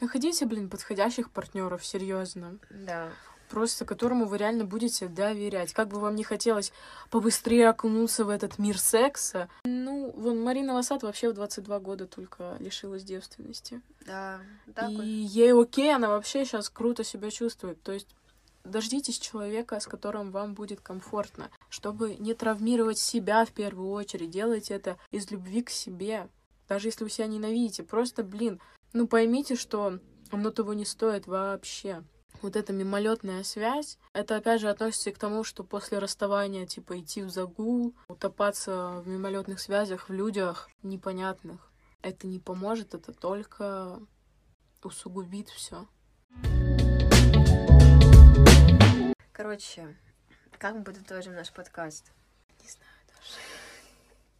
Находите, 0.00 0.46
блин, 0.46 0.70
подходящих 0.70 1.28
партнеров, 1.32 1.84
серьезно. 1.84 2.58
да, 2.70 3.10
просто 3.48 3.84
которому 3.84 4.26
вы 4.26 4.38
реально 4.38 4.64
будете 4.64 5.08
доверять. 5.08 5.72
Как 5.72 5.88
бы 5.88 5.98
вам 5.98 6.14
не 6.14 6.24
хотелось 6.24 6.72
побыстрее 7.10 7.68
окунуться 7.68 8.24
в 8.24 8.28
этот 8.28 8.58
мир 8.58 8.78
секса. 8.78 9.48
Ну, 9.64 10.12
вон 10.16 10.40
Марина 10.42 10.74
Лосат 10.74 11.02
вообще 11.02 11.30
в 11.30 11.34
22 11.34 11.80
года 11.80 12.06
только 12.06 12.56
лишилась 12.60 13.04
девственности. 13.04 13.80
да, 14.06 14.40
так 14.74 14.90
и 14.90 14.96
вот. 14.96 15.04
ей 15.04 15.52
окей, 15.52 15.94
она 15.94 16.08
вообще 16.08 16.44
сейчас 16.44 16.68
круто 16.70 17.04
себя 17.04 17.30
чувствует. 17.30 17.82
То 17.82 17.92
есть 17.92 18.08
дождитесь 18.64 19.18
человека, 19.18 19.80
с 19.80 19.86
которым 19.86 20.30
вам 20.30 20.54
будет 20.54 20.80
комфортно. 20.80 21.50
Чтобы 21.68 22.14
не 22.16 22.34
травмировать 22.34 22.98
себя 22.98 23.44
в 23.44 23.52
первую 23.52 23.90
очередь, 23.90 24.30
делайте 24.30 24.74
это 24.74 24.98
из 25.10 25.30
любви 25.30 25.62
к 25.62 25.70
себе. 25.70 26.28
Даже 26.68 26.88
если 26.88 27.04
вы 27.04 27.10
себя 27.10 27.26
ненавидите. 27.26 27.82
Просто, 27.82 28.22
блин, 28.22 28.60
ну 28.92 29.06
поймите, 29.06 29.56
что 29.56 29.98
оно 30.30 30.50
того 30.50 30.74
не 30.74 30.84
стоит 30.84 31.26
вообще. 31.26 32.02
Вот 32.40 32.54
эта 32.54 32.72
мимолетная 32.72 33.42
связь, 33.42 33.98
это 34.12 34.36
опять 34.36 34.60
же 34.60 34.68
относится 34.68 35.10
и 35.10 35.12
к 35.12 35.18
тому, 35.18 35.42
что 35.42 35.64
после 35.64 35.98
расставания, 35.98 36.66
типа, 36.66 37.00
идти 37.00 37.22
в 37.22 37.30
загул, 37.30 37.96
утопаться 38.06 39.02
в 39.04 39.08
мимолетных 39.08 39.58
связях, 39.58 40.08
в 40.08 40.12
людях 40.12 40.70
непонятных. 40.84 41.72
Это 42.00 42.28
не 42.28 42.38
поможет, 42.38 42.94
это 42.94 43.12
только 43.12 44.00
усугубит 44.84 45.48
все. 45.48 45.88
Короче, 49.32 49.96
как 50.58 50.76
мы 50.76 50.84
подытожим 50.84 51.34
наш 51.34 51.52
подкаст? 51.52 52.12
Не 52.62 52.68
знаю 52.68 52.92
даже. 53.08 53.32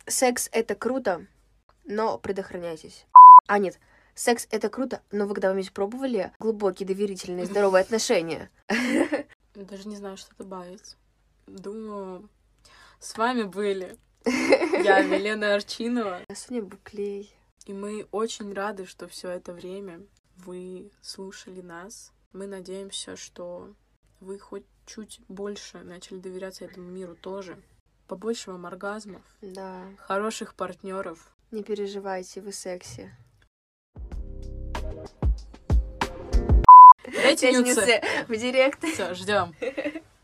Секс— 0.07 0.49
это 0.53 0.77
круто, 0.77 1.27
но 1.85 2.17
предохраняйтесь. 2.17 3.07
А, 3.49 3.59
нет, 3.59 3.81
секс— 4.19 4.47
это 4.51 4.69
круто, 4.69 5.03
но 5.11 5.27
вы 5.27 5.35
когда-нибудь 5.35 5.73
пробовали 5.73 6.33
глубокие, 6.39 6.87
доверительные, 6.87 7.47
здоровые 7.47 7.83
отношения? 7.83 8.51
Даже 9.55 9.89
не 9.89 9.97
знаю, 9.97 10.17
что 10.17 10.35
добавить. 10.37 10.97
Думаю, 11.47 12.29
с 13.01 13.17
вами 13.17 13.43
были 13.45 13.97
я, 14.25 15.03
Милена 15.03 15.55
Арчинова, 15.55 16.21
А 16.29 16.35
Соня 16.35 16.63
Буклей. 16.63 17.33
и 17.67 17.73
мы 17.73 18.07
очень 18.13 18.53
рады, 18.53 18.85
что 18.87 19.09
все 19.09 19.31
это 19.31 19.53
время 19.53 20.01
вы 20.37 20.91
слушали 21.01 21.61
нас. 21.63 22.13
Мы 22.33 22.47
надеемся, 22.47 23.17
что 23.17 23.73
вы 24.21 24.39
хоть 24.39 24.65
чуть 24.87 25.21
больше 25.29 25.79
начали 25.79 26.19
доверяться 26.19 26.65
этому 26.65 26.89
миру 26.91 27.15
тоже. 27.17 27.57
Побольше 28.07 28.51
вам 28.53 28.67
оргазмов, 28.67 29.23
Да, 29.43 29.83
хороших 29.99 30.55
партнеров. 30.55 31.35
не 31.51 31.63
переживайте, 31.63 32.41
вы 32.41 32.53
секси. 32.53 33.11
Нюцы. 37.33 38.03
в 38.29 38.37
директ. 38.37 38.85
Все, 38.85 39.15
ждем. 39.15 39.55